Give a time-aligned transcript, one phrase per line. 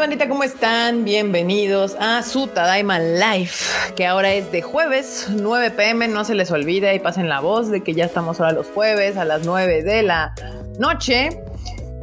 [0.00, 0.30] bandita?
[0.30, 1.04] ¿Cómo están?
[1.04, 6.08] Bienvenidos a su Tadaima Life, que ahora es de jueves, 9 pm.
[6.08, 9.18] No se les olvide y pasen la voz de que ya estamos ahora los jueves
[9.18, 10.32] a las 9 de la
[10.78, 11.42] noche.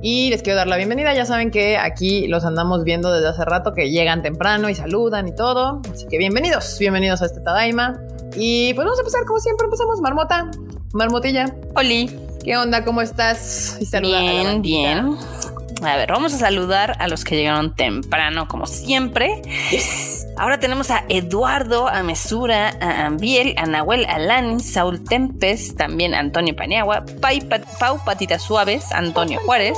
[0.04, 1.16] Y les quiero dar la bienvenida.
[1.16, 5.28] Ya saben que aquí los andamos viendo desde hace rato, que llegan temprano y saludan
[5.28, 5.82] y todo.
[5.92, 8.00] Así que bienvenidos, bienvenidos a este Tadaima.
[8.36, 9.66] Y pues vamos a empezar como siempre.
[9.66, 10.52] Empezamos, Marmota,
[10.94, 11.52] Marmotilla.
[11.74, 12.16] Oli.
[12.44, 12.86] ¿Qué onda?
[12.86, 13.80] ¿Cómo estás?
[13.82, 15.18] Y bien, bien.
[15.84, 19.42] A ver, vamos a saludar a los que llegaron temprano, como siempre.
[20.38, 26.56] Ahora tenemos a Eduardo, a Mesura, a Ambiel, a Nahuel Alani, Saúl Tempes, también Antonio
[26.56, 27.06] Paniagua,
[27.80, 29.78] Pau Patitas Suaves, Antonio Juárez,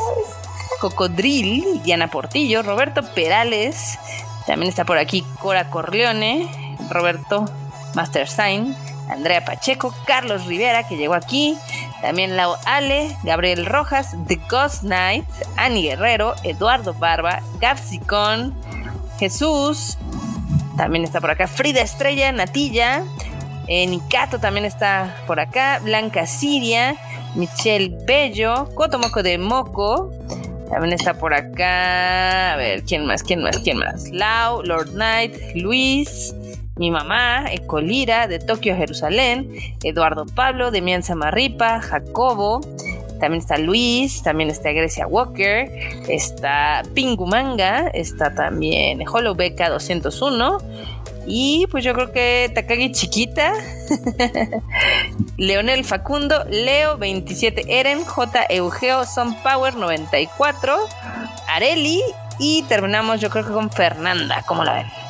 [0.79, 3.99] Cocodril, Diana Portillo, Roberto Perales,
[4.47, 6.49] también está por aquí Cora Corleone,
[6.89, 7.45] Roberto
[7.93, 8.75] Master Sign,
[9.09, 11.57] Andrea Pacheco, Carlos Rivera, que llegó aquí,
[12.01, 15.25] también Lau Ale, Gabriel Rojas, The Ghost Knight,
[15.57, 18.55] Ani Guerrero, Eduardo Barba, Gapsicón,
[19.17, 19.97] Jesús,
[20.77, 23.03] también está por acá Frida Estrella, Natilla,
[23.67, 26.95] eh, Nicato también está por acá, Blanca Siria,
[27.35, 30.11] Michelle Bello, Cotomoco de Moco,
[30.69, 33.23] también está por acá, a ver, ¿quién más?
[33.23, 33.57] ¿Quién más?
[33.57, 34.09] ¿Quién más?
[34.11, 36.33] Lau, Lord Knight, Luis,
[36.79, 39.51] mi mamá, Ecolira, de Tokio a Jerusalén,
[39.83, 42.61] Eduardo Pablo, Demian Samarripa, Jacobo,
[43.19, 45.69] también está Luis, también está Grecia Walker,
[46.07, 49.03] está Pingumanga, está también
[49.35, 50.57] Beca 201.
[51.27, 53.53] Y pues yo creo que Takagi Chiquita,
[55.37, 58.45] Leonel Facundo, Leo 27, Eren, J.
[58.49, 60.77] Eugeo, Son Power 94,
[61.49, 62.01] Areli
[62.39, 65.08] y terminamos yo creo que con Fernanda, ¿cómo la ven?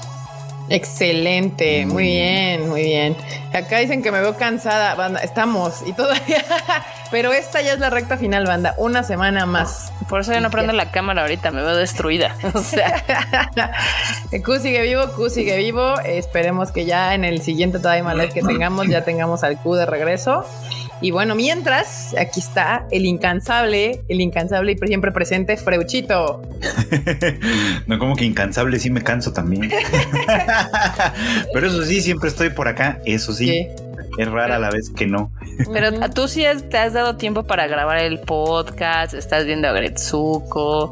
[0.69, 3.15] Excelente, muy bien, muy bien.
[3.53, 5.19] Acá dicen que me veo cansada, banda.
[5.21, 6.45] Estamos y todavía,
[7.11, 8.75] pero esta ya es la recta final, banda.
[8.77, 9.91] Una semana más.
[10.07, 12.35] Por eso yo no prendo la cámara ahorita, me veo destruida.
[12.53, 13.03] O sea,
[14.43, 15.99] Q sigue vivo, Q sigue vivo.
[16.01, 19.85] Esperemos que ya en el siguiente Time Live que tengamos, ya tengamos al Q de
[19.85, 20.45] regreso.
[21.01, 26.41] Y bueno, mientras, aquí está el incansable, el incansable y siempre presente Freuchito.
[27.87, 29.71] no, como que incansable, sí me canso también.
[31.53, 33.67] Pero eso sí, siempre estoy por acá, eso sí.
[34.17, 35.31] Es rara la vez que no.
[35.71, 40.91] Pero tú sí te has dado tiempo para grabar el podcast, estás viendo a Gretsuko,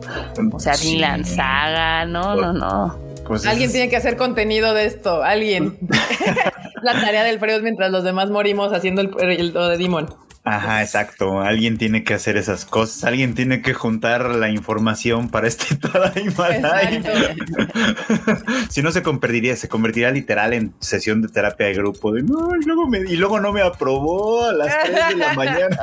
[0.51, 1.01] o sea, sí.
[1.25, 3.07] Saga, no, no, no.
[3.27, 5.77] Pues alguien tiene que hacer contenido de esto, alguien.
[6.81, 10.07] la tarea del Freud mientras los demás morimos haciendo el, el, de Demon.
[10.47, 11.41] Ajá, exacto.
[11.41, 13.03] Alguien tiene que hacer esas cosas.
[13.03, 16.47] Alguien tiene que juntar la información para este Tadaima
[18.69, 22.13] si no se convertiría, se convertiría literal en sesión de terapia de grupo.
[22.13, 25.33] De, no, y, luego me, y luego no me aprobó a las 3 de la
[25.33, 25.77] mañana.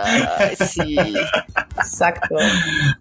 [0.67, 0.97] sí,
[1.77, 2.37] exacto.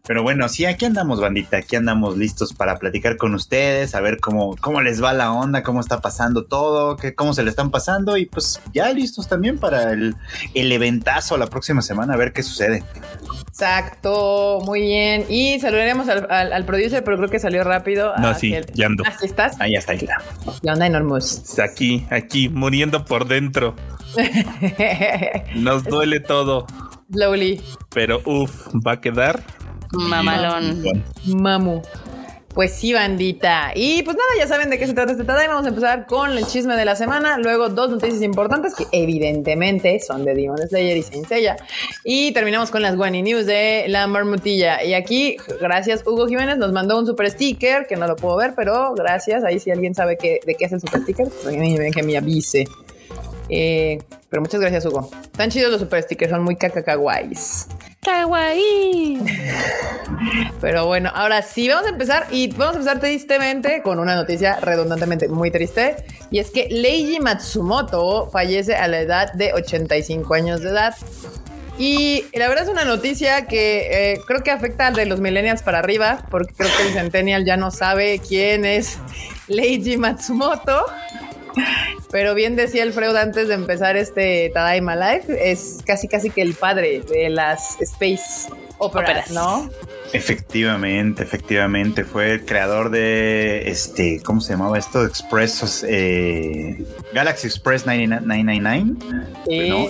[0.06, 1.58] Pero bueno, sí, aquí andamos, bandita.
[1.58, 5.64] Aquí andamos listos para platicar con ustedes, a ver cómo, cómo les va la onda,
[5.64, 8.18] cómo está pasando todo, qué, cómo se le están pasando.
[8.18, 10.16] Y pues ya listos también para el,
[10.54, 12.84] el eventazo, la próxima semana a ver qué sucede.
[13.48, 15.26] Exacto, muy bien.
[15.30, 18.14] Y saludaremos al, al, producer, pero creo que salió rápido.
[18.18, 19.04] No, sí, ya ando.
[19.06, 19.60] ¿Así estás?
[19.62, 20.22] Ahí está, ahí está.
[20.62, 21.60] ¿Qué onda, Enormous?
[21.60, 23.76] Aquí, aquí, muriendo por dentro.
[25.56, 26.68] Nos duele todo.
[27.12, 27.62] Slowly.
[27.94, 29.44] Pero uff, va a quedar.
[29.92, 30.84] Mamalón.
[31.26, 31.82] Mamu.
[32.54, 33.72] Pues sí, bandita.
[33.74, 35.48] Y pues nada, ya saben de qué se trata este tema.
[35.48, 37.40] Vamos a empezar con el chisme de la semana.
[37.40, 41.28] Luego dos noticias importantes que evidentemente son de Demon Slayer y Saint.
[42.04, 44.84] Y terminamos con las Guani News de la marmotilla.
[44.84, 48.54] Y aquí, gracias Hugo Jiménez, nos mandó un super sticker que no lo puedo ver,
[48.56, 49.44] pero gracias.
[49.44, 51.56] Ahí si alguien sabe qué, de qué es el super sticker, pues
[51.96, 52.68] que me avise.
[53.50, 53.98] Eh,
[54.30, 55.10] pero muchas gracias, Hugo.
[55.24, 57.68] Están chidos los super stickers, son muy cacacaguays.
[58.04, 59.20] Kawaii.
[60.62, 64.60] Pero bueno, ahora sí vamos a empezar y vamos a empezar tristemente con una noticia
[64.60, 65.96] redundantemente muy triste
[66.32, 70.96] y es que Leiji Matsumoto fallece a la edad de 85 años de edad.
[71.78, 75.64] Y la verdad es una noticia que eh, creo que afecta al de los millennials
[75.64, 79.00] para arriba, porque creo que el centennial ya no sabe quién es
[79.48, 80.86] Leiji Matsumoto.
[82.12, 86.42] Pero bien decía el Freud antes de empezar este Tadaima Life, es casi casi que
[86.42, 89.70] el padre de las space operas, ¿no?
[90.14, 92.04] Efectivamente, efectivamente.
[92.04, 95.04] Fue el creador de este, ¿cómo se llamaba esto?
[95.06, 98.98] Express, eh, Galaxy Express 999.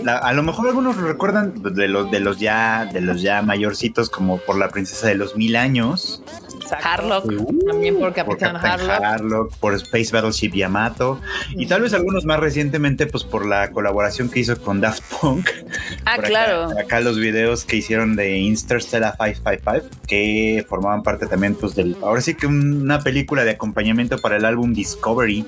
[0.08, 4.10] a lo mejor algunos lo recuerdan de los, de los ya, de los ya mayorcitos,
[4.10, 6.24] como por la princesa de los mil años.
[6.64, 6.88] Exacto.
[6.88, 7.26] Harlock.
[7.68, 9.04] También por por Capitán Captain Harlock.
[9.06, 11.20] Harlock, por Space Battleship Yamato
[11.52, 15.50] y tal vez algunos más recientemente pues por la colaboración que hizo con Daft Punk.
[16.06, 16.70] Ah, Por acá- claro.
[16.78, 22.20] Acá, los videos que hicieron de Interstellar 555 que formaban parte también pues del ahora
[22.22, 25.46] sí que una película de acompañamiento para el álbum Discovery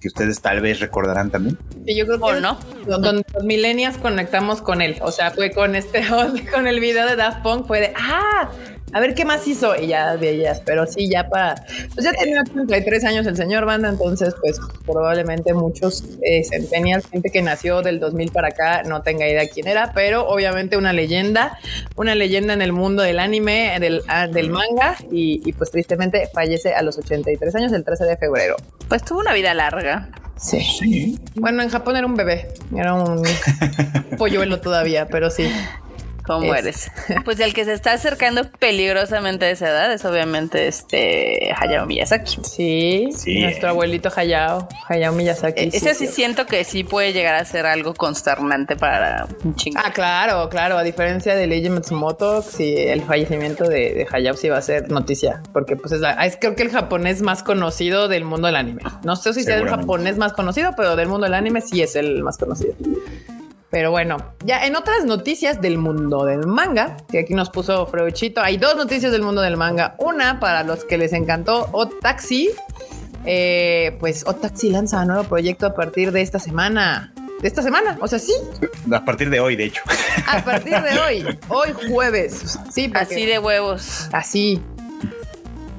[0.00, 1.58] que ustedes tal vez recordarán también.
[1.86, 2.58] Y yo creo ¿O que no?
[2.86, 4.96] donde los millennials conectamos con él.
[5.00, 6.02] O sea, fue con este,
[6.52, 8.50] con el video de Daft Punk, fue de, ah,
[8.96, 9.76] a ver qué más hizo.
[9.76, 11.54] Y ya de ellas, pero sí, ya para,
[11.94, 17.30] pues ya tenía 33 años el señor Banda, entonces pues probablemente muchos eh, centennials, gente
[17.30, 21.58] que nació del 2000 para acá, no tenga idea quién era, pero obviamente una leyenda,
[21.96, 26.30] una leyenda en el mundo del anime, del, ah, del manga, y, y, pues tristemente
[26.32, 28.56] fallece a los 83 años el 13 de febrero.
[28.88, 30.08] Pues tuvo una vida larga.
[30.36, 30.60] Sí.
[30.60, 31.18] Sí.
[31.34, 33.22] Bueno, en Japón era un bebé, era un
[34.18, 35.50] polluelo todavía, pero sí.
[36.26, 36.90] ¿Cómo Es- eres?
[37.24, 42.38] Pues el que se está acercando peligrosamente a esa edad es obviamente este Hayao Miyazaki.
[42.44, 43.40] Sí, Sí.
[43.42, 45.64] nuestro abuelito Hayao, Hayao Miyazaki.
[45.64, 49.80] Eh, Ese sí siento que sí puede llegar a ser algo consternante para un chingo.
[49.84, 50.78] Ah, claro, claro.
[50.78, 54.90] A diferencia de Leiji Matsumoto, sí, el fallecimiento de, de Hayao sí va a ser
[54.90, 58.56] noticia, porque pues es, la- es creo que el japonés más conocido del mundo del
[58.56, 58.82] anime.
[59.04, 61.96] No sé si sea el japonés más conocido, pero del mundo del anime sí es
[61.96, 62.74] el más conocido.
[63.70, 68.40] Pero bueno, ya en otras noticias del mundo del manga, que aquí nos puso Freuchito,
[68.40, 69.96] hay dos noticias del mundo del manga.
[69.98, 72.50] Una para los que les encantó Otaxi.
[73.24, 77.12] Eh, pues Otaxi lanza un nuevo proyecto a partir de esta semana.
[77.40, 78.32] De esta semana, o sea, sí,
[78.90, 79.82] A partir de hoy, de hecho.
[80.26, 82.58] a partir de hoy, hoy jueves.
[82.70, 84.08] Sí, porque- Así de huevos.
[84.12, 84.62] Así.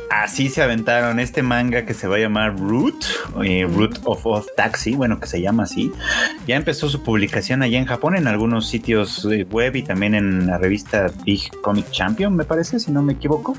[0.09, 3.05] Así se aventaron este manga que se va a llamar Root,
[3.43, 5.91] eh, Root of, of Taxi, bueno, que se llama así.
[6.47, 10.47] Ya empezó su publicación allá en Japón en algunos sitios eh, web y también en
[10.47, 13.55] la revista Big Comic Champion, me parece, si no me equivoco.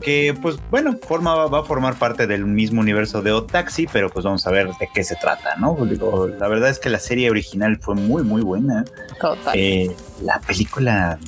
[0.00, 4.24] Que pues bueno, forma, va a formar parte del mismo universo de Otaxi, pero pues
[4.24, 5.76] vamos a ver de qué se trata, ¿no?
[5.84, 8.84] Digo, la verdad es que la serie original fue muy, muy buena.
[9.20, 9.54] Total.
[9.54, 11.18] Eh, la película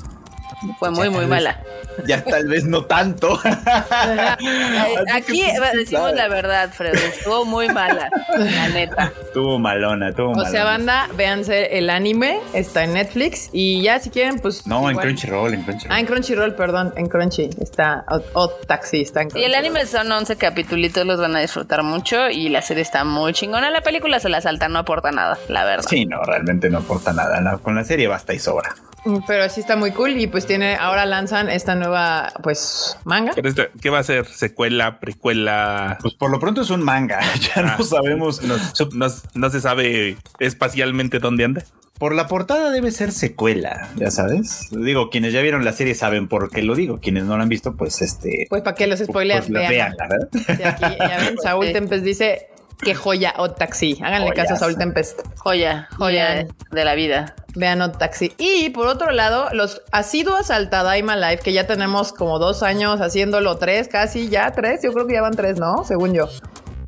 [0.79, 1.61] Fue muy, muy mala.
[2.07, 3.39] ya tal vez no tanto.
[5.13, 6.95] Aquí pues, decimos la verdad, Fred.
[6.95, 8.11] Estuvo muy mala.
[8.37, 9.13] La neta.
[9.33, 10.51] Tuvo malona, tuvo O malona.
[10.51, 14.67] sea, banda, véanse el anime, está en Netflix y ya si quieren, pues.
[14.67, 15.97] No, en Crunchyroll, en Crunchyroll.
[15.97, 20.11] Ah, en Crunchyroll, perdón, en Crunchy está Odd Taxi, está en Y el anime son
[20.11, 23.71] 11 capítulos, los van a disfrutar mucho y la serie está muy chingona.
[23.71, 25.87] La película se la salta, no aporta nada, la verdad.
[25.89, 27.41] Sí, no, realmente no aporta nada.
[27.41, 28.75] no, con la serie basta y sobra.
[29.05, 33.33] Mm, Pero sí está muy cool y pues tiene, ahora lanzan esta nueva, pues, manga.
[33.35, 34.27] Pero este, ¿Qué va a ser?
[34.27, 34.99] ¿Secuela?
[35.01, 35.99] ¿Precuela?
[36.01, 37.21] Pues por lo pronto es un manga.
[37.55, 37.83] Ya no Ah.
[37.83, 38.43] sabemos.
[38.43, 38.57] No,
[38.93, 41.63] no- no se sabe espacialmente dónde anda.
[41.99, 44.69] Por la portada debe ser secuela, ya sabes.
[44.71, 47.01] Digo, quienes ya vieron la serie saben por qué lo digo.
[47.01, 48.47] Quienes no la han visto, pues este.
[48.49, 49.71] Pues para que los spoilers pues, la vean.
[49.71, 50.29] vean, la verdad.
[50.33, 51.73] Sí, aquí, ya ven, Saúl Sí.
[51.73, 52.49] Tempest dice
[52.81, 53.99] que joya Odd Taxi.
[54.03, 54.57] Háganle caso a.
[54.57, 55.23] Saúl Tempest.
[55.37, 56.49] Joya, joya Bien.
[56.71, 57.35] de la vida.
[57.55, 58.33] Vean Odd Taxi.
[58.39, 63.01] Y por otro lado, los asiduos al Tadaima Live, que ya tenemos como dos años
[63.01, 64.83] haciéndolo, tres, casi ya tres.
[64.83, 65.85] Yo creo que ya van tres, ¿no?
[65.85, 66.29] Según yo.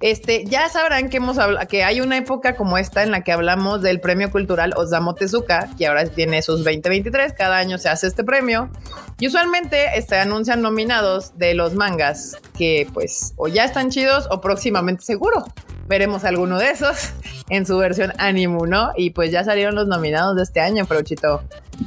[0.00, 4.30] Este, ya sabrán que hay una época como esta en la que hablamos del premio
[4.30, 7.34] cultural Osamu Tezuka, que ahora tiene sus 2023.
[7.34, 8.70] Cada año se hace este premio.
[9.18, 14.40] Y usualmente se anuncian nominados de los mangas que, pues, o ya están chidos o
[14.40, 15.44] próximamente seguro
[15.90, 17.12] veremos alguno de esos
[17.50, 18.92] en su versión Animu, ¿no?
[18.96, 21.42] Y pues ya salieron los nominados de este año, Frochito.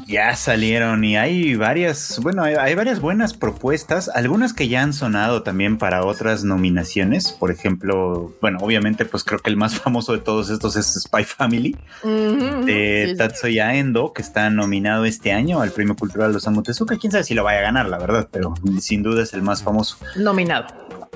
[0.07, 4.93] Ya salieron y hay varias, bueno, hay, hay varias buenas propuestas, algunas que ya han
[4.93, 7.31] sonado también para otras nominaciones.
[7.31, 11.23] Por ejemplo, bueno, obviamente, pues creo que el más famoso de todos estos es Spy
[11.23, 13.17] Family de sí, sí.
[13.17, 16.97] Tatsuya Endo, que está nominado este año al Premio Cultural Osamu Tezuka.
[16.97, 19.63] Quién sabe si lo vaya a ganar, la verdad, pero sin duda es el más
[19.63, 19.97] famoso.
[20.15, 20.67] Nominado.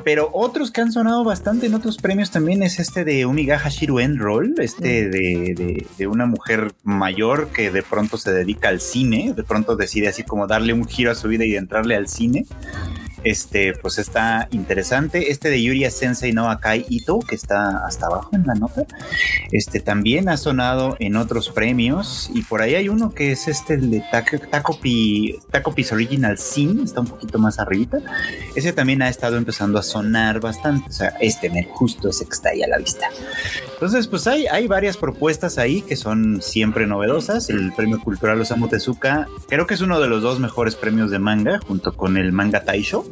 [0.08, 4.00] Pero otros que han sonado bastante en otros premios también es este de Umiga Hashiru
[4.00, 8.80] End Roll, este de, de- de una mujer mayor que de pronto se dedica al
[8.80, 12.08] cine, de pronto decide así como darle un giro a su vida y entrarle al
[12.08, 12.46] cine.
[13.28, 15.32] Este, pues está interesante.
[15.32, 18.86] Este de Yuria Sensei no Akai Ito, que está hasta abajo en la nota.
[19.52, 22.32] Este también ha sonado en otros premios.
[22.34, 27.02] Y por ahí hay uno que es este de Taco, Tacopi, Tacopi's Original Sin, está
[27.02, 27.98] un poquito más arribita.
[28.56, 30.90] Ese también ha estado empezando a sonar bastante.
[30.90, 33.10] O sea, este justo ese que está ahí a la vista.
[33.74, 37.50] Entonces, pues hay, hay varias propuestas ahí que son siempre novedosas.
[37.50, 41.20] El premio cultural Osamu Tezuka creo que es uno de los dos mejores premios de
[41.20, 43.06] manga, junto con el Manga Taisho.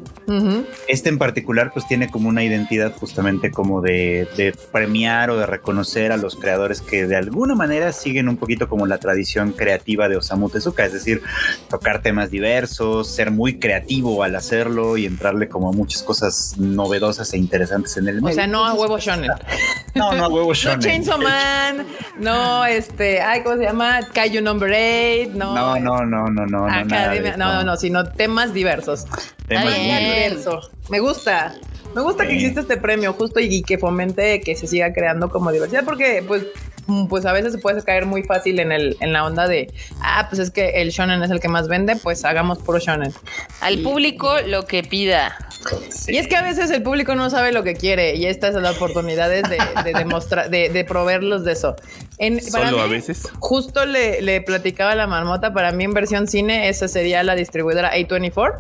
[0.88, 5.46] Este en particular pues tiene como una identidad justamente como de, de premiar o de
[5.46, 10.10] reconocer a los creadores que de alguna manera siguen un poquito como la tradición creativa
[10.10, 11.22] de Osamu Tezuka, es decir,
[11.70, 17.34] tocar temas diversos, ser muy creativo al hacerlo y entrarle como a muchas cosas novedosas
[17.34, 18.36] e interesantes en el O medio.
[18.36, 19.32] sea, no a huevo shonen.
[19.94, 20.80] no, no a huevo No shonen.
[20.80, 21.86] Chainsaw Man,
[22.20, 24.00] no este, ay, ¿cómo se llama?
[24.14, 25.54] Kaiju Number 8, no.
[25.56, 29.06] No, no, no, no, no, no, Academia, no, no, no, sino temas diversos.
[29.50, 30.38] Está bien.
[30.90, 31.56] Me gusta.
[31.94, 32.38] Me gusta que Sí.
[32.38, 36.44] exista este premio justo y que fomente que se siga creando como diversidad porque pues
[36.88, 39.72] mm, pues a veces se puede caer muy fácil en el en la onda de
[40.02, 43.14] ah pues es que el shonen es el que más vende pues hagamos puro shonen
[43.62, 45.38] Al público lo que pida.
[46.08, 48.56] y es que a veces el público no sabe lo que quiere y esta es
[48.56, 51.78] la oportunidad de, de demostrar de, de proveerlos de eso
[52.18, 53.24] en, para Solo a mí, veces.
[53.40, 57.36] Justo le, le platicaba a la marmota, para mí en versión cine, esa sería la
[57.36, 58.58] distribuidora A24,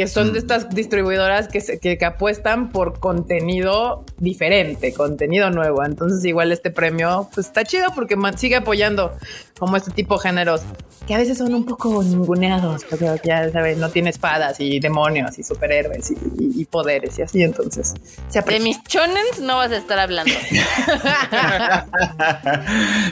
[0.00, 5.84] que son de estas distribuidoras que, se- que, que apuestan por contenido diferente, contenido nuevo.
[5.84, 9.12] Entonces igual este premio pues está chido porque man- sigue apoyando
[9.58, 10.62] como este tipo de géneros
[11.06, 15.38] que a veces son un poco ninguneados, porque ya sabes, no tiene espadas y demonios
[15.38, 17.42] y superhéroes y, y- y poderes y así.
[17.42, 17.94] Entonces
[18.28, 20.32] se De mis chonens no vas a estar hablando.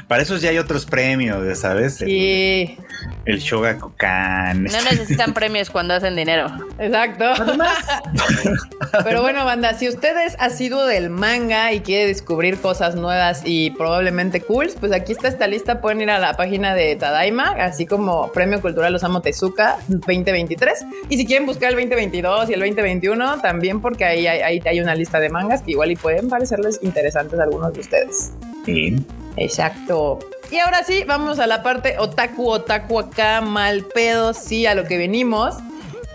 [0.09, 2.00] Para eso ya hay otros premios, ¿sabes?
[2.02, 2.76] El, Sí,
[3.25, 4.64] el Shogakukan.
[4.64, 6.50] No necesitan premios cuando hacen dinero.
[6.78, 7.25] Exacto.
[9.04, 13.70] Pero bueno, banda, si ustedes ha sido del manga y quiere descubrir cosas nuevas y
[13.70, 15.80] probablemente cools, pues aquí está esta lista.
[15.80, 20.87] Pueden ir a la página de Tadaima, así como Premio Cultural Osamu Tezuka 2023.
[21.08, 24.80] Y si quieren buscar el 2022 y el 2021, también porque ahí hay, ahí hay
[24.80, 28.32] una lista de mangas que igual y pueden parecerles interesantes a algunos de ustedes.
[28.64, 28.97] Sí.
[29.37, 30.18] Exacto.
[30.50, 34.85] Y ahora sí, vamos a la parte otaku, otaku acá, mal pedo, sí, a lo
[34.85, 35.56] que venimos.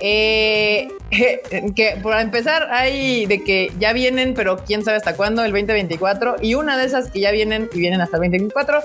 [0.06, 0.90] Eh,
[1.76, 6.36] que por empezar hay de que ya vienen, pero quién sabe hasta cuándo, el 2024.
[6.42, 8.82] Y una de esas que ya vienen y vienen hasta el 2024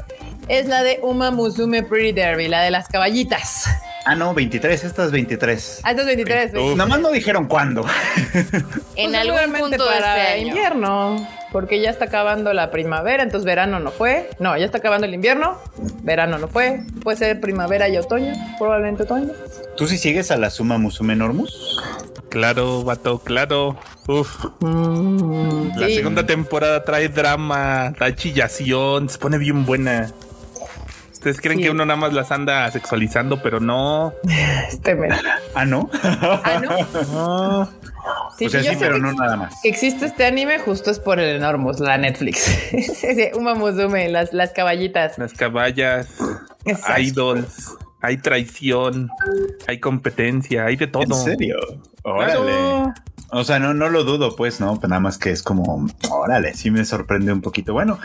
[0.47, 3.65] es la de Uma Musume Pretty Derby, la de las caballitas.
[4.07, 5.81] Ah, no, 23, esta es 23.
[5.83, 6.53] Ah, esta es 23.
[6.55, 6.77] Uf.
[6.77, 7.85] Nada más no dijeron cuándo.
[8.95, 10.49] En Pues algún seguramente punto de para este año.
[10.49, 14.29] invierno, porque ya está acabando la primavera, entonces verano no fue.
[14.39, 15.59] No, ya está acabando el invierno,
[16.03, 16.83] verano no fue.
[17.03, 19.33] Puede ser primavera y otoño, probablemente otoño.
[19.77, 21.81] ¿Tú sí sigues a la Suma Musume Normus?
[22.29, 23.77] Claro, vato, claro.
[24.07, 25.95] Uf, la Sí.
[25.97, 30.11] segunda temporada trae drama, da chillación, se pone bien buena.
[31.19, 31.65] Ustedes creen Sí.
[31.65, 34.15] que uno nada más las anda sexualizando, pero no.
[34.69, 35.09] Este me-
[35.55, 35.91] Ah, no.
[35.93, 36.71] Ah, ¿no?
[37.17, 37.69] Ah,
[38.39, 39.55] Sí, o sea, sí, yo sí, sé pero no nada más.
[39.63, 42.49] que existe este anime justo es por el Enormous, la Netflix.
[43.35, 45.19] Uma Musume, las, las caballitas.
[45.19, 46.07] las caballas,
[46.65, 47.01] Exacto.
[47.03, 49.09] idols, hay traición,
[49.67, 51.03] hay competencia, hay de todo.
[51.03, 51.57] ¿En serio?
[52.05, 52.35] Órale.
[52.35, 52.95] Claro.
[53.31, 54.77] O sea, no, no lo dudo, pues, ¿no?
[54.77, 57.75] Pero nada más que es como, órale, sí me sorprende un poquito.
[57.75, 57.99] Bueno,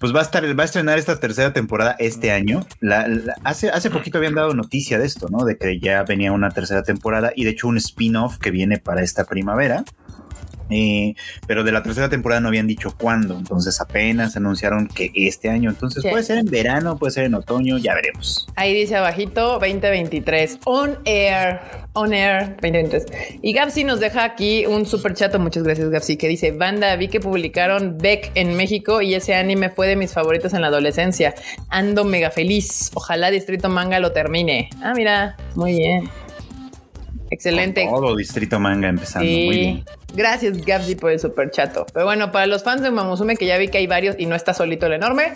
[0.00, 2.66] pues va a estar, va a estrenar esta tercera temporada este año.
[2.80, 5.44] La- la- hace, hace poquito habían dado noticia de esto, ¿no?
[5.44, 9.02] De que ya venía una tercera temporada y de hecho un spin-off que viene para
[9.02, 9.84] esta primavera.
[10.70, 11.14] Eh,
[11.46, 15.68] pero de la tercera temporada no habían dicho cuándo, entonces apenas anunciaron que este año,
[15.70, 16.08] entonces Sí.
[16.08, 18.46] puede ser en verano, puede ser en otoño, ya veremos.
[18.56, 20.58] Ahí dice abajito 2023.
[20.64, 21.60] On air.
[21.92, 23.38] On air 2023.
[23.42, 25.38] Y Gapsi nos deja aquí un super chato.
[25.38, 29.68] Muchas gracias, Gapsi, que dice: Banda, vi que publicaron Beck en México y ese anime
[29.70, 31.34] fue de mis favoritos en la adolescencia.
[31.68, 32.90] Ando mega feliz.
[32.94, 34.70] Ojalá Distrito Manga lo termine.
[34.82, 36.08] Ah, mira, muy bien.
[37.30, 37.86] Excelente.
[37.88, 39.44] Todo Distrito Manga empezando, Sí.
[39.46, 39.84] muy bien.
[40.14, 41.86] Gracias, Gapsi, por el super chato.
[41.92, 44.36] Pero bueno, para los fans de Mamusume, que ya vi que hay varios y no
[44.36, 45.34] está solito el enorme,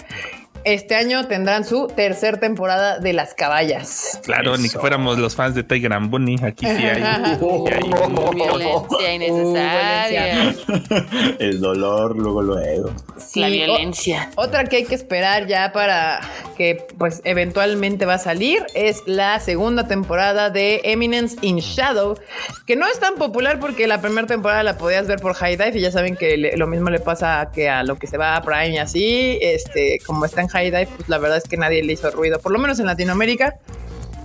[0.65, 4.21] este año tendrán su tercer temporada de las caballas.
[4.25, 6.37] Claro, ni que fuéramos los fans de Tiger and Bunny.
[6.43, 7.03] Aquí sí hay.
[7.41, 7.89] sí hay
[8.35, 10.55] Violencia innecesaria.
[11.39, 12.91] El dolor, luego, luego.
[13.17, 14.31] Sí, La o- violencia.
[14.37, 16.21] otra que hay que esperar ya para
[16.57, 22.19] que pues eventualmente va a salir es la segunda temporada de Eminence in Shadow,
[22.67, 25.79] que no es tan popular porque la primera temporada la podías ver por High Dive
[25.79, 28.37] y ya saben que le- lo mismo le pasa que a lo que se va
[28.37, 31.57] a Prime y así, este, como está en High Dive, pues la verdad es que
[31.57, 33.55] nadie le hizo ruido, por lo menos en Latinoamérica.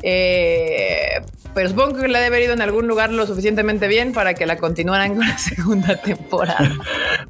[0.06, 1.22] Eh,
[1.53, 4.46] pero supongo que la debe haber ido en algún lugar lo suficientemente bien para que
[4.46, 6.72] la continuaran con la segunda temporada.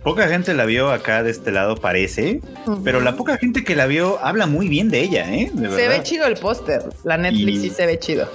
[0.03, 2.41] Poca gente la vio acá de este lado, parece,
[2.83, 5.51] pero la poca gente que la vio habla muy bien de ella, ¿eh?
[5.53, 5.89] De Se verdad.
[5.97, 6.81] ve chido el póster.
[7.03, 8.27] La Netflix Y- sí se ve chido.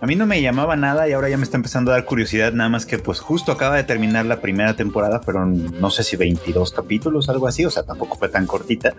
[0.00, 2.52] A mí no me llamaba nada y ahora ya me está empezando a dar curiosidad,
[2.52, 6.16] nada más que pues justo acaba de terminar la primera temporada, fueron no sé si
[6.16, 8.94] 22 capítulos, algo así, o sea, tampoco fue tan cortita.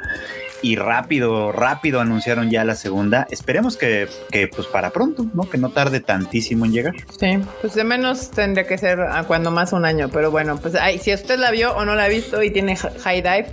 [0.62, 3.28] Y rápido, rápido anunciaron ya la segunda.
[3.32, 5.50] Esperemos que, que pues para pronto, ¿no?
[5.50, 6.96] Que no tarde tantísimo en llegar.
[7.18, 10.76] Sí, pues de menos tendría que ser a cuando más un año, pero bueno, pues
[10.76, 13.48] ay, si usted la vio o no la ha visto y tiene High Dive,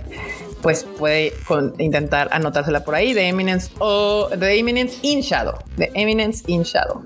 [0.61, 5.91] pues puede con- intentar anotársela por ahí de Eminence o de Eminence in Shadow, de
[5.93, 7.03] Eminence in Shadow.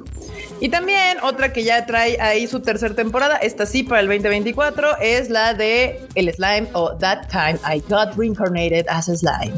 [0.60, 5.00] Y también otra que ya trae ahí su tercera temporada, esta sí para el 2024,
[5.01, 9.53] es la de El Slime o That Time I Got Reincarnated as a Slime.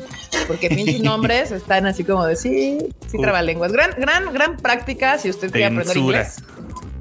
[0.47, 3.73] Porque pinches nombres están así como de sí, sí, trabalenguas.
[3.73, 6.37] Gran, gran, gran práctica si usted quiere aprender inglés.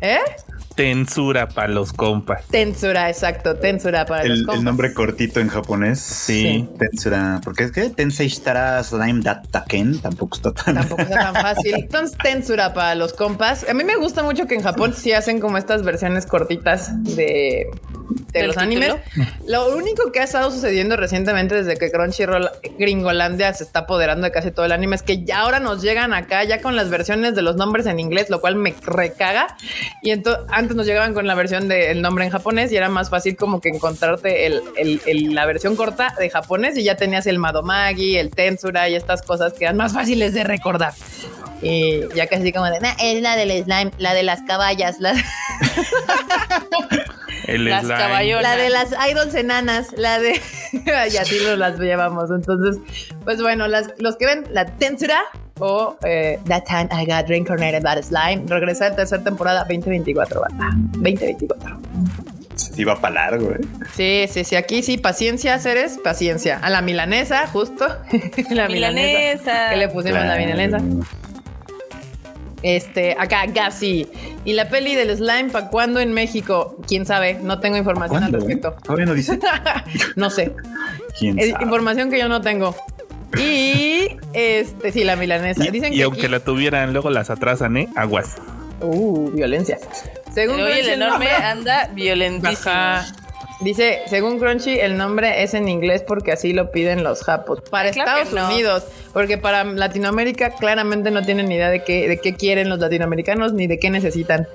[0.01, 0.19] ¿Eh?
[0.75, 2.47] Tensura para los compas.
[2.49, 4.59] Tensura, exacto, tensura para los El, compas.
[4.59, 6.01] el nombre cortito en japonés.
[6.01, 6.69] Sí.
[6.79, 7.41] Tensura.
[7.45, 10.75] Porque es que Tensei Shitara Slime Dattaken tampoco está tan.
[10.75, 11.75] Tampoco está tan fácil.
[11.75, 13.67] Entonces, tensura para los compas.
[13.69, 17.67] A mí me gusta mucho que en Japón sí hacen como estas versiones cortitas de,
[18.33, 18.95] de ¿Del los animes.
[19.47, 24.33] Lo único que ha estado sucediendo recientemente desde que Crunchyroll Gringolandia se está apoderando de
[24.33, 27.35] casi todo el anime es que ya ahora nos llegan acá ya con las versiones
[27.35, 29.57] de los nombres en inglés, lo cual me recaga.
[30.03, 33.11] Y entonces antes nos llegaban con la versión del nombre en japonés y era más
[33.11, 37.27] fácil como que encontrarte el, el- el- la versión corta de japonés y ya tenías
[37.27, 40.93] el Madomagi, el Tensura y estas cosas que eran más fáciles de recordar.
[41.61, 45.15] Y ya casi como de, "Nah, es la del slime, la de las caballas, la,
[47.47, 48.43] El Las caballonas.
[48.43, 50.41] la de las idols enanas, la de...
[51.13, 52.31] y así nos las llevamos.
[52.31, 52.81] Entonces,
[53.25, 55.21] pues bueno, las, los que ven la Tensura
[55.59, 60.52] o eh, That Time I Got Reincarnated That Slime regresa en tercera temporada 2024, banda.
[60.59, 61.79] 2024.
[62.55, 63.61] Sí, va para largo, ¿eh?
[63.95, 66.59] Sí, sí, sí, aquí sí, paciencia, seres, paciencia.
[66.63, 67.87] A la milanesa, justo.
[68.51, 68.69] la milanesa.
[68.69, 69.71] Milanesa.
[69.71, 70.41] Que le pusimos la Claro.
[70.41, 70.79] milanesa.
[72.63, 74.07] Este, acá, Gassi.
[74.45, 76.77] Y la peli del slime, ¿para cuándo en México?
[76.87, 77.35] ¿Quién sabe?
[77.43, 78.37] No tengo información al eh?
[78.39, 78.77] respecto.
[78.85, 79.39] Todavía no dice.
[80.17, 80.53] No sé.
[81.19, 81.65] ¿Quién Es sabe?
[81.65, 82.77] información que yo no tengo.
[83.37, 85.65] Y este, sí, la milanesa.
[85.67, 87.89] Y, Dicen y que aunque aquí- la tuvieran, luego las atrasan, ¿eh?
[87.97, 88.37] Aguas.
[88.83, 89.79] Uh, violencia.
[90.33, 92.71] Según Hoy el Crunchy, enorme nombre- anda violentísimo.
[92.71, 93.07] Ajá.
[93.61, 97.61] Dice, según Crunchy, el nombre es en inglés porque así lo piden los japos.
[97.71, 98.53] Para claro Estados no.
[98.53, 102.81] Unidos, porque para Latinoamérica claramente no tienen ni idea de qué, de qué quieren los
[102.81, 104.49] latinoamericanos ni de qué necesitan.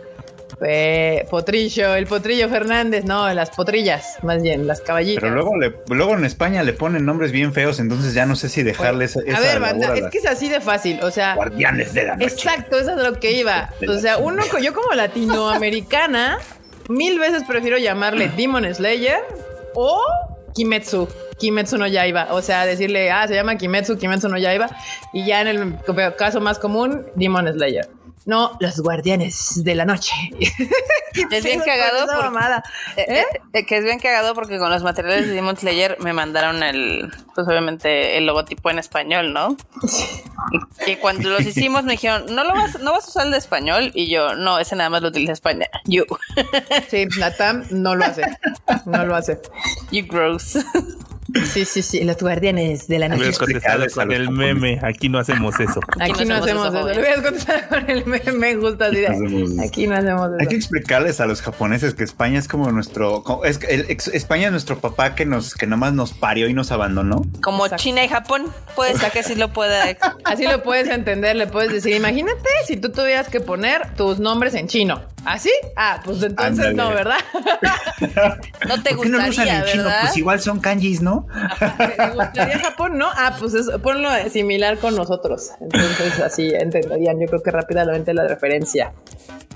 [0.66, 5.22] Eh, potrillo, el potrillo Fernández, no, las potrillas, más bien, las caballitas.
[5.22, 8.50] Pero luego, le, luego en España le ponen nombres bien feos, entonces ya no sé
[8.50, 11.94] si dejarles esa, a ver, banda, es que es así de fácil, o sea, Guardianes
[11.94, 12.26] de la noche.
[12.26, 13.70] Exacto, eso es lo que iba.
[13.88, 16.40] O sea, uno, yo como latinoamericana,
[16.90, 19.20] mil veces prefiero llamarle Demon Slayer
[19.76, 20.02] o
[20.56, 21.08] Kimetsu.
[21.38, 22.28] Kimetsu no Yaiba.
[22.32, 24.70] O sea, decirle, ah, se llama Kimetsu, Kimetsu no Yaiba.
[25.14, 25.76] Y ya en el
[26.18, 27.88] caso más común, Demon Slayer.
[28.26, 30.12] No, los guardianes de la noche.
[31.32, 32.64] Es bien cagado esa por- mamada.
[32.96, 33.24] Eh, ¿Eh?
[33.54, 37.12] eh, que es bien cagado porque con los materiales de Demon Slayer me mandaron el,
[37.34, 39.58] pues obviamente el logotipo en español, ¿no?
[40.86, 43.32] Y, y cuando los hicimos me dijeron, ¿no lo vas, no vas a usar el
[43.32, 43.92] de español?
[43.96, 45.66] Y yo, no, ese nada más lo utiliza España.
[45.86, 46.06] You,
[46.90, 48.22] Sí, la TAM no lo hace.
[48.86, 49.40] No lo hace.
[49.92, 50.60] you gross.
[51.46, 53.20] Sí, sí, sí, los guardianes de la noche.
[53.22, 54.80] Hubieras contestado con el meme.
[54.84, 55.80] Aquí no hacemos eso.
[56.00, 56.80] Aquí no hacemos eso.
[56.80, 56.96] joven.
[56.98, 59.10] Lo voy a contestar con el meme justo así de.
[59.10, 59.62] No hacemos eso.
[59.62, 59.86] Aquí
[60.40, 64.08] Hay que explicarles a los japoneses que España es como nuestro, es que el- ex-
[64.08, 67.22] España es nuestro papá que nos, que nomás nos parió y nos abandonó.
[67.42, 67.84] Como Exacto.
[67.84, 68.46] China y Japón,
[68.76, 69.86] puede ser que sí lo pueda.
[70.24, 74.54] Así lo puedes entender, le puedes decir, imagínate si tú tuvieras que poner tus nombres
[74.54, 75.02] en chino.
[75.28, 75.52] ¿Así?
[75.76, 77.18] Ah, pues entonces no, ¿verdad?
[78.68, 79.84] No te ¿Por qué no lo usan gustaría, en chino?
[79.84, 80.02] ¿verdad?
[80.04, 81.28] Pues igual son kanjis, ¿no?
[81.98, 82.98] ¿Te gustaría Japón?
[82.98, 85.52] No, ah, pues eso, ponlo similar con nosotros.
[85.60, 88.94] Entonces así entenderían, yo creo que rápidamente la referencia.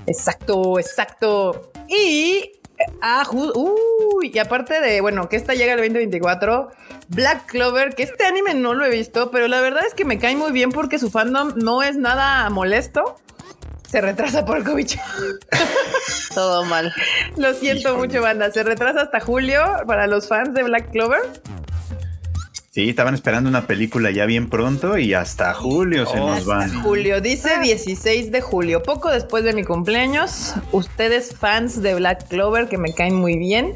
[0.06, 1.72] Exacto, exacto.
[1.88, 2.52] Y...
[3.00, 6.70] Ah, ju- uy, y aparte de, bueno, que esta llega el 2024,
[7.08, 10.18] Black Clover, que este anime no lo he visto, pero la verdad es que me
[10.18, 13.18] cae muy bien porque su fandom no es nada molesto.
[13.92, 14.86] Se retrasa por el COVID.
[16.34, 16.94] Todo mal.
[17.36, 18.50] Lo siento mucho, banda.
[18.50, 21.20] Se retrasa hasta julio para los fans de Black Clover.
[22.70, 26.82] Sí, estaban esperando una película ya bien pronto y hasta julio se nos van.
[26.82, 30.54] Julio, dice 16 de julio, poco después de mi cumpleaños.
[30.72, 33.74] Ustedes, fans de Black Clover, que me caen muy bien,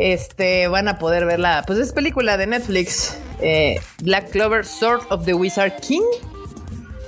[0.00, 1.64] este van a poder verla.
[1.66, 3.18] Pues es película de Netflix.
[3.42, 6.00] eh, Black Clover, Sword of the Wizard King.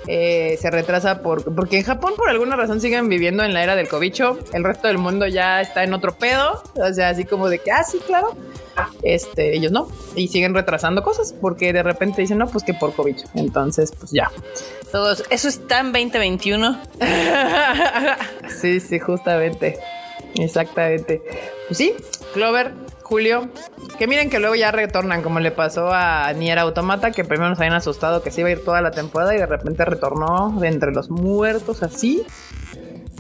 [0.06, 3.74] Eh, se retrasa por, porque en Japón por alguna razón siguen viviendo en la era
[3.74, 4.38] del cobicho.
[4.52, 6.62] El resto del mundo ya está en otro pedo.
[6.74, 8.36] O sea, así como de que, ah, sí, claro.
[9.02, 12.94] este, ellos no, y siguen retrasando cosas porque de repente dicen, no, pues que por
[12.94, 13.16] COVID.
[13.34, 14.30] Entonces, pues ya.
[14.92, 16.80] Todos, eso está en 2021.
[18.60, 19.78] sí, sí, justamente.
[20.34, 21.22] Exactamente.
[21.68, 21.94] Pues sí,
[22.34, 22.72] Clover,
[23.06, 23.48] Julio,
[23.98, 27.58] que miren que luego ya retornan, como le pasó a Nier Automata, que primero nos
[27.60, 30.66] habían asustado que se iba a ir toda la temporada y de repente retornó de
[30.66, 32.26] entre los muertos así.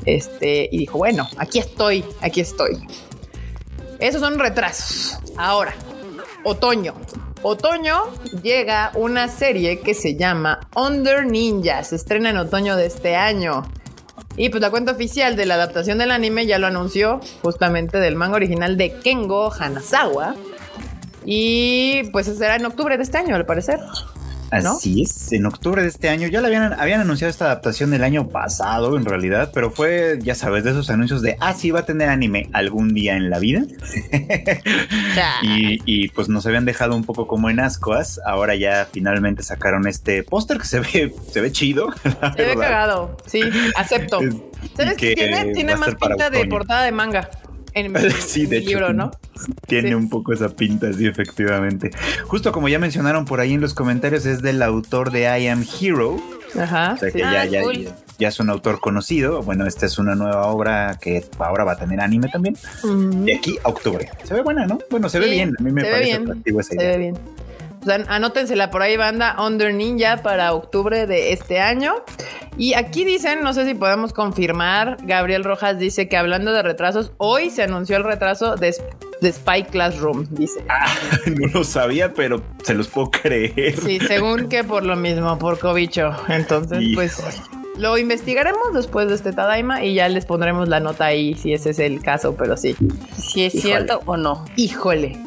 [0.04, 2.84] Este, y dijo, bueno, aquí estoy, aquí estoy.
[4.00, 5.20] Esos son retrasos.
[5.36, 5.72] Ahora,
[6.42, 6.94] otoño.
[7.42, 8.06] Otoño
[8.42, 11.84] llega una serie que se llama Under Ninja.
[11.84, 13.62] Se estrena en otoño de este año.
[14.36, 18.16] Y pues la cuenta oficial de la adaptación del anime ya lo anunció justamente del
[18.16, 20.34] manga original de Kengo Hanazawa.
[21.24, 23.80] Y pues será en octubre de este año, al parecer.
[24.50, 28.04] Así es, en octubre de este año ya la habían, habían anunciado esta adaptación del
[28.04, 31.80] año pasado en realidad, pero fue, ya sabes, de esos anuncios de, ah, sí, va
[31.80, 33.62] a tener anime algún día en la vida.
[35.42, 39.86] y, y, pues nos habían dejado un poco como en ascuas, ahora ya finalmente sacaron
[39.86, 41.92] este póster que se ve, se ve chido.
[42.36, 43.40] Se ve cagado, sí,
[43.76, 44.20] acepto.
[44.76, 47.28] ¿Sabes que tiene, tiene más pinta de portada de manga?
[47.76, 49.10] En sí, de libro, ¿no?
[49.66, 51.90] Tiene un poco esa pinta, sí, efectivamente.
[52.26, 55.64] Justo como ya mencionaron por ahí en los comentarios, es del autor de I Am
[55.80, 56.16] Hero.
[56.58, 56.94] Ajá.
[56.94, 57.60] O sea que ya, ah, ya,
[58.18, 59.42] ya, es un autor conocido.
[59.42, 62.56] Bueno, esta es una nueva obra que ahora va a tener anime también.
[62.82, 64.08] De aquí a octubre.
[64.24, 64.78] Se ve buena, ¿no?
[64.90, 65.54] Bueno, se ve bien.
[65.58, 66.84] A mí me parece atractivo esa idea.
[66.84, 67.14] Se ve bien.
[67.86, 71.94] Pues anótensela por ahí, banda Under Ninja para octubre de este año.
[72.58, 77.12] Y aquí dicen, no sé si podemos confirmar, Gabriel Rojas dice que hablando de retrasos,
[77.18, 80.64] hoy se anunció el retraso de, Spy Classroom, dice.
[80.68, 80.92] Ah,
[81.26, 83.76] no lo sabía, pero se los puedo creer.
[83.76, 86.10] Sí, según que por lo mismo, por cobicho.
[86.28, 87.22] Entonces, pues
[87.76, 91.70] lo investigaremos después de este Tadaima y ya les pondremos la nota ahí si ese
[91.70, 92.74] es el caso, pero sí.
[93.16, 94.44] Si es cierto o no.
[94.56, 95.25] Híjole.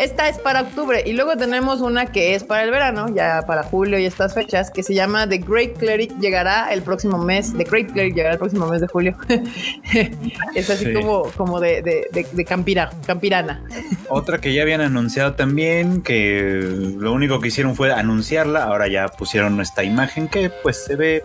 [0.00, 3.64] Esta es para octubre y luego tenemos una que es para el verano, ya para
[3.64, 6.18] julio y estas fechas, que se llama The Great Cleric.
[6.18, 7.52] Llegará el próximo mes.
[7.54, 9.14] The Great Cleric llegará el próximo mes de julio.
[10.54, 13.62] es así como, como de, de, campira, campirana.
[14.08, 16.60] Otra que ya habían anunciado también, que
[16.96, 18.64] lo único que hicieron fue anunciarla.
[18.64, 21.24] Ahora ya pusieron esta imagen que pues se ve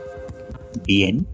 [0.86, 1.26] bien.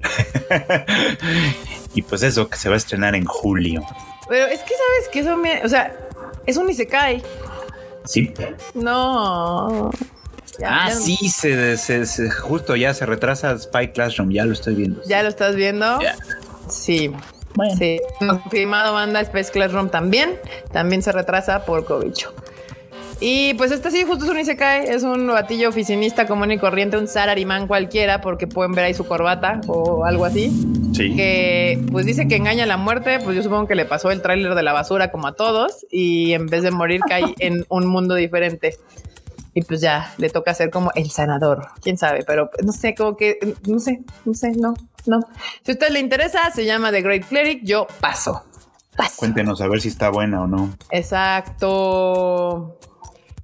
[1.95, 3.81] y pues eso, que se va a estrenar en julio.
[4.29, 5.91] Pero es que sabes que eso me, o sea,
[6.45, 7.21] es un Isekai.
[8.05, 8.33] Sí.
[8.73, 9.91] No.
[10.65, 11.77] ah, sí, se,
[12.31, 15.01] justo ya se retrasa Spy Classroom, ya lo estoy viendo.
[15.03, 15.99] ¿Ya lo estás viendo?
[16.69, 17.11] Sí.
[17.55, 17.75] Bueno.
[17.77, 17.99] Sí.
[18.19, 20.39] Confirmado banda Space Classroom también.
[20.71, 22.33] También se retrasa por Covicho.
[23.23, 26.97] Y pues este sí, justo es un Isekai, es un batillo oficinista común y corriente,
[26.97, 30.49] un salarimán cualquiera, porque pueden ver ahí su corbata o algo así.
[30.91, 31.15] Sí.
[31.15, 34.23] Que pues dice que engaña a la muerte, pues yo supongo que le pasó el
[34.23, 37.85] tráiler de la basura como a todos y en vez de morir cae en un
[37.85, 38.77] mundo diferente.
[39.53, 43.15] Y pues ya le toca ser como el sanador, quién sabe, pero no sé, como
[43.15, 44.73] que, no sé, no sé, no,
[45.05, 45.27] no.
[45.63, 48.45] Si a usted le interesa, se llama The Great Cleric, yo paso.
[48.95, 49.17] paso.
[49.17, 50.73] Cuéntenos a ver si está buena o no.
[50.89, 52.79] Exacto.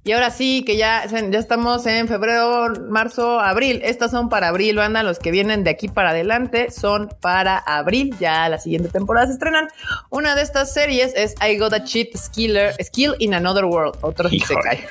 [0.04, 3.80] Y ahora sí, que ya, ya estamos en febrero, marzo, abril.
[3.84, 5.02] Estas son para abril, banda.
[5.02, 8.14] Los que vienen de aquí para adelante son para abril.
[8.18, 9.68] Ya la siguiente temporada se estrenan.
[10.08, 13.98] Una de estas series es I Got a Cheat Skiller, Skill in Another World.
[14.00, 14.86] Otro se cae.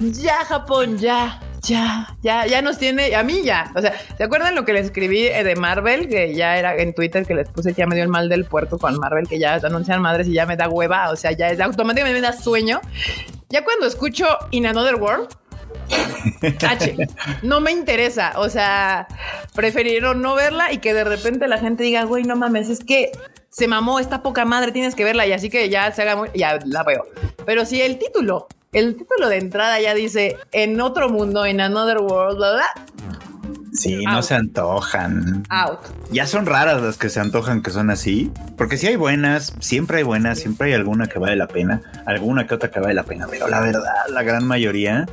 [0.00, 3.72] ya, Japón, ya ya, ya, ya nos tiene, a mí ya.
[3.74, 6.08] O sea, ¿se acuerdan lo que les escribí eh, de Marvel?
[6.08, 8.44] Que ya era en Twitter que les puse que ya me dio el mal del
[8.44, 11.10] puerto con Marvel, que ya anuncian madres y ya me da hueva.
[11.10, 12.80] O sea, ya es automáticamente me da sueño.
[13.48, 15.28] Ya cuando escucho In Another World,
[16.42, 16.96] H,
[17.42, 18.34] no me interesa.
[18.36, 19.06] O sea,
[19.54, 23.12] prefirieron no verla y que de repente la gente diga, güey, no mames, es que
[23.50, 25.26] se mamó esta poca madre, tienes que verla.
[25.26, 27.06] Y así que ya se haga muy, ya la veo.
[27.44, 31.98] Pero si el título el título de entrada ya dice en otro mundo, en another
[31.98, 32.66] world, bla, bla.
[33.72, 35.44] Sí, no se antojan.
[35.50, 35.80] Out.
[36.10, 38.30] Ya son raras las que se antojan que son así.
[38.56, 42.46] Porque si hay buenas, siempre hay buenas, siempre hay alguna que vale la pena, alguna
[42.46, 43.26] que otra que vale la pena.
[43.28, 45.06] Pero la verdad, la gran mayoría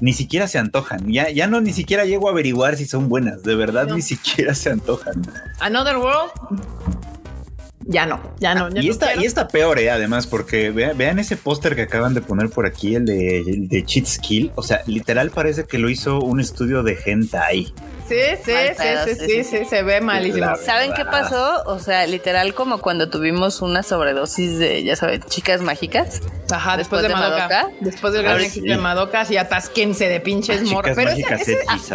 [0.00, 1.06] ni siquiera se antojan.
[1.12, 3.44] Ya, ya no ni siquiera llego a averiguar si son buenas.
[3.44, 5.22] De verdad, ni siquiera se antojan.
[5.60, 6.32] Another World
[7.90, 8.68] ya no, ya no.
[8.80, 12.48] y, esta, y está peor, eh, además, porque vean, ese póster que acaban de poner
[12.48, 14.52] por aquí, el de, de Cheat Skill.
[14.54, 17.74] O sea, literal parece que lo hizo un estudio de gente ahí.
[18.10, 20.56] Sí, sí, sí, sí, sí, se ve malísimo.
[20.56, 21.62] ¿Saben qué pasó?
[21.66, 26.20] O sea, literal como cuando tuvimos una sobredosis de, ya saben, chicas mágicas.
[26.50, 27.68] Ajá, después, de, Madoka.
[27.80, 30.96] Después del gran éxito de Madoka, y atásquense de pinches morros.
[30.96, 31.12] Pero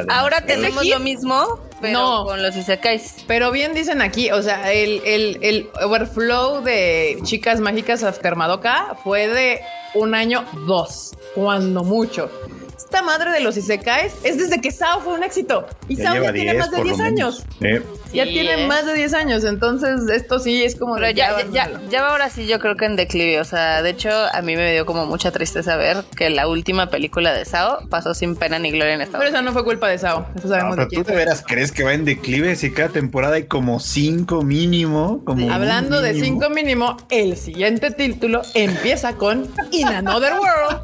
[0.08, 2.26] ahora tenemos lo mismo, pero No.
[2.26, 3.16] con los isekais.
[3.28, 8.96] Pero bien dicen aquí, o sea, el, el, el overflow de Chicas Mágicas After Madoka
[9.04, 9.62] fue de
[9.94, 12.30] un año, dos, cuando mucho.
[12.78, 15.66] Esta madre de los Isekais es desde que Sao fue un éxito.
[15.88, 17.44] Y Sao ya tiene más de por lo 10 años.
[17.62, 17.82] Eh,
[18.14, 18.68] Ya Sí, tiene ¿eh?
[18.68, 19.44] más de 10 años.
[19.44, 20.96] Entonces, esto sí es como.
[20.96, 23.40] Pero ya, ya, ahora sí, yo creo que en declive.
[23.40, 26.90] O sea, de hecho, a mí me dio como mucha tristeza ver que la última
[26.90, 29.88] película de Sao pasó sin pena ni gloria en Estados Pero esa no fue culpa
[29.90, 30.28] de Sao.
[30.36, 31.16] Eso no, sabemos pero de tú quién.
[31.18, 35.24] de veras crees que va en declive si cada temporada hay como cinco mínimo.
[35.26, 36.42] Como Hablando de mínimo.
[36.42, 40.82] 5 mínimo, el siguiente título empieza con In Another World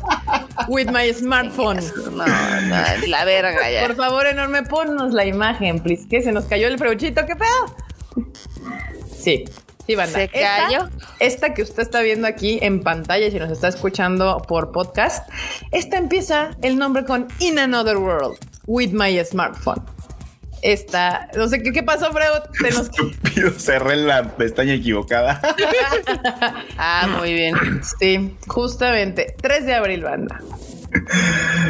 [0.68, 1.82] with my smartphone.
[2.12, 3.86] No, no, la verga ya.
[3.88, 6.08] Por favor, enorme, ponnos la imagen, please.
[6.08, 7.76] Que se nos cayó el freuchito, ¿qué pedo?
[9.18, 9.46] Sí,
[9.86, 10.14] sí, banda.
[10.20, 10.90] ¿Se Esta- cayó?
[11.20, 15.30] Esta que usted está viendo aquí en pantalla, si nos está escuchando por podcast,
[15.72, 19.84] esta empieza el nombre con In Another World with my smartphone.
[20.62, 22.42] Esta, no sé qué, qué pasó, Freud.
[22.70, 25.42] Se nos- Estúpido, cerré la pestaña equivocada.
[26.78, 27.56] Ah, muy bien.
[28.00, 30.40] Sí, justamente 3 de abril, banda.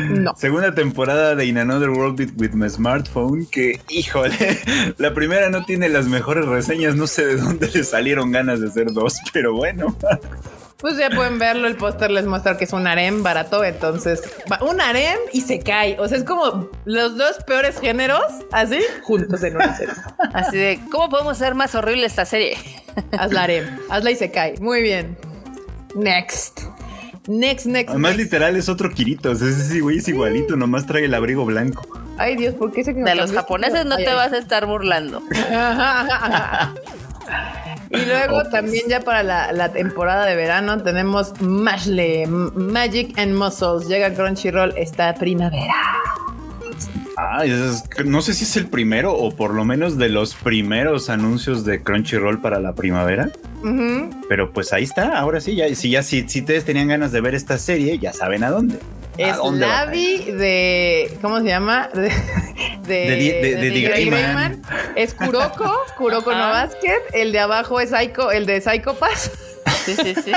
[0.09, 0.33] No.
[0.35, 4.59] Segunda temporada de In Another World with My Smartphone, que, híjole,
[4.97, 8.67] la primera no tiene las mejores reseñas, no sé de dónde le salieron ganas de
[8.69, 9.95] hacer dos, pero bueno.
[10.81, 14.59] Pues ya pueden verlo, el póster les muestra que es un harem barato, entonces va-
[14.63, 15.95] un harem y se cae.
[15.99, 19.93] O sea, es como los dos peores géneros, así, juntos en una serie.
[20.33, 22.57] Así de, ¿cómo podemos hacer más horrible esta serie?
[23.17, 24.55] Hazla harem, hazla y se cae.
[24.59, 25.15] Muy bien.
[25.95, 26.61] Next.
[27.27, 27.89] Next, next.
[27.91, 28.23] Además, next.
[28.23, 31.85] literal, es otro Kiritos, ese güey es igualito, nomás trae el abrigo blanco.
[32.17, 35.21] Ay, Dios, ¿por qué se De los japoneses no te vas a estar burlando.
[37.89, 43.33] Y luego Oh, también ya para la, la temporada de verano tenemos Mashle, Magic and
[43.33, 43.87] Muscles.
[43.87, 45.73] Llega Crunchyroll esta primavera.
[47.17, 51.09] Ah, es- no sé si es el primero o por lo menos de los primeros
[51.09, 53.29] anuncios de Crunchyroll para la primavera.
[54.27, 57.21] Pero pues ahí está, ahora sí, ya, si ya si, si ustedes tenían ganas de
[57.21, 58.79] ver esta serie, ya saben a dónde.
[59.13, 61.17] ¿A Es Lavi de.
[61.21, 61.89] ¿Cómo se llama?
[62.81, 64.59] De, de, De.
[64.95, 66.39] Es Kuroko, Kuroko no.
[66.39, 66.99] Basket.
[67.13, 69.31] El de abajo es Psycho, el de Psycho Pass.
[69.85, 70.31] Sí, sí, sí.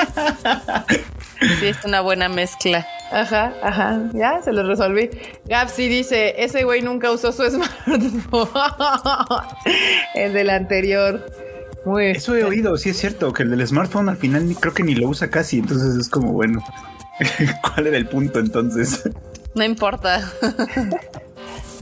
[1.60, 2.87] Sí, es una buena mezcla.
[3.10, 4.00] Ajá, ajá.
[4.12, 5.10] Ya se lo resolví.
[5.46, 8.48] Gapsi dice: Ese güey nunca usó su smartphone.
[10.14, 11.24] el del anterior.
[11.84, 14.72] Muy Eso he oído, sí es cierto, que el del smartphone al final ni, creo
[14.72, 16.64] que ni lo usa casi, entonces es como bueno.
[17.62, 19.09] ¿Cuál era el punto entonces?
[19.55, 20.20] No importa.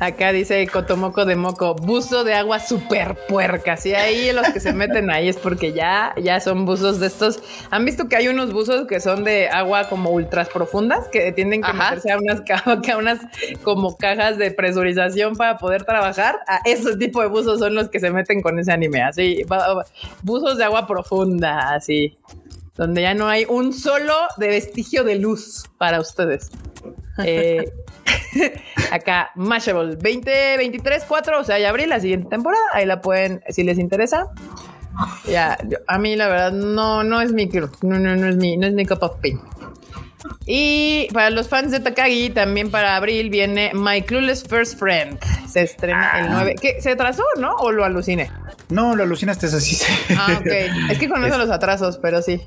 [0.03, 3.77] Acá dice Cotomoco de Moco, buzo de agua súper puerca.
[3.77, 7.40] Sí, ahí los que se meten ahí es porque ya, ya son buzos de estos.
[7.71, 11.62] ¿Han visto que hay unos buzos que son de agua como ultras profundas que tienen
[11.62, 11.90] que Ajá.
[11.90, 12.42] meterse a unas,
[12.90, 13.21] a unas
[13.62, 16.40] como cajas de presurización para poder trabajar?
[16.49, 19.03] A ese tipo de buzos son los que se meten con ese anime.
[19.03, 19.45] Así,
[20.23, 22.18] buzos de agua profunda, así.
[22.83, 26.51] Donde ya no hay un solo de vestigio de luz para ustedes.
[27.25, 27.73] Eh,
[28.90, 32.62] acá, Mashable 2023, 4, o sea, ya abril, la siguiente temporada.
[32.73, 34.31] Ahí la pueden, si les interesa.
[35.27, 38.57] Ya, yo- a mí la verdad no, no es mi, no, no, no es mi,
[38.57, 39.38] no es mi cup of tea.
[40.47, 45.19] Y para los fans de Takagi, también para abril viene My Clueless First Friend.
[45.49, 46.55] Se estrena el 9.
[46.61, 46.81] ¿Qué?
[46.81, 47.55] ¿Se atrasó, no?
[47.57, 48.31] ¿O lo aluciné?
[48.69, 49.79] No, lo alucinaste, es así.
[50.17, 50.91] Ah, ok.
[50.91, 52.41] Es que conozco los atrasos, pero sí.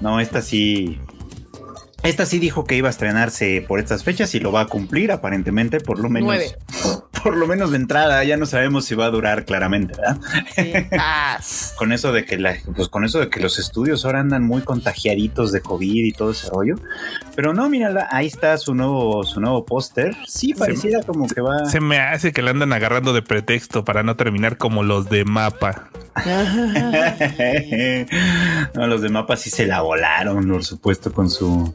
[0.00, 0.98] No, esta sí.
[2.02, 5.10] Esta sí dijo que iba a estrenarse por estas fechas y lo va a cumplir,
[5.10, 6.26] aparentemente, por lo menos.
[6.26, 6.56] Nueve.
[7.24, 10.18] Por lo menos de entrada, ya no sabemos si va a durar claramente, ¿verdad?
[10.54, 10.72] sí.
[11.76, 14.62] Con eso de que la, pues con eso de que los estudios ahora andan muy
[14.62, 16.76] contagiaditos de COVID y todo ese rollo.
[17.34, 20.14] Pero no, mírala, ahí está su nuevo, su nuevo póster.
[20.26, 21.64] Sí, pareciera como que va.
[21.64, 25.24] Se me hace que le andan agarrando de pretexto para no terminar como los de
[25.24, 25.90] mapa.
[28.74, 31.74] no, los de mapa sí se la volaron, por supuesto, con su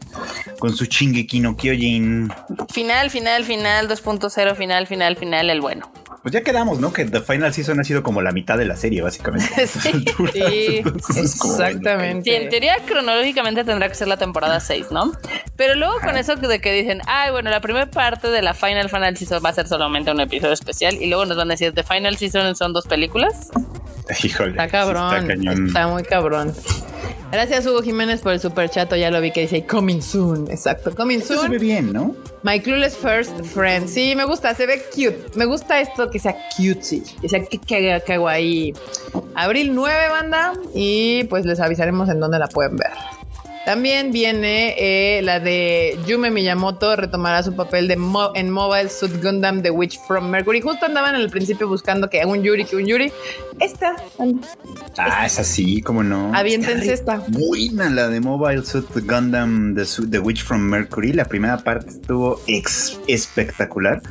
[0.60, 2.32] con su Shingeki no Kyojin.
[2.72, 5.92] final, final, final, 2.0, final, final, final, el bueno.
[6.22, 6.92] Pues ya quedamos, ¿no?
[6.92, 9.68] Que The Final Season ha sido como la mitad de la serie, básicamente.
[9.80, 10.06] Sí.
[10.34, 10.84] Sí,
[11.16, 12.30] exactamente.
[12.30, 15.12] Sí, en teoría cronológicamente tendrá que ser la temporada 6, ¿no?
[15.56, 18.90] Pero luego con eso de que dicen, ay, bueno, la primera parte de la Final
[18.90, 21.74] Final Season va a ser solamente un episodio especial y luego nos van a decir,
[21.74, 23.50] The Final Season son dos películas.
[24.24, 24.52] Híjole.
[24.52, 25.14] Está sí cabrón.
[25.16, 25.68] Está cañón.
[25.68, 26.54] Está muy cabrón.
[27.32, 28.96] Gracias, Hugo Jiménez, por el super chato.
[28.96, 30.50] Ya lo vi que dice coming soon.
[30.50, 31.60] Exacto, coming Esto se ve soon.
[31.60, 32.16] bien, ¿no?
[32.42, 33.88] My Clueless First Friend.
[33.88, 35.20] Sí, me gusta, se ve cute.
[35.36, 38.74] Me gusta esto que sea cutesy, que sea que- que- kawaii.
[39.36, 40.54] Abril 9, banda.
[40.74, 42.90] Y pues les avisaremos en dónde la pueden ver.
[43.66, 49.22] También viene eh, la de Yume Miyamoto, retomará su papel de Mo- en Mobile Suit
[49.22, 50.62] Gundam The Witch from Mercury.
[50.62, 53.12] Justo andaban en el principio buscando que un Yuri, que un Yuri.
[53.60, 53.96] Esta,
[54.98, 56.32] Ah, es así, como no.
[56.34, 57.22] aviéntense esta.
[57.28, 61.14] Buena la de Mobile Suit Gundam The, Su- The Witch from Mercury.
[61.14, 64.02] La primera parte estuvo ex- espectacular.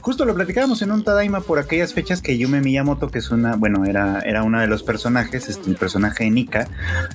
[0.00, 3.56] Justo lo platicábamos en un Tadaima por aquellas fechas que Yume Miyamoto, que es una,
[3.56, 6.66] bueno, era, era una de los personajes, este, el personaje de Nika,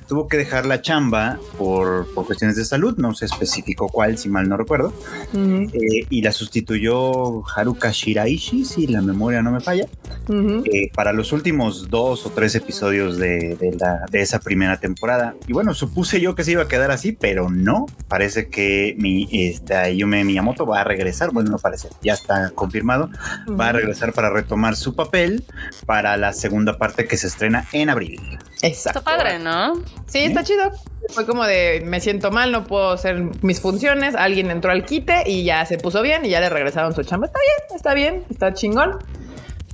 [0.08, 2.96] tuvo que dejar la chamba por, por cuestiones de salud.
[2.98, 4.92] No se especificó cuál, si mal no recuerdo.
[5.32, 9.86] Ujú, Eh, y la sustituyó Haruka Shiraishi, si la memoria no me falla.
[10.28, 10.62] ujú.
[10.66, 15.34] eh, para los últimos dos o tres episodios de, de la- de esa primera temporada.
[15.46, 17.86] Y bueno, supuse yo que se iba a quedar así, pero no.
[18.08, 21.30] Parece que mi esta Yume Miyamoto va a regresar.
[21.32, 23.10] Bueno, no parece, ya está confirmado.
[23.58, 25.44] Va a regresar para retomar su papel
[25.86, 28.20] para la segunda parte que se estrena en abril.
[28.62, 28.98] Exacto.
[29.00, 29.74] Está padre, ¿no?
[30.06, 30.70] Sí, está chido.
[31.12, 34.14] Fue como de me siento mal, no puedo hacer mis funciones.
[34.14, 37.26] Alguien entró al quite y ya se puso bien y ya le regresaron su chamba.
[37.26, 38.98] Está bien, está bien, está chingón.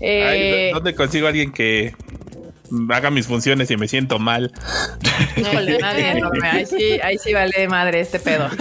[0.01, 1.95] Eh, Ay, ¿Dónde consigo a alguien que
[2.91, 4.53] haga mis funciones y me siento mal?
[5.37, 6.49] híjole, nadie enorme.
[6.49, 8.49] Ahí sí, ahí sí vale madre este pedo.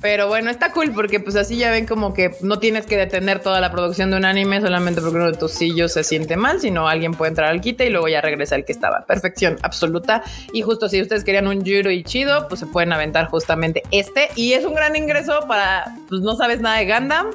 [0.00, 3.40] Pero bueno, está cool porque pues así ya ven como que no tienes que detener
[3.40, 6.60] toda la producción de un anime solamente porque uno de tus sillos se siente mal,
[6.60, 9.06] sino alguien puede entrar al quite y luego ya regresa el que estaba.
[9.06, 10.22] Perfección absoluta.
[10.52, 14.28] Y justo si ustedes querían un Yuro y chido, pues se pueden aventar justamente este.
[14.36, 17.28] Y es un gran ingreso para, pues no sabes nada de Gundam.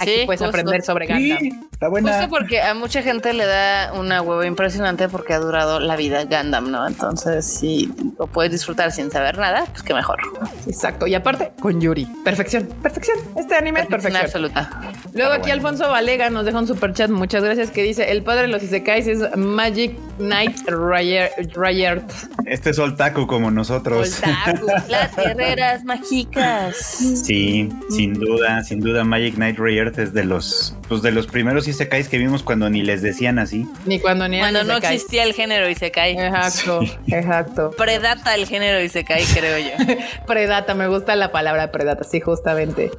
[0.00, 0.50] Aquí Sí, puedes justo.
[0.50, 1.66] aprender sobre Gundam.
[1.72, 2.12] está buena.
[2.12, 6.24] Justo porque a mucha gente le da una hueva impresionante porque ha durado la vida
[6.24, 6.86] Gundam, ¿no?
[6.86, 10.18] Entonces, si lo puedes disfrutar sin saber nada, pues qué mejor.
[10.66, 11.06] Exacto.
[11.08, 12.06] Y aparte, con Yuri.
[12.24, 13.18] Perfección, perfección.
[13.36, 14.54] Este anime es Perfección perfección.
[14.54, 14.92] absoluta.
[15.14, 15.54] Luego aquí bueno.
[15.54, 18.62] Alfonso Valega nos deja un super chat, muchas gracias, que dice, el padre de los
[18.62, 22.08] Isekais es Magic Knight Ryer- Ryert.
[22.46, 24.18] Este es Oltaku como nosotros.
[24.18, 24.66] Otaku.
[24.88, 26.76] Las guerreras mágicas.
[26.76, 31.66] Sí, sin duda, sin duda Magic Knight Ray-Earth es de los, pues de los primeros
[31.68, 33.66] isekais que vimos cuando ni les decían así.
[33.86, 34.96] Ni cuando ni Cuando no Isekais.
[34.96, 36.12] existía el género y se cae.
[36.12, 37.70] Exacto, exacto.
[37.76, 39.94] Predata el género y se cae, creo yo.
[40.26, 42.90] Predata, me gusta la palabra predata, sí, justamente.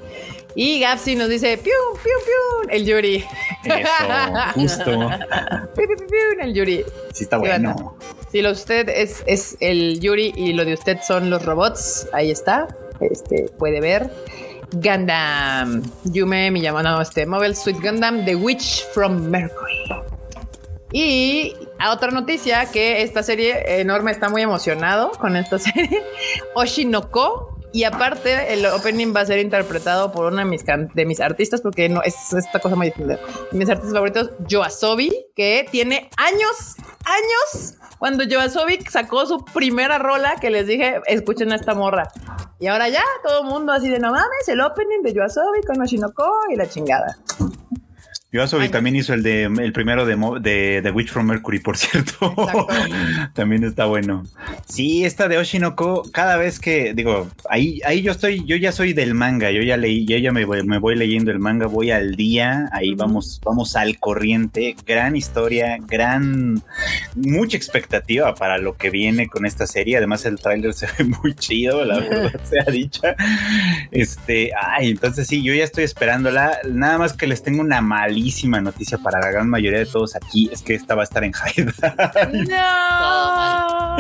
[0.56, 1.72] Y Gapsi nos dice, piu,
[2.04, 3.24] piu, piu, el Yuri.
[3.64, 3.90] Eso,
[4.56, 4.84] justo.
[4.84, 6.84] Piu, piu, piu, piu, el Yuri.
[7.14, 7.96] Sí está Sí, bueno.
[8.32, 12.08] Si lo de usted es, es el Yuri y lo de usted son los robots,
[12.14, 12.68] ahí está.
[13.00, 14.10] Este puede ver.
[14.74, 15.84] Gundam.
[16.06, 19.86] Yume Miyamano, no, este Mobile Suit Gundam, The Witch from Mercury.
[20.92, 26.04] Y a otra noticia que esta serie enorme está muy emocionado con esta serie.
[26.56, 27.56] Oshinoko.
[27.72, 31.62] Y aparte, el opening va a ser interpretado por una de mis, de mis artistas,
[31.62, 33.20] porque no es esta cosa muy difícil.
[33.52, 40.50] Mis artistas favoritos, Yoasobi, que tiene años, años, cuando Yoasobi sacó su primera rola, que
[40.50, 42.10] les dije, escuchen a esta morra.
[42.60, 46.32] Y ahora ya, todo mundo así de no mames, el opening de Yoasobi con Oshinoko
[46.50, 47.18] y la chingada.
[48.32, 48.70] Yoasobi Ay.
[48.70, 52.36] también hizo el de el primero de, de The Witch from Mercury, por cierto.
[53.34, 54.24] También está bueno.
[54.68, 58.94] Sí, esta de Oshinoko, cada vez que digo, ahí, ahí yo estoy, yo ya soy
[58.94, 61.90] del manga, yo ya leí, yo ya me voy, me voy leyendo el manga, voy
[61.90, 64.76] al día, ahí vamos, vamos al corriente.
[64.86, 66.62] Gran historia, gran,
[67.16, 69.98] mucha expectativa para lo que viene con esta serie.
[69.98, 73.16] Además, el tráiler se ve muy chido, la verdad sea dicha.
[73.90, 76.60] Este, ay, entonces sí, yo ya estoy esperándola.
[76.70, 77.82] Nada más que les tengo una
[78.20, 81.24] malísima noticia para la gran mayoría de todos aquí, es que esta va a estar
[81.24, 81.74] en High Dive.
[82.50, 83.98] No.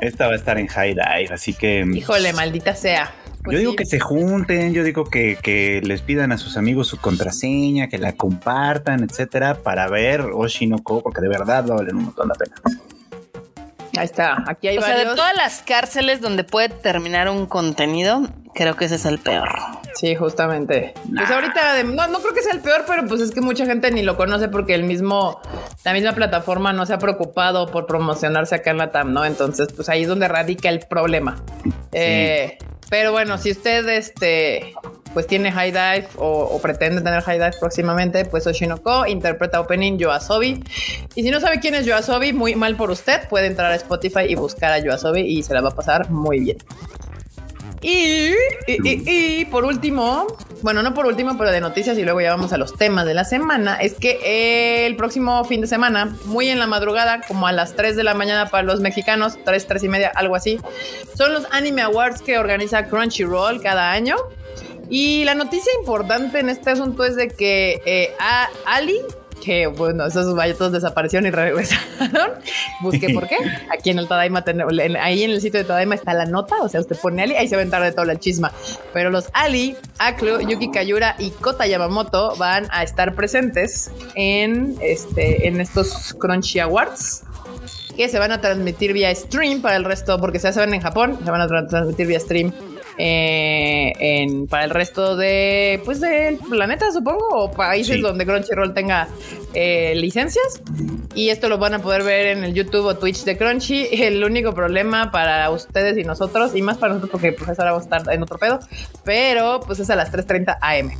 [0.00, 3.12] Esta va a estar en High Dive, así que Híjole, maldita sea.
[3.42, 3.76] Pues yo digo sí.
[3.78, 7.98] que se junten, yo digo que, que les pidan a sus amigos su contraseña, que
[7.98, 12.34] la compartan, etcétera, para ver Oshinoko, porque de verdad va a valer un montón la
[12.34, 12.56] pena.
[13.98, 14.44] Ahí está.
[14.46, 18.22] Aquí hay O sea, de todas las cárceles donde puede terminar un contenido,
[18.54, 19.48] creo que ese es el peor.
[19.94, 20.94] Sí, justamente.
[21.14, 23.90] Pues ahorita, no, no creo que sea el peor, pero pues es que mucha gente
[23.90, 25.40] ni lo conoce porque el mismo,
[25.84, 29.24] la misma plataforma no se ha preocupado por promocionarse acá en la TAM, ¿no?
[29.24, 31.42] Entonces, pues ahí es donde radica el problema.
[31.92, 32.58] Eh,
[32.90, 34.74] pero bueno, si usted este,
[35.14, 39.98] pues tiene High Dive o, o pretende tener High Dive próximamente, pues Oshinoko interpreta opening
[39.98, 40.62] Yoasobi.
[41.14, 44.22] Y si no sabe quién es Yoasobi, muy mal por usted, puede entrar a Spotify
[44.28, 46.58] y buscar a Yoasobi y se la va a pasar muy bien.
[47.80, 48.30] Y,
[48.66, 49.02] y, y-
[49.40, 50.26] y por último,
[50.62, 53.14] bueno, no por último, pero de noticias y luego ya vamos a los temas de
[53.14, 57.52] la semana, es que el próximo fin de semana, muy en la madrugada, como a
[57.52, 60.58] las 3 de la mañana para los mexicanos, 3, 3 y media, algo así,
[61.14, 64.16] son los Anime Awards que organiza Crunchyroll cada año.
[64.90, 68.98] Y la noticia importante en este asunto es de que eh, a Ali,
[69.44, 72.32] que bueno, esos vallatos desaparecieron y regresaron.
[72.80, 73.36] Busqué por qué.
[73.70, 74.44] Aquí en el Tadaima,
[75.00, 77.48] ahí en el sitio de Tadaima está la nota, o sea, usted pone Ali, ahí
[77.48, 78.52] se va a entrar de toda la chisma.
[78.92, 85.48] Pero los Ali, Aklu, Yuki Kayura y Kota Yamamoto van a estar presentes en, este,
[85.48, 87.24] en estos Crunchy Awards
[87.96, 91.18] que se van a transmitir vía stream para el resto, porque se hacen en Japón,
[91.24, 92.52] se van a transmitir vía stream
[92.98, 99.08] eh, en, para el resto de pues del planeta, supongo, o países donde Crunchyroll tenga
[99.54, 100.60] eh, licencias.
[101.14, 103.88] Y esto lo van a poder ver en el YouTube o Twitch de Crunchy.
[103.92, 107.86] El único problema para ustedes y nosotros, y más para nosotros porque pues ahora vamos
[107.90, 108.58] a estar en otro pedo,
[109.04, 110.90] pero pues es a las 3.30 am.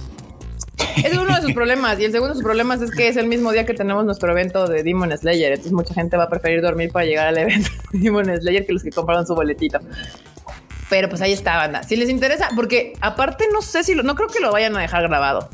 [1.04, 1.98] Es uno de sus problemas.
[1.98, 4.30] Y el segundo de sus problemas es que es el mismo día que tenemos nuestro
[4.30, 5.50] evento de Demon Slayer.
[5.50, 8.72] Entonces mucha gente va a preferir dormir para llegar al evento de Demon Slayer que
[8.72, 9.80] los que compraron su boletito.
[10.88, 11.82] Pero pues ahí está, banda.
[11.82, 14.80] Si les interesa, porque aparte no sé si lo, no creo que lo vayan a
[14.80, 15.50] dejar grabado.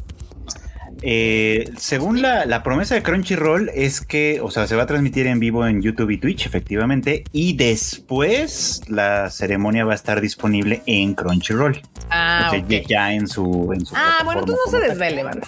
[1.06, 5.38] Eh, según la, promesa de Crunchyroll es que, o sea, se va a transmitir en
[5.38, 11.14] vivo en YouTube y Twitch, efectivamente, y después la ceremonia va a estar disponible en
[11.14, 11.82] Crunchyroll.
[12.08, 12.52] Ah,
[12.88, 15.46] ya en su, en su Ah, bueno, tú no se desvele, banda.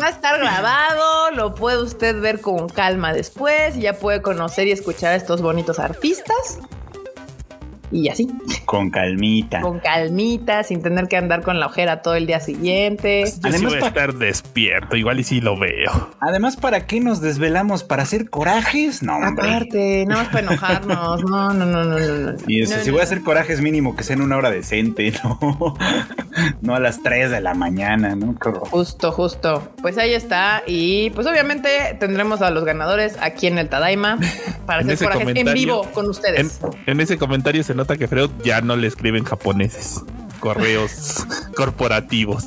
[0.00, 4.68] va a estar grabado, lo puede usted ver con calma después, y ya puede conocer
[4.68, 6.60] y escuchar a estos bonitos artistas
[7.90, 8.28] y así.
[8.64, 9.60] Con calmita.
[9.60, 13.24] Con calmita, sin tener que andar con la ojera todo el día siguiente.
[13.42, 16.10] Además, sí estar despierto, igual y sí lo veo.
[16.20, 17.84] Además, ¿para qué nos desvelamos?
[17.84, 19.02] ¿Para hacer corajes?
[19.02, 21.24] No, Aparte, nada más para enojarnos.
[21.24, 22.34] No, no, no, no, no.
[22.46, 25.76] Y si voy a hacer corajes mínimo que sea en una hora decente, no,
[26.60, 28.34] no a las 3 de la mañana, ¿no?
[28.70, 29.72] Justo, justo.
[29.80, 30.62] Pues ahí está.
[30.66, 34.18] Y pues obviamente tendremos a los ganadores aquí en el Tadaima
[34.66, 36.60] para hacer corajes en vivo con ustedes.
[36.86, 40.02] En, ese comentario se nota que Freud ya no le escriben japoneses
[40.40, 42.44] correos corporativos.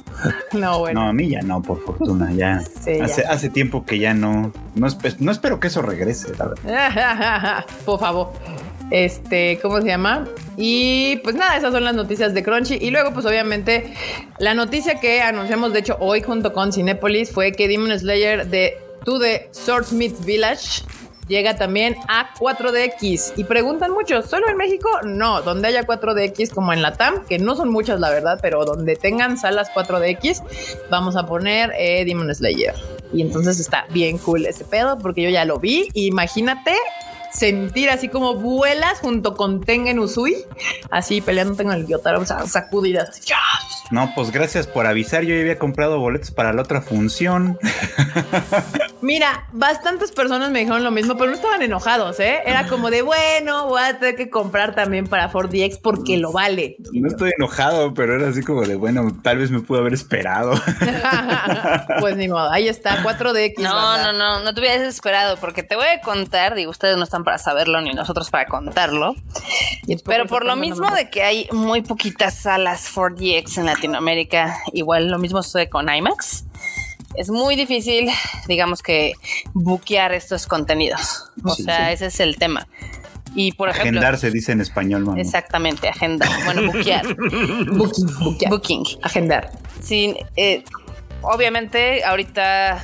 [0.53, 1.01] No, bueno.
[1.01, 2.57] No, a mí ya no, por fortuna, ya.
[3.03, 4.87] hace, hace tiempo que ya no, no,
[5.19, 7.65] no espero que eso regrese, la verdad.
[7.85, 8.31] por favor.
[8.91, 10.27] Este, ¿cómo se llama?
[10.57, 12.75] Y pues nada, esas son las noticias de Crunchy.
[12.81, 13.93] Y luego, pues obviamente,
[14.39, 18.79] la noticia que anunciamos, de hecho, hoy junto con Cinepolis fue que Demon Slayer de
[19.05, 20.83] To the Swordsmith Village
[21.29, 23.33] llega también a 4DX.
[23.37, 24.89] Y preguntan mucho, ¿solo en México?
[25.05, 28.65] No, donde haya 4DX como en la TAM, que no son muchas la verdad, pero
[28.65, 30.43] donde tengan salas 4DX,
[30.89, 32.73] vamos a poner eh, Demon Slayer.
[33.13, 35.87] Y entonces está bien cool ese pedo, porque yo ya lo vi.
[35.93, 36.73] Imagínate
[37.31, 40.35] sentir así como vuelas junto con Tengen Usui,
[40.91, 43.21] así peleando con el Gyotaro, o sea, sacudidas.
[43.91, 45.23] No, pues gracias por avisar.
[45.23, 47.57] Yo ya había comprado boletos para la otra función.
[49.01, 52.41] Mira, bastantes personas me dijeron lo mismo, pero no estaban enojados, ¿eh?
[52.45, 56.75] Era como de, bueno, voy a tener que comprar también para 4DX porque lo vale.
[56.91, 60.51] No estoy enojado, pero era así como de, bueno, tal vez me pudo haber esperado.
[61.99, 63.59] pues ni modo, ahí está, 4DX.
[63.59, 67.05] No, no, no, no te hubieras esperado porque te voy a contar, digo, ustedes no
[67.05, 69.15] están para saberlo ni nosotros para contarlo,
[70.05, 75.19] pero por lo mismo de que hay muy poquitas salas 4DX en Latinoamérica, igual lo
[75.19, 76.45] mismo sucede con IMAX
[77.15, 78.09] es muy difícil,
[78.47, 79.13] digamos que,
[79.53, 81.25] buquear estos contenidos.
[81.43, 82.67] O sea, ese es el tema.
[83.35, 83.99] Y por ejemplo.
[83.99, 85.19] Agendar se dice en español, mamá.
[85.19, 86.29] Exactamente, agendar.
[86.45, 87.15] Bueno, buquear.
[87.15, 88.83] Booking, Booking.
[89.03, 89.51] Agendar.
[89.81, 90.63] Sí, eh,
[91.21, 92.83] obviamente, ahorita,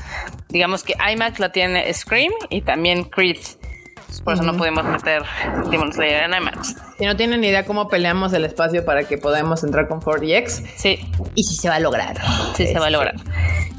[0.50, 3.40] digamos que IMAX lo tiene Scream y también Creed
[4.22, 5.24] por eso no pudimos meter
[5.70, 6.76] Demon Slayer en IMAX.
[6.98, 10.64] Si no tienen idea cómo peleamos el espacio para que podamos entrar con 4DX.
[10.76, 11.00] Sí.
[11.36, 12.18] Y si se va a lograr.
[12.56, 13.16] Sí, se va a lograr.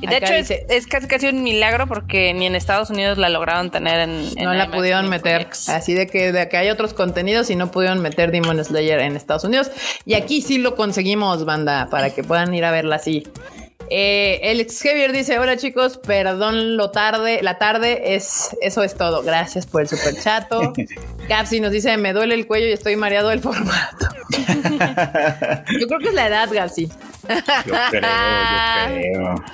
[0.01, 0.33] Y de hecho
[0.69, 4.53] es, casi casi un milagro porque ni en Estados Unidos la lograron tener en, no
[4.53, 5.49] la pudieron meter.
[5.69, 9.17] Así de que, de que hay otros contenidos y no pudieron meter Demon Slayer en
[9.17, 9.71] Estados Unidos.
[10.05, 13.27] Y aquí sí lo conseguimos, banda, para que puedan ir a verla así.
[13.91, 19.23] Eh, el Xavier dice: Hola chicos, perdón lo tarde, la tarde es eso es todo.
[19.23, 20.73] Gracias por el super chato.
[21.29, 24.09] Capsi nos dice: Me duele el cuello y estoy mareado del formato.
[24.31, 26.87] yo creo que es la edad, Gapsi.
[26.87, 29.45] yo creo, yo creo.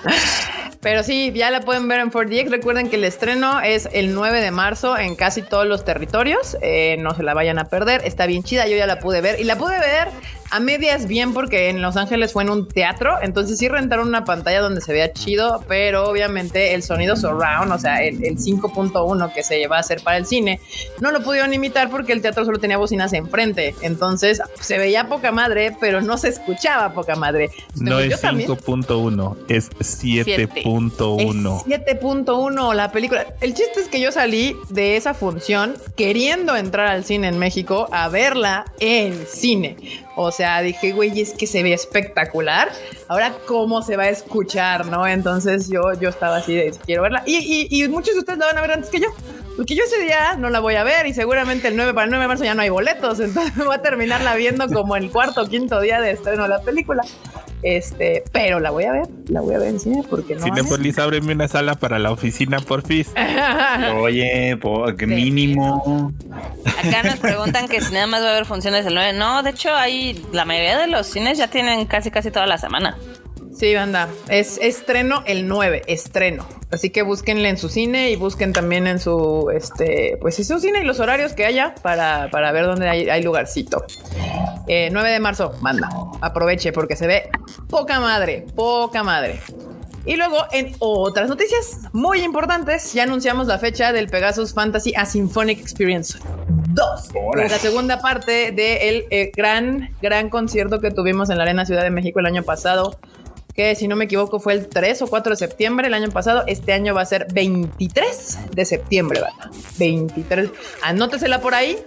[0.83, 2.51] Pero sí, ya la pueden ver en 4DX.
[2.51, 6.57] Recuerden que el estreno es el 9 de marzo en casi todos los territorios.
[6.61, 8.03] Eh, no se la vayan a perder.
[8.05, 8.67] Está bien chida.
[8.67, 10.09] Yo ya la pude ver y la pude ver
[10.53, 14.27] a medias bien porque en Los Ángeles fue en un teatro, entonces sí rentaron una
[14.27, 19.43] pantalla donde se vea chido, pero obviamente el sonido surround, o sea, el, 5.1 que
[19.43, 20.61] se lleva a hacer para el cine,
[21.01, 25.33] no lo pudieron imitar porque el teatro solo tenía bocinas enfrente, entonces se veía poca
[25.33, 27.51] madre, pero no se escuchaba poca madre.
[27.77, 31.65] no es 5.1, es 7.1.
[31.65, 33.27] 7.1 la película.
[33.41, 37.89] El chiste es que yo salí de esa función queriendo entrar al cine en México
[37.91, 39.77] a verla en cine
[40.17, 42.71] O sea, dije, güey, es que se ve espectacular.
[43.09, 44.87] Ahora, ¿cómo se va a escuchar?
[44.87, 45.07] ¿No?
[45.07, 47.23] Entonces yo, yo estaba así de quiero verla.
[47.27, 49.09] Y, y, y muchos de ustedes la van a ver antes que yo.
[49.57, 52.11] Porque yo ese día no la voy a ver y seguramente el 9 para el
[52.11, 53.21] 9 de marzo ya no hay boletos.
[53.21, 56.61] Entonces voy a terminarla viendo como el cuarto o quinto día de estreno de la
[56.61, 57.03] película.
[57.63, 60.43] Este, pero la voy a ver, la voy a ver en cine porque no.
[60.43, 63.07] Cinepolis, ábreme una sala para la oficina, por fin.
[63.99, 66.13] Oye, por, mínimo.
[66.65, 69.13] Acá nos preguntan que si nada más va a haber funciones el 9.
[69.13, 72.59] No, de hecho, hay la mayoría de los cines ya tienen casi casi toda la
[72.59, 72.97] semana.
[73.55, 74.09] Sí, banda.
[74.29, 76.47] Es estreno el 9, estreno.
[76.71, 80.59] Así que búsquenle en su cine y busquen también en su, este, pues en su
[80.59, 83.85] cine y los horarios que haya para, para ver dónde hay, lugarcito.
[84.67, 85.91] 9 eh, de marzo, banda.
[86.23, 87.31] Aproveche porque se ve
[87.69, 89.39] poca madre, poca madre.
[90.05, 95.05] Y luego, en otras noticias muy importantes, ya anunciamos la fecha del Pegasus Fantasy A
[95.05, 96.19] Symphonic Experience
[96.71, 97.11] 2.
[97.37, 101.91] La segunda parte del eh, gran, gran concierto que tuvimos en la Arena Ciudad de
[101.91, 102.99] México el año pasado
[103.55, 106.45] que si no me equivoco fue el 3 o 4 de septiembre el año pasado.
[106.47, 109.51] Este año va a ser 23 de septiembre, ¿verdad?
[109.79, 110.51] 23.
[110.83, 111.79] Anótesela por ahí.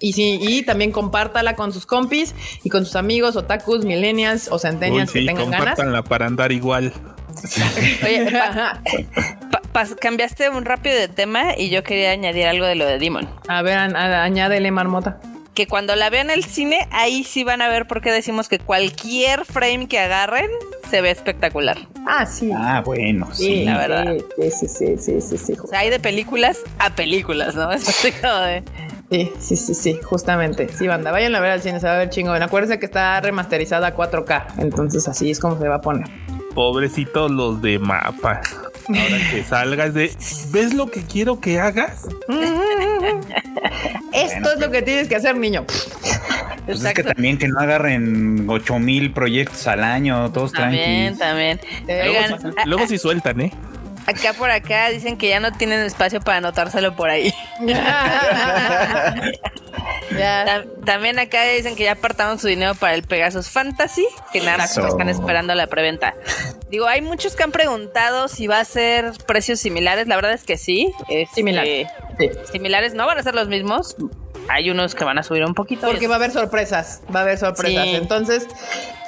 [0.00, 4.58] Y, sí, y también compártala con sus compis y con sus amigos, otakus, millennials o
[4.58, 5.78] centennials que tengan ganas.
[6.08, 6.92] para andar igual.
[8.04, 8.32] Oye,
[10.00, 13.28] cambiaste un rápido de tema y yo quería añadir algo de lo de Demon.
[13.48, 15.20] A ver, añádele, marmota
[15.58, 18.48] que cuando la vean en el cine, ahí sí van a ver por qué decimos
[18.48, 20.48] que cualquier frame que agarren
[20.88, 21.76] se ve espectacular.
[22.06, 22.52] Ah, sí.
[22.54, 24.04] Ah, bueno, sí, la verdad.
[24.36, 27.72] Sí, sí, sí, sí, sí, O sea, hay de películas a películas, ¿no?
[27.72, 28.62] Es como de...
[29.10, 30.68] Sí, sí, sí, sí, justamente.
[30.68, 32.40] Sí, banda, vayan a ver al cine, se va a ver chingón.
[32.40, 36.06] Acuérdense que está remasterizada a 4K, entonces así es como se va a poner.
[36.54, 38.42] Pobrecitos los de mapa.
[38.86, 40.12] Ahora que salgas de,
[40.52, 42.06] ¿ves lo que quiero que hagas?
[44.22, 45.64] Esto es lo que tienes que hacer, niño.
[46.66, 51.60] Pues es que también que no agarren 8 mil proyectos al año, todos También, también.
[52.66, 53.52] luego, sí sueltan, ¿eh?
[54.08, 57.30] Acá por acá dicen que ya no tienen espacio para anotárselo por ahí.
[60.86, 64.76] también acá dicen que ya apartaron su dinero para el Pegasus Fantasy, que nada más
[64.78, 66.14] están esperando la preventa.
[66.70, 70.08] Digo, hay muchos que han preguntado si va a ser precios similares.
[70.08, 70.90] La verdad es que sí.
[71.34, 71.88] similares.
[72.50, 73.94] Similares no van a ser los mismos
[74.48, 75.86] hay unos que van a subir un poquito.
[75.86, 77.86] Porque va a haber sorpresas, va a haber sorpresas.
[77.88, 78.46] Entonces,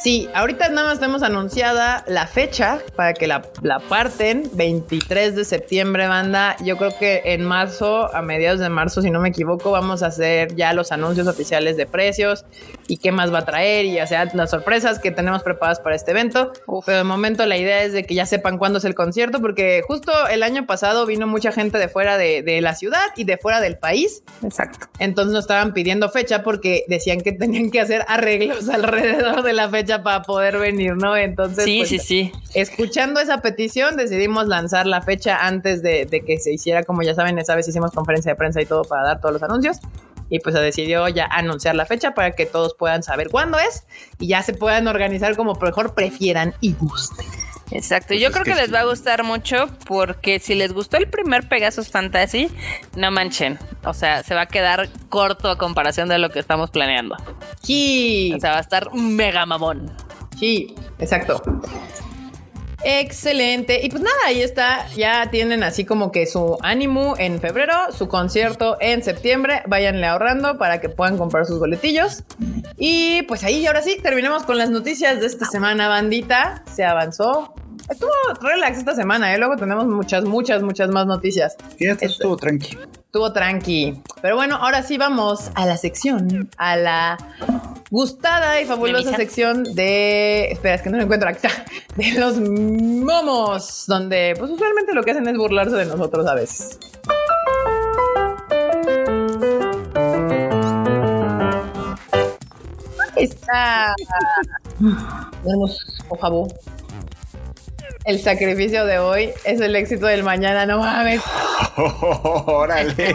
[0.02, 5.44] sí, ahorita nada más tenemos anunciada la fecha para que la, la, parten, 23 de
[5.44, 6.56] septiembre, banda.
[6.64, 10.06] Yo creo que en marzo, a mediados de marzo, si no me equivoco, vamos a
[10.06, 12.44] hacer ya los anuncios oficiales de precios
[12.88, 15.96] y qué más va a traer y ya sea las sorpresas que tenemos preparadas para
[15.96, 16.52] este evento.
[16.86, 19.82] Pero de momento la idea es de que ya sepan cuándo es el concierto, porque
[19.86, 23.36] justo el año pasado vino mucha gente de fuera de, de la ciudad y de
[23.36, 24.22] fuera del país.
[24.42, 24.86] Exacto.
[24.98, 29.68] Entonces, no estaban pidiendo fecha porque decían que tenían que hacer arreglos alrededor de la
[29.68, 31.16] fecha para poder venir, ¿no?
[31.16, 32.32] Entonces, sí, pues, sí, sí.
[32.54, 37.38] Escuchando esa petición, decidimos lanzar la fecha antes de, que se hiciera, como ya saben,
[37.38, 39.78] esa vez hicimos conferencia de prensa y todo para dar todos los anuncios.
[40.28, 43.84] Y pues se decidió ya anunciar la fecha para que todos puedan saber cuándo es
[44.20, 47.26] y ya se puedan organizar como mejor prefieran y gusten.
[47.72, 51.08] Exacto, pues yo creo que, les va a gustar mucho porque si les gustó el
[51.08, 52.48] primer Pegasus Fantasy,
[52.96, 53.58] no manchen.
[53.84, 57.16] O sea, se va a quedar corto a comparación de lo que estamos planeando.
[57.62, 58.32] Sí.
[58.36, 59.92] O sea, va a estar mega mamón.
[60.38, 61.42] Sí, exacto.
[62.84, 63.80] Excelente.
[63.82, 64.88] Y pues nada, ahí está.
[64.96, 69.62] Ya tienen así como que su ánimo en febrero, su concierto en septiembre.
[69.66, 72.24] Váyanle ahorrando para que puedan comprar sus boletillos.
[72.76, 76.64] Y pues ahí, ahora sí, terminemos con las noticias de esta semana, bandita.
[76.72, 77.54] Se avanzó
[77.88, 78.10] Estuvo
[78.40, 79.38] relax esta semana, ¿eh?
[79.38, 81.56] Luego tenemos muchas, muchas, muchas más noticias.
[81.78, 82.76] estuvo tranqui.
[83.06, 84.00] Estuvo tranqui.
[84.22, 87.18] Pero bueno, ahora sí vamos a la sección, a la
[87.90, 90.52] gustada y fabulosa sección de.
[90.52, 91.50] Espera, es que no lo encuentro acá.
[91.96, 96.78] De los momos, donde pues usualmente lo que hacen es burlarse de nosotros a veces.
[103.22, 103.94] está.
[105.42, 105.78] Tenemos,
[106.08, 106.48] por favor.
[108.04, 111.20] El sacrificio de hoy es el éxito del mañana, no mames.
[111.76, 113.14] órale.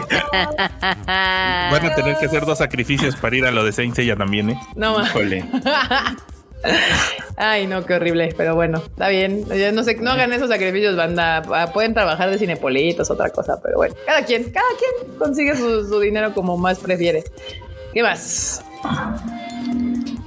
[0.80, 4.50] Van a tener que hacer dos sacrificios para ir a lo de Saint Seiya también,
[4.50, 4.60] ¿eh?
[4.76, 5.44] No mames.
[7.36, 8.32] Ay, no, qué horrible.
[8.36, 9.44] Pero bueno, está bien.
[9.74, 11.42] no sé, no hagan esos sacrificios, banda.
[11.52, 15.86] Ah, pueden trabajar de cinepolitos, otra cosa, pero bueno, cada quien, cada quien consigue su,
[15.86, 17.24] su dinero como más prefiere.
[17.92, 18.62] ¿Qué más?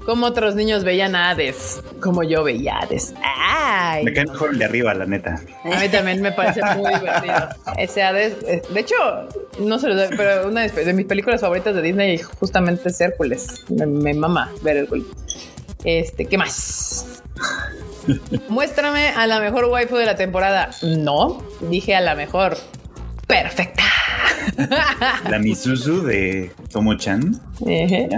[0.09, 3.13] Como otros niños veían a Hades, como yo veía a Hades.
[3.23, 4.03] ¡Ay!
[4.03, 5.39] Me cae mejor el de arriba, la neta.
[5.63, 7.49] A mí también me parece muy divertido.
[7.77, 8.95] Ese Hades, eh, de hecho,
[9.59, 13.65] no se lo doy, pero una de, mis películas favoritas de Disney justamente es Hércules.
[13.69, 15.05] Me, me mama ver Hércules.
[15.83, 17.21] Este, ¿qué más?
[18.49, 20.71] Muéstrame a la mejor waifu de la temporada.
[20.81, 22.57] No, dije a la mejor.
[23.27, 23.83] Perfecta.
[25.29, 27.39] La Misuzu de Tomo-chan.
[27.67, 28.09] Ejé.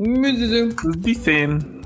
[0.00, 1.82] Pues dicen.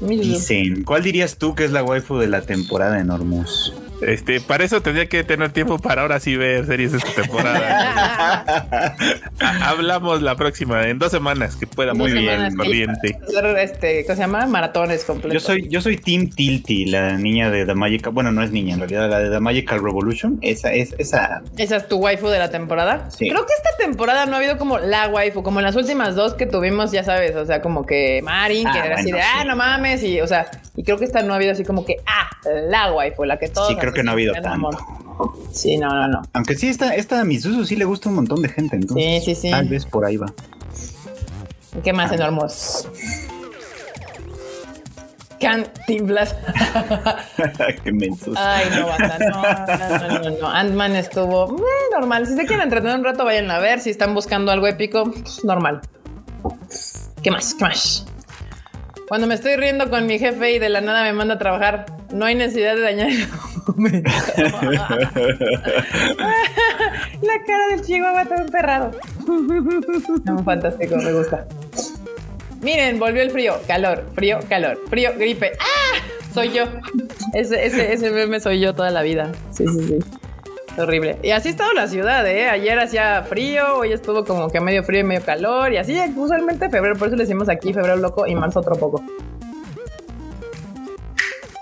[0.00, 3.74] Dicen, ¿cuál dirías tú que es la waifu de la temporada en Ormus?
[4.00, 8.44] Este, para eso tendría que tener tiempo para ahora sí ver series de esta temporada.
[9.40, 13.18] Ha- Hablamos la próxima, en dos semanas, que pueda muy bien, corriente.
[13.60, 14.46] Este, ¿cómo se llama?
[14.46, 15.32] Maratones completos.
[15.32, 18.12] Yo soy, yo soy Team Tilty, la niña de The Magical.
[18.12, 20.38] Bueno, no es niña, en realidad, la de The Magical Revolution.
[20.42, 21.42] Esa es, esa.
[21.56, 23.08] ¿Esa es tu waifu de la temporada?
[23.10, 23.28] Sí.
[23.28, 26.34] Creo que esta temporada no ha habido como la waifu, como en las últimas dos
[26.34, 29.38] que tuvimos, ya sabes, o sea, como que Marin, que Ah, era así de, ah,
[29.42, 29.46] sí.
[29.48, 30.46] no mames, y, o sea,
[30.76, 32.28] y creo que esta no ha habido así como que, ah,
[32.68, 33.68] la waifu, la que todos.
[33.68, 34.78] Sí, creo que no ha habido necesitan tanto.
[34.78, 35.32] amor.
[35.52, 36.22] Sí, no, no, no.
[36.32, 38.76] Aunque sí, esta, esta Misuzu sí le gusta un montón de gente.
[38.76, 39.50] Entonces, Sí, sí, sí.
[39.50, 40.32] Tal vez por ahí va.
[41.82, 42.88] ¿Qué más enormos?
[45.40, 46.34] Cantinflas.
[47.84, 48.36] Qué mensos.
[48.36, 50.48] Ay, no, banda, no, no, no, no, no.
[50.48, 51.62] Ant-Man estuvo eh,
[51.92, 52.26] normal.
[52.26, 53.80] Si se quieren entretener un rato, vayan a ver.
[53.80, 55.80] Si están buscando algo épico, pues, normal.
[57.22, 57.54] ¿Qué más?
[57.54, 58.06] ¿Qué más?
[59.08, 61.86] Cuando me estoy riendo con mi jefe y de la nada me manda a trabajar,
[62.12, 63.26] no hay necesidad de dañar el
[63.66, 64.10] momento.
[67.22, 68.90] la cara del chihuahua todo emperrado.
[70.24, 71.46] No, fantástico, me gusta.
[72.60, 75.52] Miren, volvió el frío, calor, frío, calor, frío, gripe.
[75.58, 75.96] ¡Ah!
[76.34, 76.64] Soy yo.
[77.32, 79.32] Ese, ese, ese meme soy yo toda la vida.
[79.50, 80.17] Sí, sí, sí.
[80.78, 81.18] Horrible.
[81.22, 82.48] Y así ha estado la ciudad, ¿eh?
[82.48, 85.72] Ayer hacía frío, hoy estuvo como que medio frío y medio calor.
[85.72, 89.02] Y así, usualmente febrero, por eso le decimos aquí febrero loco y marzo otro poco.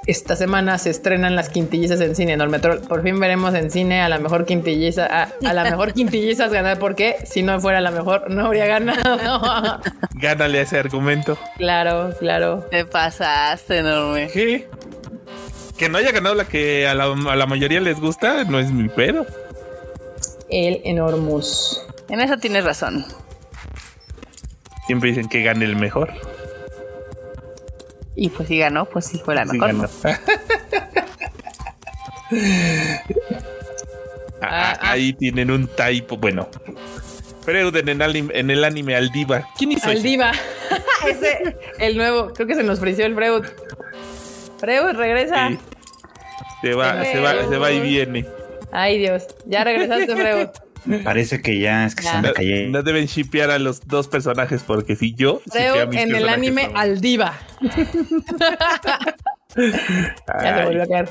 [0.07, 2.81] Esta semana se estrenan las quintillizas en cine, Normetrol.
[2.83, 6.79] Por fin veremos en cine a la mejor quintilliza, a, a la mejor quintillizas ganar,
[6.79, 9.81] porque si no fuera la mejor, no habría ganado.
[10.15, 11.37] Gánale ese argumento.
[11.57, 12.65] claro, claro.
[12.71, 14.29] Te pasaste, enorme.
[14.33, 14.69] ¿Qué?
[15.79, 18.71] Que no haya ganado la que a la, a la mayoría les gusta, no es
[18.73, 19.27] mi pedo.
[20.49, 21.85] El Enormous.
[22.09, 23.05] En eso tienes razón.
[24.87, 26.13] Siempre dicen que gane el mejor.
[28.15, 29.69] Y pues si ganó, pues sí fue la Sí mejor.
[29.69, 29.89] ganó.
[34.43, 34.91] Ah, Ah, ah.
[34.93, 36.17] Ahí tienen un typo.
[36.17, 36.49] Bueno,
[37.43, 39.49] Freud en el anime, en el anime Aldiva.
[39.57, 39.99] ¿Quién hizo eso?
[39.99, 40.33] Aldiva.
[41.09, 42.33] Ese, el nuevo.
[42.35, 43.45] Creo que se nos frició el Freud.
[44.59, 45.49] Freud, regresa.
[45.49, 45.59] Sí.
[46.63, 48.27] Se va, se va, se va y viene.
[48.73, 49.27] Ay, Dios.
[49.47, 50.49] Ya regresaste, Freud.
[51.05, 52.79] Parece que ya es que se anda No, cayendo.
[52.79, 55.41] no deben shipear a los dos personajes porque si yo
[55.89, 56.83] mis en el anime favoritos.
[56.83, 57.39] Aldiva.
[59.57, 61.09] Ya se volvió a caer.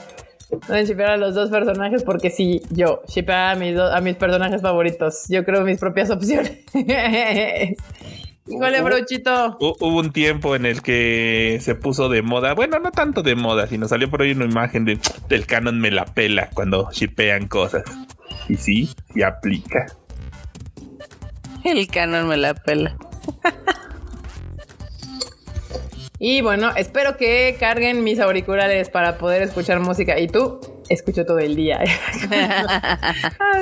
[0.52, 4.16] No deben shipear a los dos personajes porque si yo shipeaba a mis, a mis
[4.16, 5.24] personajes favoritos.
[5.30, 6.60] Yo creo mis propias opciones.
[8.48, 9.58] Híjole, brochito.
[9.60, 13.36] Hu- Hubo un tiempo en el que se puso de moda, bueno, no tanto de
[13.36, 17.48] moda, sino salió por ahí una imagen de, del canon me la pela cuando shipean
[17.48, 17.84] cosas.
[18.48, 19.88] Y sí, sí aplica.
[21.64, 22.96] El canon me la pela.
[26.18, 30.18] Y bueno, espero que carguen mis auriculares para poder escuchar música.
[30.18, 31.80] Y tú, escucho todo el día.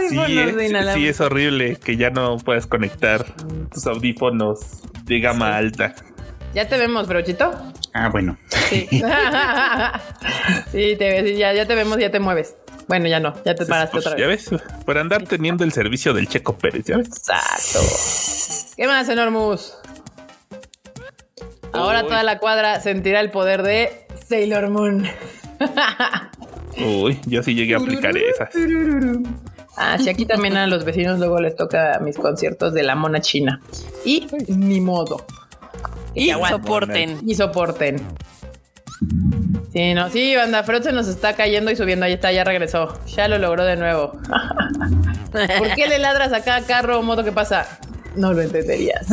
[0.09, 0.95] Sí, Audífonos de es, inhalar.
[0.97, 3.25] sí es horrible que ya no puedas conectar
[3.71, 4.59] tus audífonos
[5.05, 5.95] de gama alta.
[6.53, 7.51] Ya te vemos, brochito.
[7.93, 8.37] Ah, bueno.
[8.49, 8.87] Sí.
[10.71, 12.55] sí, te ves, sí, ya, ya te vemos, ya te mueves.
[12.87, 14.49] Bueno, ya no, ya te paraste Pues, otra ya vez.
[14.49, 17.07] ves, por andar teniendo el servicio del Checo Pérez, ¿ya ves?
[17.07, 17.79] Exacto.
[18.75, 19.73] ¿Qué más, Enormus?
[21.71, 22.07] Ahora Uy.
[22.09, 25.07] toda la cuadra sentirá el poder de Sailor Moon.
[26.77, 28.49] Uy, yo sí llegué a aplicar esas.
[29.75, 33.21] Ah, sí, aquí también a los vecinos luego les toca mis conciertos de la mona
[33.21, 33.61] china.
[34.05, 35.25] Y ni modo.
[36.13, 37.19] Y soporten.
[37.25, 38.01] Y soporten.
[39.73, 42.05] Sí, no, sí, banda, Freud se nos está cayendo y subiendo.
[42.05, 42.93] Ahí está, ya regresó.
[43.07, 44.11] Ya lo logró de nuevo.
[45.31, 47.79] ¿Por qué le ladras a cada carro modo que pasa?
[48.15, 49.09] No lo entenderías.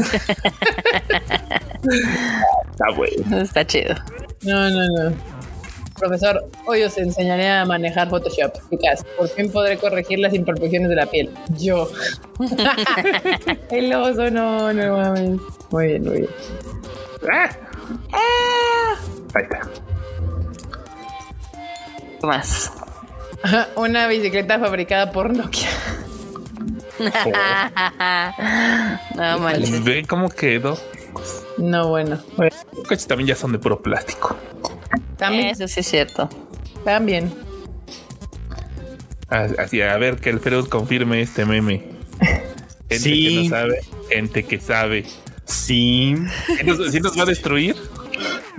[2.71, 3.39] Está bueno.
[3.39, 3.95] Está chido.
[4.43, 5.17] No, no, no.
[6.01, 8.55] Profesor, hoy os enseñaré a manejar Photoshop.
[8.71, 11.29] Chicas, por fin podré corregir las imperfecciones de la piel.
[11.59, 11.91] Yo.
[13.71, 15.39] El oso, no, no mames.
[15.71, 16.31] Muy bien, muy bien.
[17.31, 17.51] Ah.
[19.35, 19.61] Ahí está.
[22.19, 22.73] ¿Qué más?
[23.77, 25.69] Una bicicleta fabricada por Nokia.
[29.17, 29.85] no manches.
[29.85, 30.79] Ve cómo quedó.
[31.59, 32.19] No, bueno.
[32.39, 32.55] Los
[32.89, 34.37] coches también ya son de puro plástico.
[35.17, 36.29] También, Eso sí es cierto.
[36.85, 37.33] también.
[39.29, 41.85] Ah, Así, a ver que el Feroz confirme este meme.
[42.89, 43.29] Gente Sí.
[43.29, 43.81] que no sabe,
[44.11, 45.05] gente que sabe.
[45.45, 46.15] Sí,
[46.59, 47.77] ¿Sí nos, sí nos va a destruir?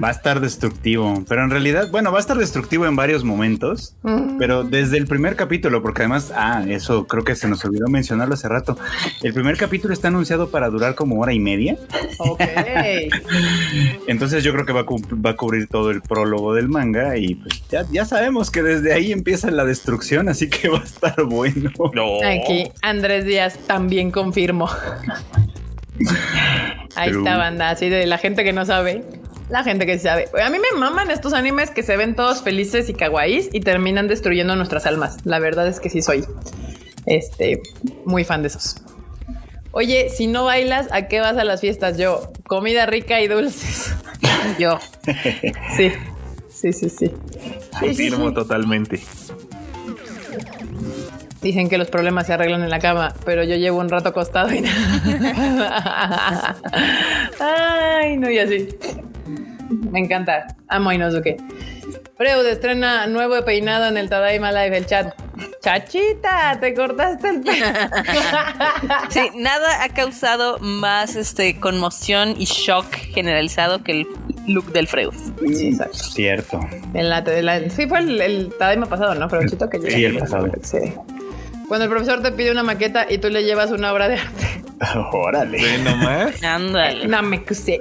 [0.02, 3.96] Va a estar destructivo, pero en realidad, bueno, va a estar destructivo en varios momentos,
[4.04, 4.38] Mm.
[4.38, 8.34] pero desde el primer capítulo, porque además, ah, eso creo que se nos olvidó mencionarlo
[8.36, 8.78] hace rato.
[9.22, 11.78] El primer capítulo está anunciado para durar como hora y media,
[12.20, 12.42] Ok.
[14.08, 17.36] entonces yo creo que va a, va a cubrir todo el prólogo del manga y
[17.36, 21.24] pues ya, ya sabemos que desde ahí empieza la destrucción, así que va a estar
[21.26, 21.72] bueno.
[21.94, 22.18] No.
[22.28, 24.70] Aquí Andrés Díaz también confirmo.
[26.96, 27.70] Ahí está, banda.
[27.70, 29.04] Así de la gente que no sabe.
[29.52, 30.30] La gente que sabe.
[30.42, 34.08] A mí me maman estos animes que se ven todos felices y kawaiis y terminan
[34.08, 35.18] destruyendo nuestras almas.
[35.26, 36.26] La verdad es que sí soy
[37.06, 37.62] este
[38.06, 38.78] muy fan de esos.
[39.74, 41.98] Oye, si no bailas, ¿a qué vas a las fiestas?
[41.98, 43.94] Yo, comida rica y dulces.
[44.60, 44.80] Yo.
[45.76, 45.92] Sí,
[46.50, 46.90] sí, sí, sí.
[46.90, 48.36] Sí, sí, Confirmo sí.
[48.36, 49.00] totalmente.
[51.42, 54.54] Dicen que los problemas se arreglan en la cama, pero yo llevo un rato acostado
[54.54, 56.56] y nada.
[57.40, 58.68] Ay, no, y así.
[59.92, 60.48] Me encanta.
[60.68, 61.38] Amo Inosuke.
[62.18, 65.16] Freud estrena nuevo peinado en el Tadaima Live, el chat.
[65.64, 67.66] Chachita, te cortaste el pelo.
[69.10, 74.08] Sí, nada ha causado más este conmoción y shock generalizado que el
[74.48, 75.14] look del Freud.
[75.54, 75.98] Sí, exacto.
[75.98, 76.60] Cierto.
[76.94, 79.28] En la, en la- sí, fue el, el Tadaima pasado, ¿no?
[79.28, 79.80] Pero chito que.
[79.82, 80.48] Sí, el pasado.
[80.62, 80.78] Sí.
[81.72, 84.62] Cuando el profesor te pide una maqueta y tú le llevas una obra de arte.
[85.14, 85.58] Órale.
[85.58, 86.44] Ve nomás.
[86.44, 87.08] Ándale.
[87.08, 87.80] No me cuse.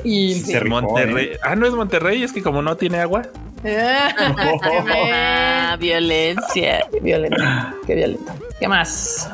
[0.64, 1.30] Monterrey.
[1.32, 1.38] ¿eh?
[1.42, 3.22] Ah, no es Monterrey, es que como no tiene agua.
[3.64, 6.86] Ah, violencia.
[6.92, 7.42] Qué violento,
[7.84, 8.32] qué violento.
[8.60, 9.28] ¿Qué más?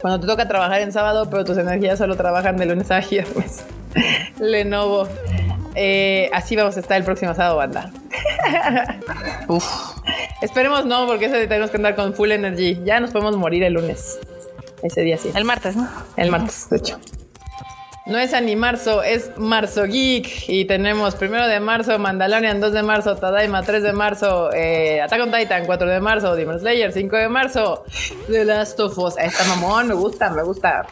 [0.00, 3.64] Cuando te toca trabajar en sábado, pero tus energías solo trabajan de lunes a viernes.
[4.38, 5.08] Lenovo.
[5.74, 7.90] Eh, así vamos a estar el próximo sábado, banda.
[9.48, 9.64] Uf.
[10.42, 12.80] Esperemos no, porque ese día tenemos que andar con full energy.
[12.84, 14.18] Ya nos podemos morir el lunes.
[14.82, 15.30] Ese día sí.
[15.34, 15.88] El martes, ¿no?
[16.16, 16.98] El martes, de hecho.
[18.06, 20.48] No es ni marzo, es marzo geek.
[20.48, 25.22] Y tenemos primero de marzo Mandalorian, 2 de marzo Tadaima, 3 de marzo eh, Attack
[25.22, 27.84] on Titan, 4 de marzo Demon Slayer, 5 de marzo
[28.26, 29.16] The Last of Us.
[29.18, 30.86] Esta mamón, me gusta, me gusta.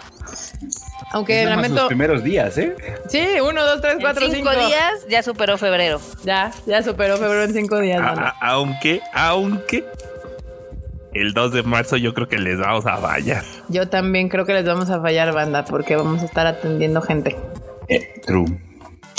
[1.12, 1.76] Aunque lamento.
[1.76, 2.74] los primeros días, ¿eh?
[3.08, 6.00] Sí, 1, 2, 3, 4, En 5 cinco días ya superó febrero.
[6.24, 8.00] Ya, ya superó febrero en 5 días.
[8.02, 8.34] A- banda.
[8.40, 9.84] a- aunque, aunque
[11.14, 13.42] el 2 de marzo yo creo que les vamos a fallar.
[13.68, 17.36] Yo también creo que les vamos a fallar, banda, porque vamos a estar atendiendo gente.
[17.88, 18.58] Eh, True.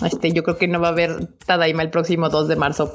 [0.06, 2.94] Este, yo creo que no va a haber Tadaima el próximo 2 de marzo.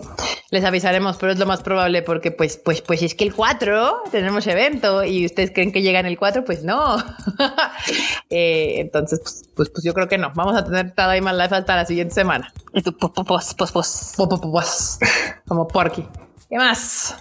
[0.50, 4.04] Les avisaremos, pero es lo más probable porque pues, pues, pues es que el 4
[4.10, 6.96] tenemos evento y ustedes creen que llegan el 4, pues no.
[8.30, 10.32] Eh, entonces, pues, pues, pues yo creo que no.
[10.34, 12.52] Vamos a tener Tadaima Live hasta la siguiente semana.
[15.46, 16.04] Como Porky.
[16.48, 17.14] ¿Qué más?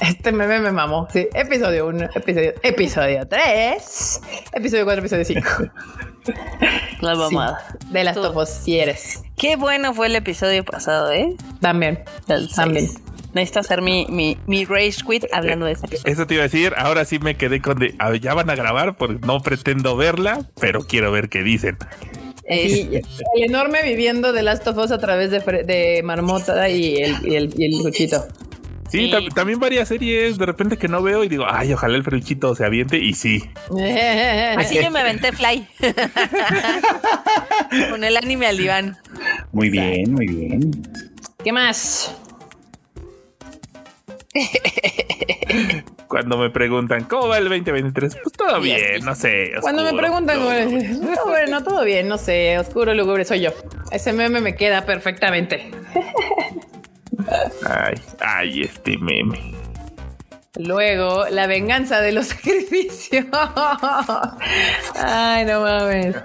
[0.00, 1.08] Este meme me mamó.
[1.12, 4.20] Sí, episodio 1, episodio, episodio 3,
[4.52, 5.48] episodio 4, episodio 5.
[7.00, 7.58] La mamada.
[7.90, 8.22] De las Tú.
[8.22, 9.22] topos, si eres.
[9.36, 11.34] Qué bueno fue el episodio pasado, ¿eh?
[11.60, 12.04] También.
[12.26, 12.54] Seis.
[12.54, 12.88] También.
[13.34, 16.12] Necesito hacer mi, mi, mi rage quit hablando de ese episodio.
[16.12, 16.72] Eso te iba a decir.
[16.76, 17.94] Ahora sí me quedé con de.
[17.98, 21.76] "Ah, ya van a grabar porque no pretendo verla, pero quiero ver qué dicen.
[22.50, 23.02] Y el
[23.42, 27.52] enorme viviendo de Last of Us a través de, de Marmota y el, y el,
[27.56, 28.26] y el Luchito.
[28.90, 29.10] Sí, Sí.
[29.12, 32.54] tam- también varias series de repente que no veo y digo, ay, ojalá el Freluchito
[32.54, 32.98] se aviente.
[32.98, 33.44] Y sí,
[34.56, 35.66] Así yo me aventé Fly.
[37.90, 38.96] Con el anime al diván.
[39.52, 40.70] Muy bien, muy bien.
[41.44, 42.14] ¿Qué más?
[46.06, 49.52] cuando me preguntan cómo va el 2023, pues todo bien, no sé.
[49.60, 53.50] Cuando me preguntan, todo no, bueno, todo bien, no sé, oscuro, lúgubre, soy yo.
[53.90, 55.70] Ese meme me queda perfectamente.
[57.66, 59.54] Ay, ay, este meme.
[60.56, 63.26] Luego, la venganza de los sacrificios.
[64.94, 66.16] Ay, no mames.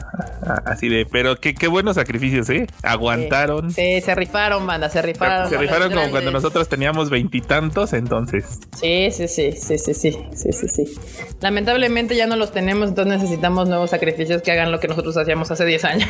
[0.66, 2.68] Así de, pero qué, qué buenos sacrificios, ¿eh?
[2.82, 3.72] Aguantaron.
[3.72, 5.50] Sí, se rifaron, banda, se rifaron.
[5.50, 6.12] Se rifaron como Grandes.
[6.12, 8.60] cuando nosotros teníamos veintitantos, entonces.
[8.80, 10.96] Sí, sí, sí, sí, sí, sí, sí, sí, sí.
[11.41, 15.50] Lamentablemente ya no los tenemos, entonces necesitamos nuevos sacrificios que hagan lo que nosotros hacíamos
[15.52, 16.10] hace 10 años.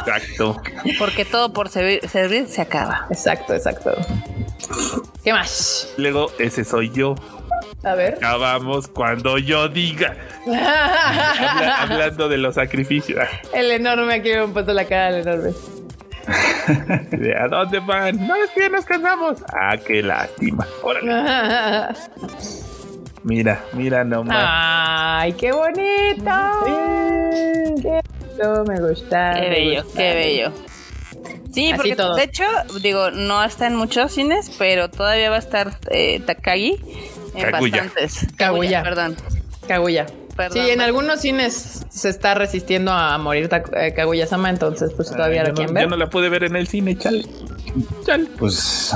[0.00, 0.60] Exacto.
[0.98, 3.06] Porque todo por servir, servir se acaba.
[3.10, 3.94] Exacto, exacto.
[5.24, 5.92] ¿Qué más?
[5.96, 7.14] Luego, ese soy yo.
[7.84, 8.14] A ver.
[8.14, 10.14] Acabamos cuando yo diga.
[10.46, 13.20] Habla- hablando de los sacrificios.
[13.52, 15.50] El enorme, aquí me puesto la cara del enorme.
[17.10, 18.24] ¿De ¿A dónde van?
[18.26, 19.38] No, es que nos cansamos.
[19.52, 20.66] Ah, qué lástima.
[20.82, 21.94] Órale.
[23.24, 24.36] Mira, mira nomás.
[24.36, 26.24] Ay, qué bonito.
[26.64, 28.00] Qué
[28.42, 29.34] bonito, me gusta.
[29.40, 29.98] Qué bello, gusta.
[29.98, 30.52] qué bello.
[31.52, 32.16] Sí, Así porque todo.
[32.16, 32.42] de hecho,
[32.80, 36.80] digo, no está en muchos cines, pero todavía va a estar eh, Takagi
[37.34, 37.82] en Kaguya.
[37.82, 38.26] bastantes.
[38.36, 38.82] Kaguya.
[38.82, 39.16] perdón.
[39.66, 40.06] Kaguya.
[40.36, 40.64] Perdón.
[40.64, 45.48] Sí, en algunos cines se está resistiendo a morir eh, Kaguya-sama, entonces pues todavía Ay,
[45.48, 45.84] la yo, quieren no, ver.
[45.84, 47.26] yo no la pude ver en el cine, chale.
[48.06, 48.26] Chale.
[48.38, 48.94] Pues.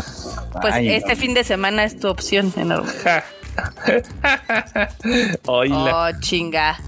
[0.62, 1.20] Pues ay, este no.
[1.20, 2.90] fin de semana es tu opción enorme.
[3.04, 3.24] Ja.
[5.46, 6.78] Oh, chinga.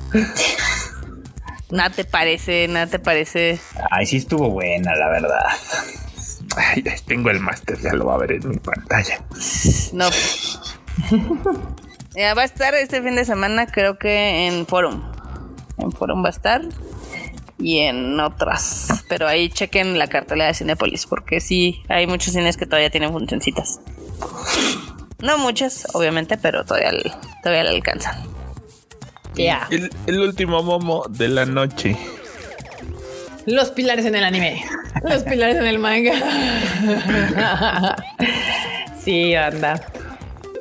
[1.70, 3.58] Nada te parece, nada te parece.
[3.90, 5.46] Ay, sí estuvo buena, la verdad.
[6.56, 9.22] Ay, ay, tengo el máster, ya lo va a ver en mi pantalla.
[9.92, 10.08] No.
[12.16, 15.02] Ya va a estar este fin de semana, creo que en Forum.
[15.76, 16.62] En Forum va a estar.
[17.58, 19.04] Y en otras.
[19.08, 23.12] Pero ahí chequen la cartelera de Cinepolis, porque sí, hay muchos cines que todavía tienen
[23.12, 23.80] funcioncitas.
[25.20, 28.16] No muchas, obviamente, pero todavía, le- todavía le alcanzan.
[29.34, 29.68] Ya.
[29.70, 31.96] El, el último momo de la noche.
[33.46, 34.64] Los pilares en el anime.
[35.04, 36.12] Los pilares en el manga.
[39.04, 39.80] sí, anda.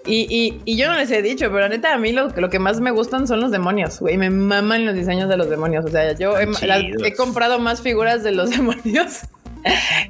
[0.07, 2.49] Y, y, y yo no les he dicho, pero la neta, a mí lo, lo
[2.49, 4.17] que más me gustan son los demonios, güey.
[4.17, 5.85] Me maman los diseños de los demonios.
[5.85, 9.23] O sea, yo he, comprado más figuras de los demonios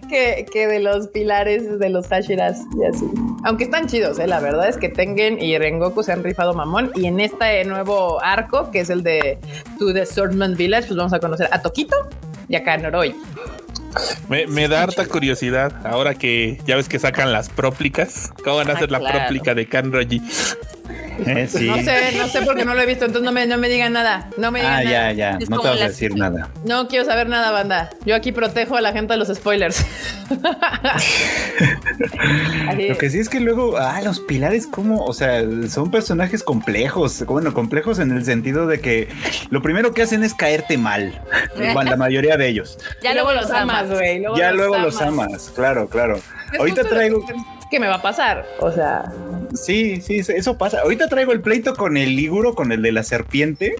[0.07, 3.05] que, que de los pilares, de los Hashiras y así.
[3.43, 4.27] Aunque están chidos, ¿eh?
[4.27, 6.91] la verdad es que Tengen y Rengoku se han rifado mamón.
[6.95, 9.39] Y en este nuevo arco, que es el de
[9.79, 11.95] To the Swordman Village, pues vamos a conocer a Tokito
[12.47, 13.15] y a Kanoroy.
[14.29, 18.31] Me, me da harta curiosidad ahora que ya ves que sacan las próplicas.
[18.43, 20.21] ¿Cómo van a Ah, hacer la próplica de Kanroji?
[21.25, 21.65] Eh, sí.
[21.67, 23.93] No sé, no sé porque no lo he visto, entonces no me, no me digan
[23.93, 24.29] nada.
[24.37, 25.11] No me digan Ah, nada.
[25.11, 25.37] ya, ya.
[25.41, 26.49] Es No te vas a las- decir nada.
[26.65, 27.89] No quiero saber nada, banda.
[28.05, 29.85] Yo aquí protejo a la gente de los spoilers.
[32.89, 37.25] Lo que sí es que luego, ah, los pilares, como, o sea, son personajes complejos.
[37.25, 39.07] Bueno, complejos en el sentido de que
[39.49, 41.21] lo primero que hacen es caerte mal.
[41.73, 42.77] Bueno, la mayoría de ellos.
[43.01, 44.23] Ya luego los amas, güey.
[44.37, 46.19] ya luego los amas, claro, claro.
[46.53, 47.33] Es Ahorita traigo, que-
[47.69, 48.45] ¿Qué me va a pasar?
[48.59, 49.11] O sea,
[49.53, 50.81] sí, sí, eso pasa.
[50.81, 53.75] Ahorita traigo el pleito con el Liguro, con el de la serpiente,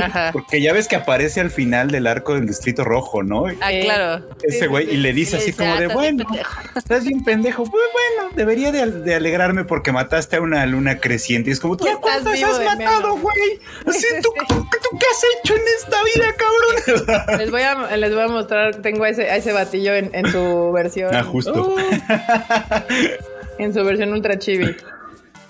[0.00, 0.30] Ajá.
[0.32, 3.46] porque ya ves que aparece al final del arco del Distrito Rojo, ¿no?
[3.60, 4.24] Ah, claro.
[4.42, 6.60] Ese güey, y le dice Le así dice, como "Ah, de, bueno, pendejo".
[6.76, 7.64] estás bien pendejo.
[7.64, 11.50] Pues bueno, debería de, de alegrarme porque mataste a una luna creciente.
[11.50, 13.60] Y es como, ¿tú estás cuántas has matado, güey?
[13.86, 14.66] Así, ¿tú, tú
[14.98, 17.38] qué has hecho en esta vida, cabrón?
[17.38, 20.30] les voy a, les voy a mostrar, tengo a ese, a ese batillo en, en
[20.30, 21.14] su versión.
[21.14, 21.74] Ah, justo.
[23.58, 24.76] En su versión ultra chibi.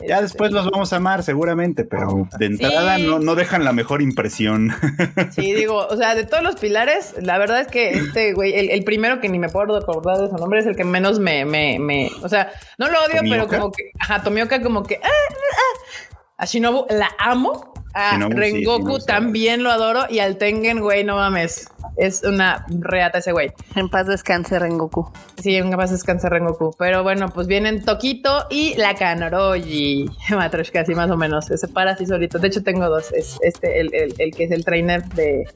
[0.06, 3.04] Ya después los vamos a amar, seguramente, pero de entrada Sí.
[3.04, 4.70] no, no dejan la mejor impresión.
[5.32, 8.70] Sí, digo, o sea, de todos los pilares, la verdad es que este güey, el,
[8.70, 11.44] el primero que ni me puedo acordar de su nombre es el que menos me,
[11.44, 15.08] me, me, o sea, no lo odio, pero como que, ajá, Tomioka como que, ah,
[15.08, 16.04] ah.
[16.38, 19.06] a Shinobu la amo, a Shinobu, sí, Rengoku sí.
[19.06, 23.52] también lo adoro y al Tengen, güey, no mames, es una reata ese güey.
[23.74, 25.10] En paz descanse, Rengoku.
[25.42, 30.94] Sí, en capaz descansa Rengoku, pero bueno, pues vienen Tokito y la Kanoroji, Matroshka, así
[30.94, 32.38] más o menos, se separa así solito.
[32.38, 35.48] De hecho, tengo dos, es este, el, el, el que es el trainer de...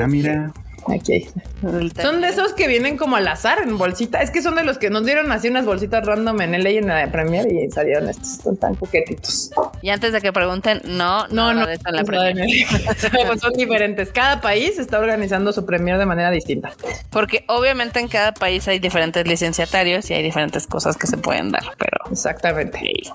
[0.00, 0.52] ah, mira.
[0.88, 1.28] Aquí.
[1.62, 4.22] El Son de esos que vienen como al azar en bolsita.
[4.22, 6.86] Es que son de los que nos dieron así unas bolsitas random en LA en
[6.86, 8.38] la Premier y salieron estos.
[8.42, 9.50] Son tan coquetitos.
[9.82, 14.10] Y antes de que pregunten, no, No, no, de en la no, son diferentes.
[14.12, 16.72] Cada país está organizando su premier de manera distinta.
[17.10, 21.50] Porque obviamente en cada país hay diferentes licenciatarios y hay diferentes cosas que se pueden
[21.50, 22.78] dar, pero Exactamente.
[22.78, 23.10] sí,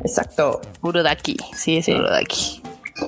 [0.00, 0.60] Exacto.
[0.82, 1.92] Urodaki, sí, es Sí.
[1.94, 2.62] Urodaki.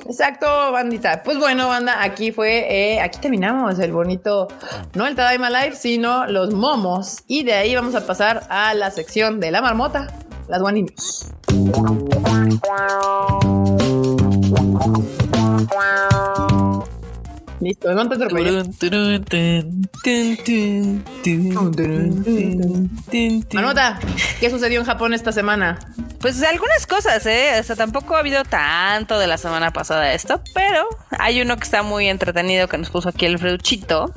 [0.05, 1.23] Exacto, bandita.
[1.23, 4.49] Pues bueno, banda, aquí fue, eh, aquí terminamos el bonito,
[4.95, 7.19] no el Tadaima Live, sino los momos.
[7.27, 10.13] Y de ahí vamos a pasar a la sección de la marmota,
[10.49, 11.27] las guaninos.
[17.61, 18.65] Listo, no te atropello.
[23.55, 23.99] Marmota,
[24.41, 25.79] ¿qué sucedió en Japón esta semana?
[26.21, 27.53] Pues algunas cosas, ¿eh?
[27.59, 30.87] O sea, tampoco ha habido tanto de la semana pasada esto, pero
[31.19, 34.13] hay uno que está muy entretenido que nos puso aquí el Freuchito.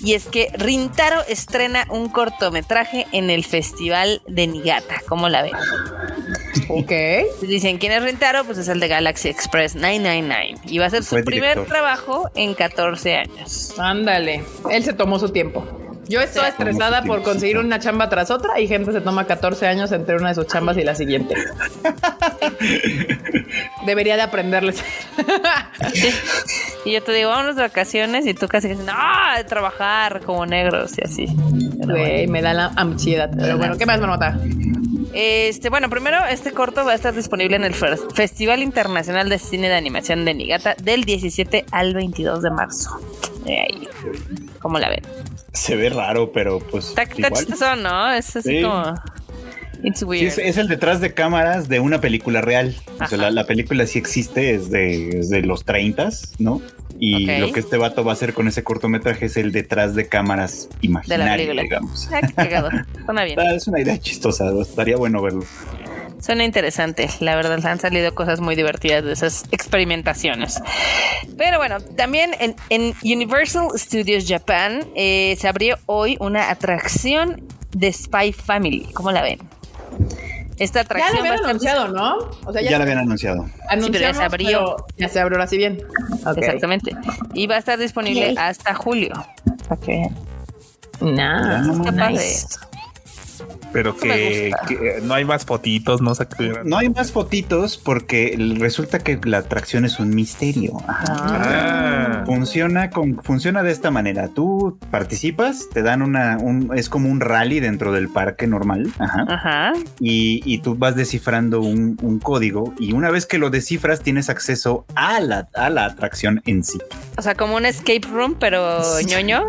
[0.00, 4.96] Y es que Rintaro estrena un cortometraje en el Festival de Niigata.
[5.08, 5.52] ¿Cómo la ven?
[6.68, 6.92] Ok.
[7.42, 8.44] Dicen, ¿quién es Rintaro?
[8.44, 10.60] Pues es el de Galaxy Express 999.
[10.66, 13.74] Y va a ser su primer trabajo en 14 años.
[13.78, 15.66] Ándale, él se tomó su tiempo.
[16.08, 19.92] Yo estoy estresada por conseguir una chamba tras otra y gente se toma 14 años
[19.92, 21.34] entre una de sus chambas y la siguiente.
[23.86, 24.82] Debería de aprenderles.
[25.92, 26.08] Sí.
[26.86, 28.94] Y yo te digo, vámonos de vacaciones y tú casi que no,
[29.36, 31.26] de trabajar como negros y así.
[31.28, 31.94] Bueno.
[31.94, 33.30] Güey, me da la ansiedad.
[33.36, 34.38] Pero bueno, ¿qué más, Marmota?
[35.14, 39.68] Este, bueno, primero, este corto va a estar disponible en el Festival Internacional de Cine
[39.68, 42.90] de Animación de Niigata del 17 al 22 de marzo.
[43.46, 43.88] Ahí.
[44.60, 45.02] ¿Cómo la ven?
[45.52, 46.88] Se ve raro, pero pues.
[46.90, 48.12] Está, chistoso, ¿no?
[48.12, 48.62] Es así Sí.
[48.62, 48.94] como.
[49.82, 50.26] It's Sí, weird.
[50.26, 52.74] es, es el detrás de cámaras de una película real.
[53.00, 56.08] O sea, la, la película sí existe, es de, es de los 30,
[56.38, 56.60] ¿no?
[57.00, 60.08] Y lo que este vato va a hacer con ese cortometraje es el detrás de
[60.08, 61.62] cámaras imaginario, película.
[61.62, 62.08] digamos.
[62.12, 62.70] Ah, qué cagado.
[63.04, 63.38] Suena bien.
[63.40, 65.44] Ah, Es una idea chistosa, estaría bueno verlo.
[66.20, 67.08] Suena interesante.
[67.20, 70.60] La verdad, han salido cosas muy divertidas de esas experimentaciones.
[71.36, 77.92] Pero bueno, también en, en Universal Studios Japan eh, se abrió hoy una atracción de
[77.92, 78.88] Spy Family.
[78.92, 79.38] ¿Cómo la ven?
[80.58, 82.16] Esta Ya atracción va a habían anunciado, ¿no?
[82.44, 83.46] O sea, Ya, ya, lo habían anunciado.
[83.92, 84.76] pero ya se abrió.
[84.76, 85.78] pero Ya se abrió ahora sí bien.
[86.36, 86.96] Exactamente.
[87.34, 88.34] Y va a estar disponible Yay.
[88.36, 89.12] hasta julio.
[89.68, 90.08] Para que
[91.00, 91.70] vean.
[91.70, 92.28] Está padre.
[93.72, 96.60] Pero que, que no hay más fotitos, no sé qué.
[96.64, 100.72] No hay más fotitos porque resulta que la atracción es un misterio.
[100.86, 101.04] Ajá.
[101.18, 102.22] Ah.
[102.26, 104.28] Funciona con, funciona de esta manera.
[104.28, 108.90] Tú participas, te dan una, un, es como un rally dentro del parque normal.
[108.98, 109.24] Ajá.
[109.28, 109.72] Ajá.
[110.00, 114.28] y, y tú vas descifrando un, un código y una vez que lo descifras tienes
[114.28, 116.78] acceso a la, a la atracción en sí.
[117.16, 119.44] O sea, como un escape room, pero ñoño.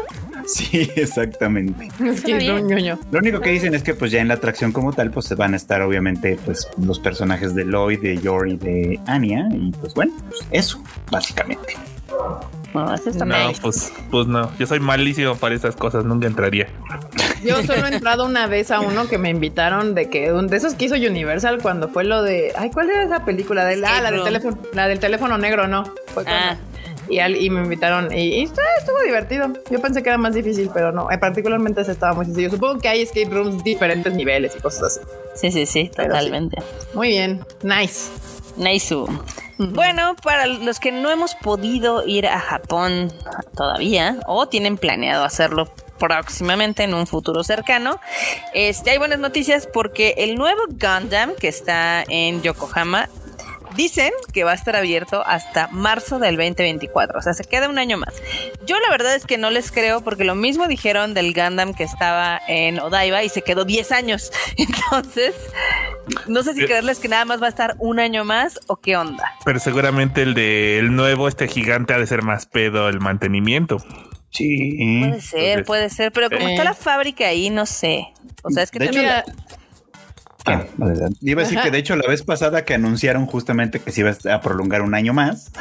[0.53, 1.89] Sí, exactamente.
[2.03, 2.99] Es que es ñoño.
[3.11, 5.35] Lo único que dicen es que pues ya en la atracción como tal pues se
[5.35, 9.93] van a estar obviamente pues los personajes de Lloyd, de Yori, de Anya y pues
[9.93, 10.81] bueno, pues eso
[11.11, 11.75] básicamente.
[12.73, 14.51] No, eso está No, pues, pues no.
[14.57, 16.67] Yo soy malísimo para esas cosas, nunca entraría.
[17.43, 20.73] Yo solo he entrado una vez a uno que me invitaron de que de esos
[20.75, 24.23] que hizo Universal cuando fue lo de ay cuál era esa película de la, del
[24.23, 26.57] teléfono la del teléfono negro no fue cuando- Ah.
[27.09, 29.47] Y, al- y me invitaron y, y estuvo, divertido.
[29.69, 32.49] Yo pensé que era más difícil pero no eh, particularmente ese estaba muy sencillo.
[32.51, 34.99] Supongo que hay escape rooms diferentes niveles y cosas así.
[35.35, 36.57] Sí, sí, sí, Pero totalmente.
[36.93, 38.09] muy bien nice.
[38.57, 39.07] Naisu.
[39.57, 43.11] Bueno, para los que no hemos podido ir a Japón
[43.55, 47.99] todavía o tienen planeado hacerlo próximamente en un futuro cercano,
[48.53, 53.09] este, hay buenas noticias porque el nuevo Gundam que está en Yokohama
[53.75, 57.77] dicen que va a estar abierto hasta marzo del 2024, o sea, se queda un
[57.79, 58.13] año más.
[58.65, 61.83] Yo la verdad es que no les creo porque lo mismo dijeron del Gundam que
[61.83, 64.31] estaba en Odaiba y se quedó 10 años.
[64.57, 65.35] Entonces,
[66.27, 66.65] no sé si Eh.
[66.65, 69.23] creerles que nada más va a estar un año más o qué onda.
[69.45, 73.77] Pero seguramente el de el nuevo, este gigante, ha de ser más pedo el mantenimiento.
[74.31, 74.75] Sí.
[74.77, 76.51] Puede ser, Entonces, puede ser, pero como eh.
[76.51, 78.07] está la fábrica ahí, no sé.
[78.43, 79.23] O sea, es que De hecho, también-
[80.45, 80.63] Ah.
[81.21, 81.65] Iba a decir Ajá.
[81.67, 84.95] que de hecho la vez pasada que anunciaron justamente que se iba a prolongar un
[84.95, 85.51] año más,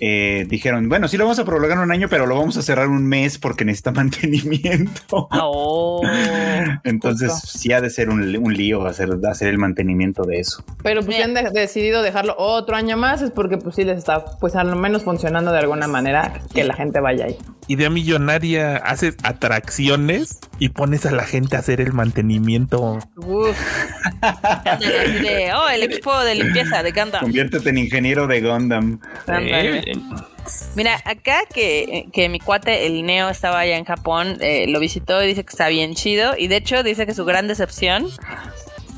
[0.00, 2.88] eh, dijeron, bueno, sí lo vamos a prolongar un año, pero lo vamos a cerrar
[2.88, 5.28] un mes porque necesita mantenimiento.
[5.30, 6.02] Oh,
[6.84, 7.58] Entonces justo.
[7.58, 10.64] sí ha de ser un, un lío hacer, hacer el mantenimiento de eso.
[10.82, 13.98] pero pues si han de- decidido dejarlo otro año más es porque pues sí les
[13.98, 17.88] está pues a lo menos funcionando de alguna manera que la gente vaya ahí Idea
[17.88, 22.98] millonaria, haces atracciones y pones a la gente a hacer el mantenimiento.
[23.16, 23.56] uf.
[24.80, 27.20] De, oh, el equipo de limpieza de Gundam.
[27.22, 29.00] Conviértete en ingeniero de Gundam.
[30.76, 35.22] Mira, acá que, que mi cuate, el Neo, estaba allá en Japón, eh, lo visitó
[35.22, 36.34] y dice que está bien chido.
[36.36, 38.08] Y de hecho dice que su gran decepción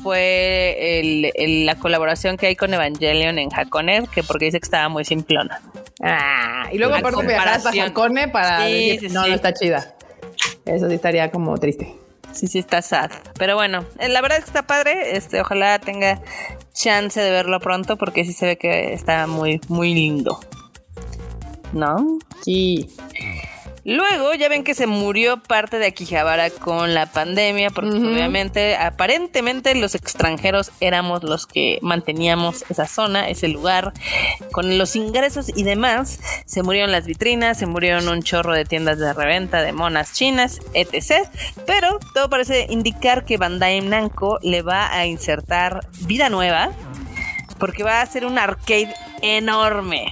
[0.03, 4.65] fue el- el- la colaboración que hay con Evangelion en Hakone, que porque dice que
[4.65, 5.61] estaba muy simplona.
[6.01, 7.69] Ah, y luego aparte viajar hasta.
[7.83, 9.29] Hakone para Sí, decir, sí, no, sí.
[9.29, 9.95] no está chida.
[10.65, 11.93] Eso sí estaría como triste.
[12.37, 13.09] Sí, sí, está sad.
[13.39, 15.17] Pero bueno, eh, la verdad es que está padre.
[15.17, 16.21] Este, ojalá tenga
[16.71, 20.39] chance de verlo pronto porque sí se ve que está muy, muy lindo.
[21.73, 22.19] ¿No?
[22.43, 22.91] Sí.
[23.87, 29.73] Luego ya ven que se murió parte de Akihabara con la pandemia, porque obviamente, aparentemente
[29.75, 33.93] los extranjeros éramos los que manteníamos esa zona, ese lugar,
[34.51, 36.19] con los ingresos y demás.
[36.45, 40.59] Se murieron las vitrinas, se murieron un chorro de tiendas de reventa de monas chinas,
[40.73, 41.25] etc.
[41.65, 46.71] Pero todo parece indicar que Bandai Namco le va a insertar vida nueva,
[47.57, 50.11] porque va a ser un arcade enorme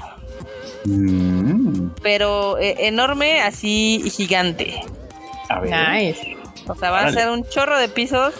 [0.85, 1.34] Mm,
[2.05, 4.79] pero eh, enorme así y gigante.
[5.49, 5.71] a ver.
[5.71, 6.37] Nice.
[6.67, 8.35] O sea, va a ser un chorro de pisos.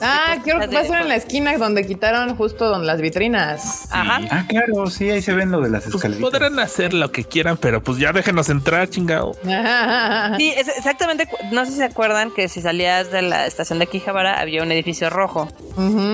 [0.00, 3.88] Ah, creo que va a ser en la esquina donde quitaron justo donde las vitrinas.
[3.90, 4.20] Ajá.
[4.30, 6.30] Ah, claro, sí, ahí se ven lo de las pues escaleritas.
[6.30, 9.32] podrán hacer lo que quieran, pero pues ya déjenos entrar, chingado.
[10.36, 11.28] Sí, es exactamente.
[11.50, 14.70] No sé si se acuerdan que si salías de la estación de Quijabara había un
[14.70, 15.48] edificio rojo.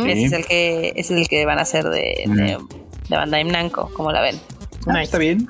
[0.06, 2.58] Ese es el que ese es el que van a hacer de, de,
[3.08, 4.40] de Bandai Namco, como la ven.
[4.86, 5.02] Ah.
[5.02, 5.46] Está bien.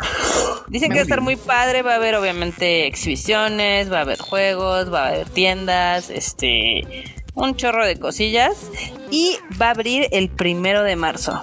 [0.69, 4.19] Dicen que va a estar muy padre, va a haber obviamente exhibiciones, va a haber
[4.19, 7.05] juegos, va a haber tiendas, este,
[7.35, 8.71] un chorro de cosillas
[9.11, 11.43] y va a abrir el primero de marzo.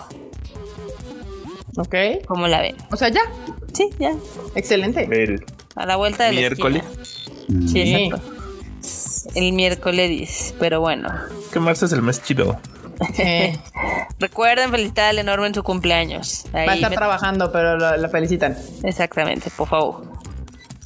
[1.78, 1.96] Ok.
[2.28, 2.76] ¿Cómo la ven?
[2.92, 3.22] O sea, ya.
[3.74, 4.14] Sí, ya.
[4.56, 5.08] Excelente.
[5.10, 6.84] El- A la vuelta del Miércoles.
[7.48, 7.68] Mm.
[7.68, 7.94] Sí, Sí.
[7.96, 8.32] exacto.
[9.36, 11.08] El miércoles, pero bueno.
[11.54, 12.60] Que marzo es el mes chido.
[13.14, 13.60] Sí.
[14.20, 16.46] Recuerden felicitar al enorme en su cumpleaños.
[16.54, 18.56] Ahí Va a estar me- trabajando, pero lo, lo felicitan.
[18.84, 20.04] Exactamente, por favor.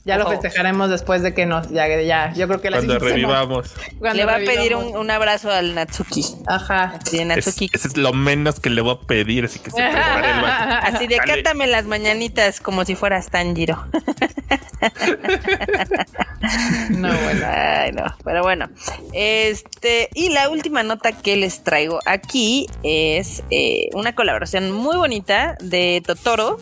[0.05, 1.69] Ya lo festejaremos después de que nos.
[1.71, 2.31] Ya, ya.
[2.35, 3.73] Yo creo que la Cuando revivamos.
[3.97, 6.23] cuando Le va a pedir un, un abrazo al Natsuki.
[6.45, 6.99] Ajá.
[7.09, 7.69] Sí, Es, Natsuki.
[7.73, 9.81] ese es lo menos que le voy a pedir, así que se.
[10.85, 11.33] Así de Dale.
[11.33, 13.83] cántame las mañanitas como si fueras Tanjiro.
[16.91, 17.45] No, bueno.
[17.47, 18.03] Ay, no.
[18.23, 18.69] Pero bueno.
[19.13, 25.55] Este, y la última nota que les traigo aquí es eh, una colaboración muy bonita
[25.59, 26.59] de Totoro,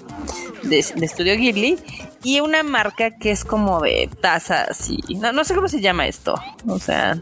[0.64, 1.78] de, de Studio Ghibli,
[2.24, 5.16] y una marca que es como de tazas y.
[5.16, 6.36] No, no sé cómo se llama esto.
[6.68, 7.18] O sea,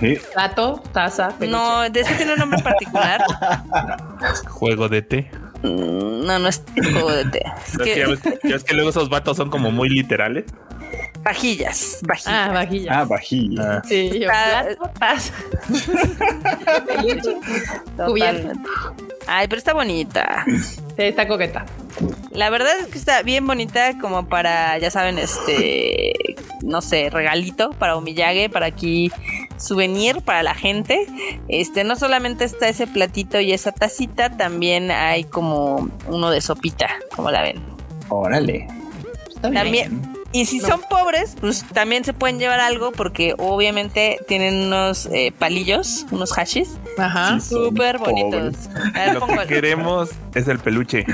[0.00, 0.16] Sí.
[0.32, 1.58] Plato, taza, peluche.
[1.58, 3.20] no, de eso tiene un nombre particular.
[4.48, 5.30] Juego de té.
[5.64, 6.62] Mm, No, no es
[6.92, 7.42] juego de té.
[7.66, 10.44] Es Es que ves que luego esos vatos son como muy literales.
[11.22, 12.26] Vajillas, vajillas.
[12.26, 13.00] Ah, vajilla.
[13.00, 13.62] Ah, vajilla.
[13.78, 14.28] Ah, Sí, yo.
[14.32, 15.32] Ah, Plato, taza.
[18.06, 18.52] Cubierta.
[19.26, 20.44] Ay, pero está bonita.
[20.46, 21.66] Sí, está coqueta.
[22.30, 26.12] La verdad es que está bien bonita como para, ya saben, este,
[26.62, 29.12] no sé, regalito para Omiyage, para aquí
[29.58, 31.06] souvenir para la gente.
[31.48, 36.88] Este, no solamente está ese platito y esa tacita, también hay como uno de sopita,
[37.14, 37.60] como la ven.
[38.08, 38.66] Órale.
[39.34, 40.17] Está bien.
[40.30, 45.32] Y si son pobres, pues también se pueden llevar algo porque obviamente tienen unos eh,
[45.38, 47.40] palillos, unos hashis, Ajá.
[47.40, 47.48] Sí.
[47.48, 48.54] Súper bonitos.
[48.94, 51.06] A ver, Lo que el- queremos es el peluche.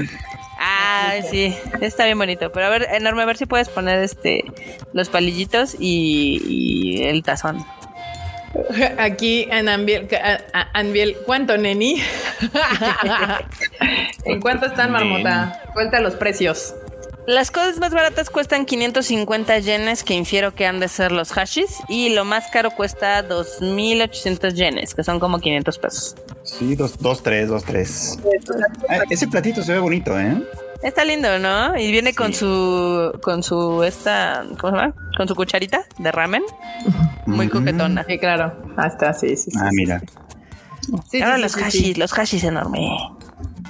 [0.59, 2.51] Ah, sí, está bien bonito.
[2.51, 4.45] Pero a ver, enorme, a ver si puedes poner este
[4.93, 6.43] los palillitos y,
[6.99, 7.65] y el tazón.
[8.99, 12.03] Aquí en Anbiel, a- a- Anbiel, ¿cuánto, neni?
[14.25, 15.61] ¿En cuánto están, marmota?
[15.73, 16.75] Cuenta los precios.
[17.27, 21.79] Las cosas más baratas cuestan 550 yenes, que infiero que han de ser los hashis,
[21.89, 26.14] y lo más caro cuesta 2800 yenes, que son como 500 pesos.
[26.43, 28.18] Sí, dos, dos, tres, dos, tres.
[28.91, 30.37] Ah, ese platito se ve bonito, ¿eh?
[30.83, 31.79] Está lindo, ¿no?
[31.79, 34.95] Y viene con su con su esta, ¿cómo se llama?
[35.16, 36.43] Con su cucharita de ramen,
[37.25, 37.51] muy Mm.
[37.51, 38.05] coquetona.
[38.07, 38.53] Sí, claro.
[38.77, 39.51] Hasta, sí, sí.
[39.51, 39.59] sí.
[39.59, 40.03] Ah, mira.
[41.11, 41.95] Sí, Ahora sí, los hashis, sí.
[41.95, 42.83] los hashis enormes.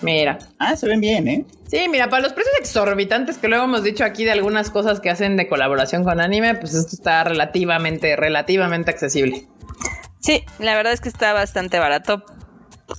[0.04, 0.38] Mira.
[0.58, 1.44] Ah, se ven bien, ¿eh?
[1.66, 5.10] Sí, mira, para los precios exorbitantes que luego hemos dicho aquí de algunas cosas que
[5.10, 9.46] hacen de colaboración con anime, pues esto está relativamente, relativamente accesible.
[10.20, 12.24] Sí, la verdad es que está bastante barato.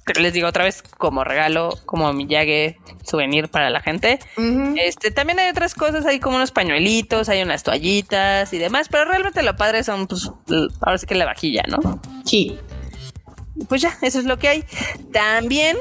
[0.04, 4.18] Pero les digo otra vez, como regalo, como Miyage, souvenir para la gente.
[4.84, 9.06] Este, también hay otras cosas, hay como unos pañuelitos, hay unas toallitas y demás, pero
[9.06, 10.32] realmente lo padre son, pues,
[10.82, 12.02] ahora sí que la vajilla, ¿no?
[12.26, 12.58] Sí.
[13.70, 14.66] Pues ya, eso es lo que hay.
[15.14, 15.78] También,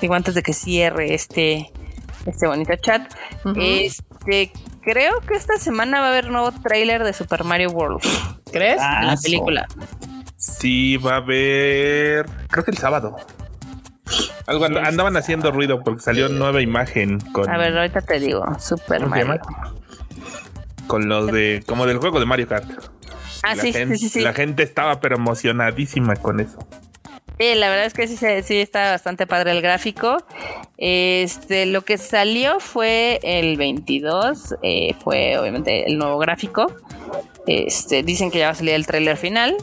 [0.00, 1.70] digo, antes de que cierre este,
[2.26, 3.12] este bonito chat,
[3.56, 4.52] este,
[4.82, 8.00] creo que esta semana va a haber nuevo tráiler de Super Mario World,
[8.52, 8.78] ¿Crees?
[8.80, 9.66] Ah, la película.
[10.36, 12.26] Sí, va a haber.
[12.50, 13.16] Creo que el sábado.
[14.46, 18.44] Algo and- andaban haciendo ruido porque salió nueva imagen con, A ver, ahorita te digo,
[18.58, 19.42] Super ¿Cómo se Mario.
[19.44, 19.74] llama?
[20.88, 21.62] con los de.
[21.66, 22.68] como del juego de Mario Kart.
[23.44, 24.20] Ah, la sí, gente, sí, sí, sí.
[24.20, 26.58] La gente estaba pero emocionadísima con eso.
[27.38, 30.18] Sí, la verdad es que sí, sí está bastante padre el gráfico.
[30.78, 36.72] Este, lo que salió fue el 22, eh, fue obviamente el nuevo gráfico.
[37.46, 39.56] Este, dicen que ya va a salir el tráiler final.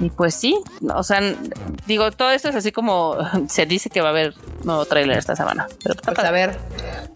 [0.00, 0.58] Y pues sí,
[0.94, 1.20] o sea,
[1.86, 4.34] digo, todo esto es así como se dice que va a haber
[4.64, 5.66] nuevo tráiler esta semana.
[5.82, 6.58] Pero Pues a ver,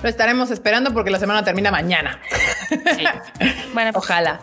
[0.02, 2.20] lo estaremos esperando porque la semana termina mañana.
[2.68, 3.04] Sí.
[3.72, 4.40] Bueno, pues, Ojalá.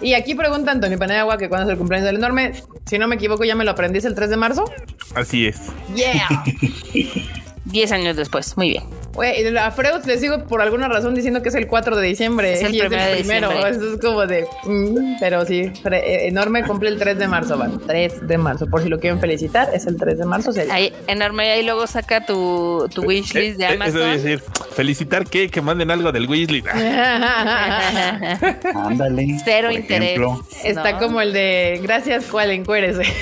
[0.00, 2.52] Y aquí pregunta Antonio Paneagua que cuándo es el cumpleaños del enorme.
[2.86, 4.64] Si no me equivoco, ya me lo aprendí, es el 3 de marzo.
[5.14, 5.60] Así es.
[5.94, 6.28] Yeah.
[7.64, 8.84] 10 años después, muy bien.
[9.18, 12.52] Güey, a Freud le sigo por alguna razón diciendo que es el 4 de diciembre.
[12.52, 13.66] Es el y primero de primero.
[13.66, 14.46] Eso es como de.
[14.62, 17.80] mm, pero sí, eh, enorme cumple el 3 de marzo, van.
[17.84, 18.68] 3 de marzo.
[18.68, 20.52] Por si lo quieren felicitar, es el 3 de marzo.
[20.52, 20.72] sería.
[20.72, 24.10] Ahí, enorme, ahí luego saca tu, tu wishlist de Eh, eh, Eso Amazon.
[24.10, 24.42] es decir,
[24.76, 26.62] felicitar que, que manden algo del Weasley.
[26.72, 27.80] Ah,
[28.84, 29.36] Ándale.
[29.44, 30.10] Cero interés.
[30.10, 30.46] ejemplo.
[30.62, 30.98] Está ¿no?
[31.00, 33.02] como el de gracias, cual encuérese.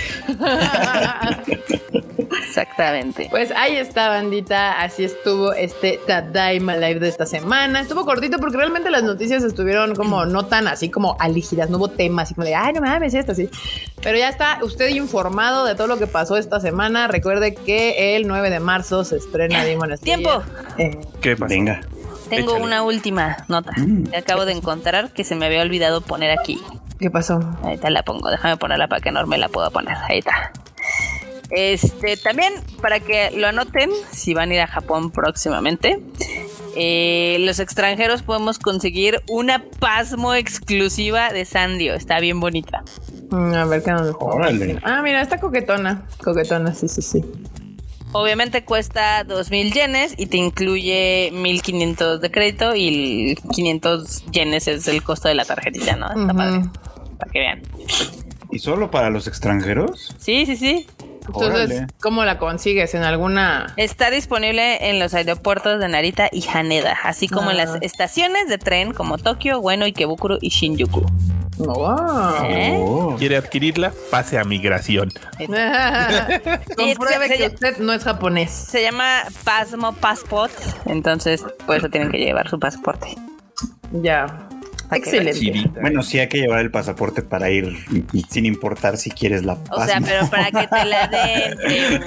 [2.56, 3.28] Exactamente.
[3.30, 4.80] Pues ahí está, bandita.
[4.80, 7.80] Así estuvo este Tadaima Live de esta semana.
[7.80, 11.70] Estuvo cortito porque realmente las noticias estuvieron como no tan así como alígidas.
[11.70, 13.48] No hubo temas así como de, ay, no mames, esto así.
[14.02, 17.08] Pero ya está usted informado de todo lo que pasó esta semana.
[17.08, 20.00] Recuerde que el 9 de marzo se estrena Demon Slayer.
[20.00, 20.42] ¡Tiempo!
[20.78, 21.54] Eh, ¿Qué pasa?
[21.54, 21.80] Venga.
[22.28, 22.64] Tengo Échale.
[22.64, 24.04] una última nota Mm.
[24.08, 26.60] que acabo de encontrar que se me había olvidado poner aquí.
[26.98, 27.38] ¿Qué pasó?
[27.62, 29.96] Ahorita la pongo, déjame ponerla para que enorme la pueda poner.
[30.08, 30.50] Ahí está.
[31.50, 36.00] Este, también para que lo anoten, si van a ir a Japón próximamente,
[36.76, 41.94] eh, los extranjeros podemos conseguir una pasmo exclusiva de Sandio.
[41.94, 42.82] Está bien bonita.
[43.30, 44.78] Mm, A ver qué nos Órale.
[44.82, 46.06] Ah, mira, está coquetona.
[46.22, 47.24] Coquetona, sí, sí, sí.
[48.12, 54.88] Obviamente cuesta 2000 yenes y te incluye 1500 de crédito y el 500 yenes es
[54.88, 56.06] el costo de la tarjetita, ¿no?
[56.08, 56.62] Está padre.
[57.18, 57.62] Para que vean.
[58.50, 60.14] ¿Y solo para los extranjeros?
[60.18, 60.86] Sí, sí, sí.
[61.26, 61.86] Entonces, Órale.
[62.00, 62.94] ¿cómo la consigues?
[62.94, 63.72] ¿En alguna...?
[63.76, 67.64] Está disponible en los aeropuertos de Narita y Haneda, así como en Ah.
[67.64, 71.04] las estaciones de tren como Tokio, Ueno, Ikebukuro y Shinjuku.
[71.58, 72.44] Wow.
[72.44, 72.76] ¿Eh?
[72.78, 73.16] Oh.
[73.18, 73.90] ¿Quiere adquirirla?
[74.10, 75.10] Pase a migración.
[76.76, 78.50] Compruebe que usted no es japonés.
[78.50, 80.52] Se llama Pasmo Passport,
[80.84, 83.08] entonces por eso tienen que llevar su pasaporte.
[83.92, 84.45] Ya.
[84.90, 85.70] Que Excelente.
[85.80, 87.76] Bueno, sí hay que llevar el pasaporte para ir
[88.28, 91.58] sin importar si quieres la O sea, pero para que te la den.
[91.58, 92.00] Teo.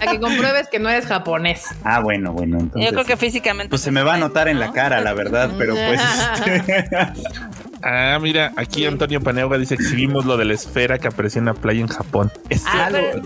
[0.00, 1.64] A que compruebes que no eres japonés.
[1.82, 2.58] Ah, bueno, bueno.
[2.58, 3.70] Entonces, Yo creo que físicamente.
[3.70, 6.00] Pues se me va a notar en la cara, la verdad, pero pues...
[6.34, 6.88] este,
[7.82, 11.54] Ah, mira, aquí Antonio Paneauga dice exhibimos lo de la esfera que apareció en la
[11.54, 12.32] playa en Japón.
[12.48, 13.22] Es Ah, algo- pero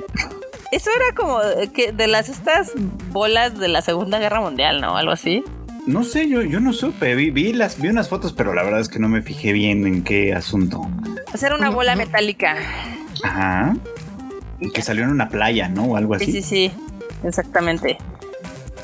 [0.73, 1.40] eso era como
[1.74, 2.73] que de las estas
[3.11, 4.97] bolas de la Segunda Guerra Mundial, ¿no?
[4.97, 5.43] Algo así.
[5.86, 7.14] No sé, yo, yo no supe.
[7.14, 9.86] Vi, vi las, vi unas fotos, pero la verdad es que no me fijé bien
[9.86, 10.88] en qué asunto.
[11.34, 12.56] Sea, era una bola metálica.
[13.24, 13.74] Ajá.
[14.74, 15.84] Que salió en una playa, ¿no?
[15.84, 16.26] O algo así.
[16.26, 16.72] Sí, sí, sí.
[17.24, 17.98] Exactamente.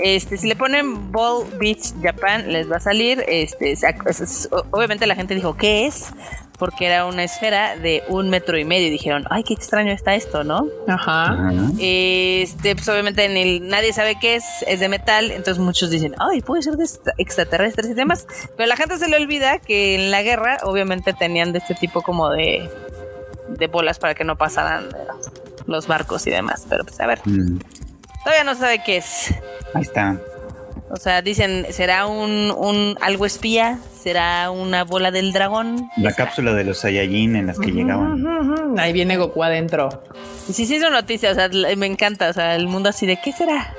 [0.01, 3.25] Este, si le ponen Ball Beach Japan, les va a salir.
[3.29, 6.07] Este, es- es- obviamente la gente dijo, ¿qué es?
[6.59, 8.89] Porque era una esfera de un metro y medio.
[8.89, 10.67] Y dijeron, ay, qué extraño está esto, ¿no?
[10.89, 11.37] Ajá.
[11.79, 16.15] Este, pues obviamente en el, nadie sabe qué es, es de metal, entonces muchos dicen,
[16.19, 18.27] ay, puede ser de extra- extraterrestres y demás.
[18.57, 21.75] Pero a la gente se le olvida que en la guerra, obviamente tenían de este
[21.77, 22.69] tipo como de,
[23.49, 24.89] de bolas para que no pasaran
[25.67, 26.67] los barcos y demás.
[26.69, 27.59] Pero pues a ver, Mm,
[28.25, 29.33] todavía no sabe qué es.
[29.75, 30.19] Ahí está.
[30.91, 33.79] O sea, dicen, ¿será un, un algo espía?
[34.01, 35.89] ¿Será una bola del dragón?
[35.97, 38.25] La cápsula de los Saiyajin en las que llegaban.
[38.25, 38.79] Ujú, ujú.
[38.79, 40.03] Ahí viene Goku adentro.
[40.49, 43.07] Y sí, sí, es una noticia, o sea, me encanta, o sea, el mundo así
[43.07, 43.75] de, ¿qué será?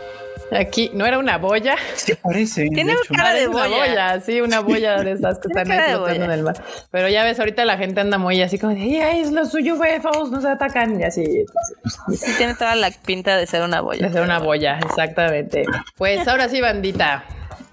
[0.52, 1.76] Aquí, ¿no era una boya?
[1.96, 2.70] Sí, parece.
[2.70, 3.14] Tiene hecho.
[3.16, 4.20] cara de Parece una boya.
[4.22, 6.34] sí, una boya de esas que están ahí flotando en boya.
[6.34, 6.64] el mar.
[6.92, 9.76] Pero ya ves, ahorita la gente anda muy así como de, ay, es lo suyo,
[9.76, 11.00] UFOs, nos atacan.
[11.00, 11.46] Y así,
[12.16, 14.08] Sí, tiene toda la pinta de ser una boya.
[14.08, 15.66] de ser una boya, exactamente.
[15.98, 17.24] Pues ahora sí, bandita.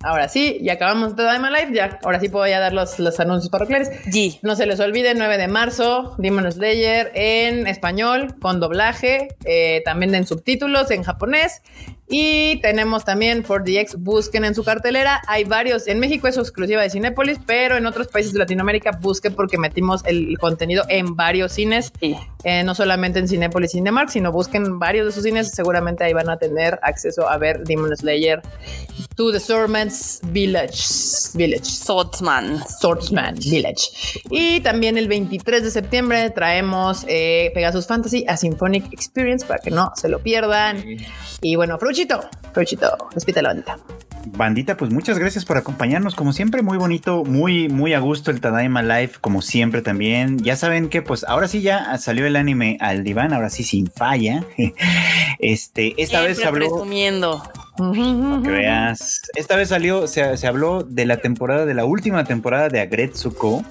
[0.03, 1.99] Ahora sí, y acabamos de Diamond Life, ya.
[2.05, 3.91] Ahora sí puedo ya dar los, los anuncios parroquiales.
[4.07, 4.39] G.
[4.43, 10.15] No se les olvide, 9 de marzo, Demon Slayer en español, con doblaje, eh, también
[10.15, 11.63] en subtítulos en japonés.
[12.09, 15.23] Y tenemos también 4DX, busquen en su cartelera.
[15.27, 19.35] Hay varios, en México es exclusiva de Cinépolis, pero en otros países de Latinoamérica busquen
[19.35, 22.17] porque metimos el contenido en varios cines, Sí.
[22.49, 25.51] Eh, no solamente en Cinépolis y Cinemark, sino busquen varios de sus cines.
[25.51, 28.41] Seguramente ahí van a tener acceso a ver Demon Slayer
[29.17, 30.85] to the Swordsman's Village.
[31.35, 31.65] Village.
[31.65, 32.63] Swordsman.
[32.69, 33.91] Swordsman Village.
[34.31, 39.73] Y también el 23 de septiembre traemos eh, Pegasus Fantasy a Symphonic Experience para que
[39.73, 40.85] no se lo pierdan.
[41.43, 42.21] Y bueno, Fruchito,
[42.53, 43.77] Fruchito, despídete la bandita.
[44.27, 46.15] Bandita, pues muchas gracias por acompañarnos.
[46.15, 50.39] Como siempre, muy bonito, muy, muy a gusto el Tadaima Live, como siempre también.
[50.43, 53.87] Ya saben que, pues, ahora sí ya salió el anime al diván, ahora sí sin
[53.91, 54.45] falla.
[55.39, 56.77] Este, esta vez se Siempre habló.
[56.77, 57.43] presumiendo.
[58.43, 59.21] Que veas.
[59.35, 63.63] Esta vez salió, se, se habló de la temporada, de la última temporada de Agretsuko.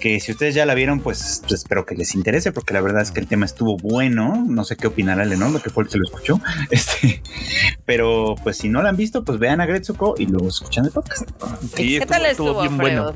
[0.00, 3.02] Que si ustedes ya la vieron, pues, pues espero que les interese, porque la verdad
[3.02, 4.42] es que el tema estuvo bueno.
[4.46, 6.40] No sé qué opinará Leonardo, que fue el que lo escuchó.
[6.70, 7.22] Este,
[7.84, 11.28] pero pues si no la han visto, pues vean Agretsuko y luego escuchan el podcast.
[11.74, 13.12] Sí, ¿Qué tal estuvo, bien bueno.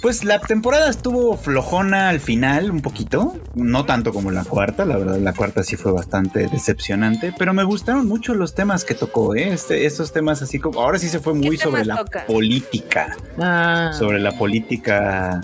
[0.00, 3.36] Pues la temporada estuvo flojona al final, un poquito.
[3.54, 7.62] No tanto como la cuarta, la verdad, la cuarta sí fue bastante decepcionante, pero me
[7.62, 9.52] gustaron mucho los temas que tocó, ¿eh?
[9.52, 10.80] Este, estos temas así como.
[10.80, 12.26] Ahora sí se fue muy sobre la toca?
[12.26, 15.40] política, Ah, sobre la política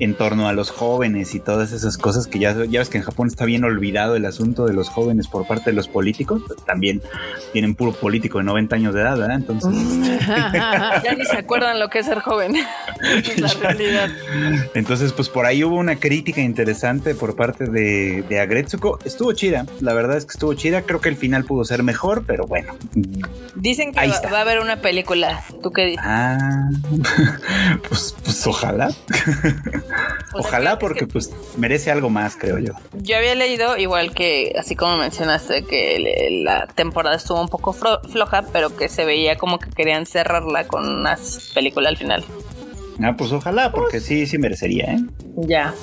[0.00, 3.04] en torno a los jóvenes y todas esas cosas que ya, ya ves que en
[3.04, 6.42] Japón está bien olvidado el asunto de los jóvenes por parte de los políticos.
[6.46, 7.02] pues, también
[7.52, 9.36] tienen puro político de 90 años de edad, ¿verdad?
[9.36, 9.72] Entonces.
[11.02, 12.54] Ya ni se acuerdan lo que es ser joven.
[13.02, 14.08] es la realidad.
[14.74, 18.98] Entonces, pues por ahí hubo una crítica interesante por parte de, de Agretsuko.
[19.04, 20.82] Estuvo chida, la verdad es que estuvo chida.
[20.82, 22.74] Creo que el final pudo ser mejor, pero bueno.
[23.56, 24.30] Dicen que Ahí va, está.
[24.30, 25.42] va a haber una película.
[25.62, 26.04] ¿Tú qué dices?
[26.06, 26.70] Ah,
[27.88, 28.90] pues, pues ojalá.
[30.34, 32.72] O sea, Ojalá que- porque pues merece algo más, creo yo.
[32.94, 37.74] Yo había leído, igual que, así como mencionaste, que le- la temporada estuvo un poco
[37.74, 41.18] fro- floja, pero que se veía como que querían cerrarla con una
[41.54, 42.24] película al final.
[43.02, 44.98] Ah, pues ojalá, porque sí, sí merecería, ¿eh?
[45.36, 45.74] ya,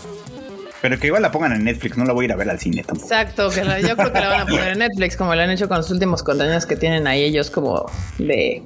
[0.81, 2.59] Pero que igual la pongan en Netflix, no la voy a ir a ver al
[2.59, 3.05] cine tampoco.
[3.05, 5.49] exacto, que la- yo creo que la van a poner en Netflix, como lo han
[5.51, 7.85] hecho con los últimos contenidos que tienen ahí ellos como
[8.17, 8.63] de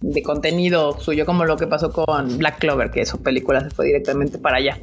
[0.00, 3.86] de contenido suyo, como lo que pasó con Black Clover, que su película se fue
[3.86, 4.78] directamente para allá.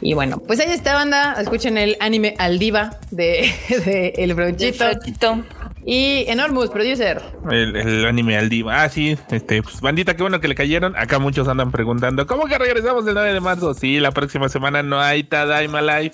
[0.00, 3.50] Y bueno, pues ahí está banda, escuchen el anime Aldiva de,
[3.84, 4.84] de El Brochito.
[5.02, 5.42] Chito.
[5.86, 7.20] Y Enormous, producer.
[7.50, 8.82] El, el anime al diva.
[8.82, 10.96] Ah, sí, este, pues, bandita, qué bueno que le cayeron.
[10.96, 13.74] Acá muchos andan preguntando, ¿cómo que regresamos el 9 de marzo?
[13.74, 16.12] Sí, la próxima semana no hay Tadaima Live.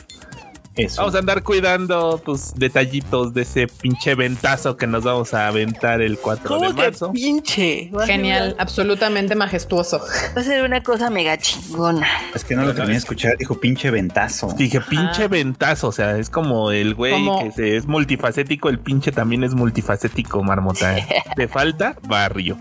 [0.86, 1.02] Eso.
[1.02, 6.00] Vamos a andar cuidando tus detallitos de ese pinche ventazo que nos vamos a aventar
[6.00, 7.12] el 4 de ¿Cómo que marzo.
[7.12, 7.90] pinche?
[8.06, 10.00] Genial, absolutamente majestuoso.
[10.36, 12.06] Va a ser una cosa mega chingona.
[12.34, 14.54] Es que no lo terminé de escuchar, dijo pinche ventazo.
[14.56, 15.28] Dije, pinche Ah.
[15.28, 19.44] ventazo, o sea, es como el güey Como- que se- es multifacético, el pinche también
[19.44, 20.94] es multifacético, marmota.
[21.36, 22.56] Te falta barrio.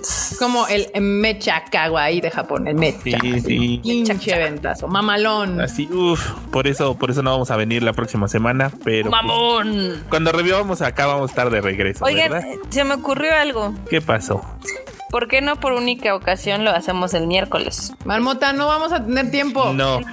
[0.00, 3.18] Es como el mecha kawaii de Japón, el mecha.
[3.20, 3.80] Sí, sí.
[3.82, 5.60] Pinche ventazo, mamalón.
[5.60, 9.22] Así, uff, por eso, por eso no vamos a venir la próxima semana, pero pues,
[9.22, 10.04] ¡Mamón!
[10.08, 12.48] cuando revivamos acá vamos a estar de regreso, Oigan, ¿verdad?
[12.68, 13.74] se me ocurrió algo.
[13.88, 14.42] ¿Qué pasó?
[15.10, 17.92] ¿Por qué no por única ocasión lo hacemos el miércoles?
[18.04, 19.72] Marmota, no vamos a tener tiempo.
[19.72, 20.04] No, No,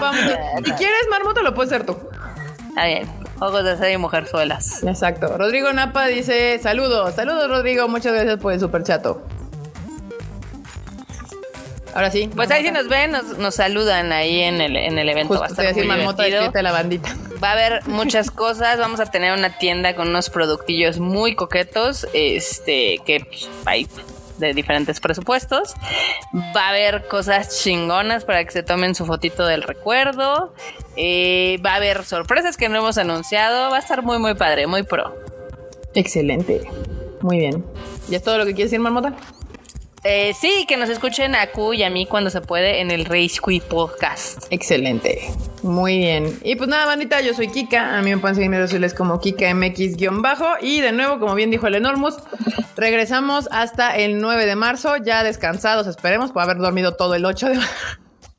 [0.00, 0.58] vamos a...
[0.64, 1.96] Si quieres, Marmota, lo puedes hacer tú.
[2.68, 3.08] Está bien.
[3.40, 4.84] Ojos de ser y mujerzuelas.
[4.84, 5.36] Exacto.
[5.36, 7.88] Rodrigo Napa dice: Saludos, saludos, Rodrigo.
[7.88, 9.22] Muchas gracias por el super chato.
[11.94, 12.30] Ahora sí.
[12.34, 15.34] Pues ahí si nos ven, nos, nos saludan ahí en el, en el evento.
[15.34, 17.16] Justo Va a estar muy Marmota, de la bandita.
[17.42, 18.78] Va a haber muchas cosas.
[18.78, 22.06] Vamos a tener una tienda con unos productillos muy coquetos.
[22.12, 23.88] Este, que pues, hay
[24.38, 25.74] de diferentes presupuestos.
[26.34, 30.54] Va a haber cosas chingonas para que se tomen su fotito del recuerdo.
[30.96, 33.70] Eh, va a haber sorpresas que no hemos anunciado.
[33.70, 35.14] Va a estar muy, muy padre, muy pro.
[35.94, 36.62] Excelente.
[37.20, 37.64] Muy bien.
[38.08, 39.14] ¿Y es todo lo que quieres decir, Marmota?
[40.02, 43.04] Eh, sí, que nos escuchen a Q y a mí cuando se puede en el
[43.04, 44.46] Race Quiz Podcast.
[44.50, 45.30] Excelente.
[45.62, 46.38] Muy bien.
[46.42, 47.98] Y pues nada, bandita, yo soy Kika.
[47.98, 50.46] A mí me pueden seguir en mis redes sociales como KikaMX-bajo.
[50.62, 52.16] Y de nuevo, como bien dijo el Enormous,
[52.76, 57.48] regresamos hasta el 9 de marzo, ya descansados, esperemos, por haber dormido todo el 8
[57.50, 57.58] de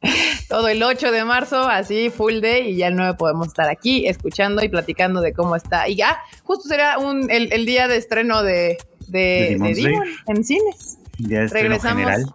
[0.50, 4.08] todo el 8 de marzo, así full day, y ya el 9 podemos estar aquí
[4.08, 5.88] escuchando y platicando de cómo está.
[5.88, 9.76] Y ya, justo será un, el, el día de estreno de, de, De Demon de
[9.76, 9.92] Slayer.
[9.92, 10.98] Demon en cines.
[11.28, 12.26] Ya Regresamos general.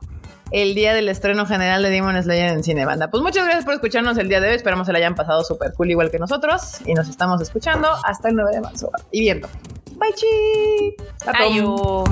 [0.52, 3.10] el día del estreno general de Demon Slayer en Cine Banda.
[3.10, 4.54] Pues muchas gracias por escucharnos el día de hoy.
[4.56, 6.80] Esperamos que le hayan pasado súper cool igual que nosotros.
[6.86, 9.48] Y nos estamos escuchando hasta el 9 de marzo y viendo.
[9.98, 10.94] Bye, chi.
[11.26, 12.04] Ayo.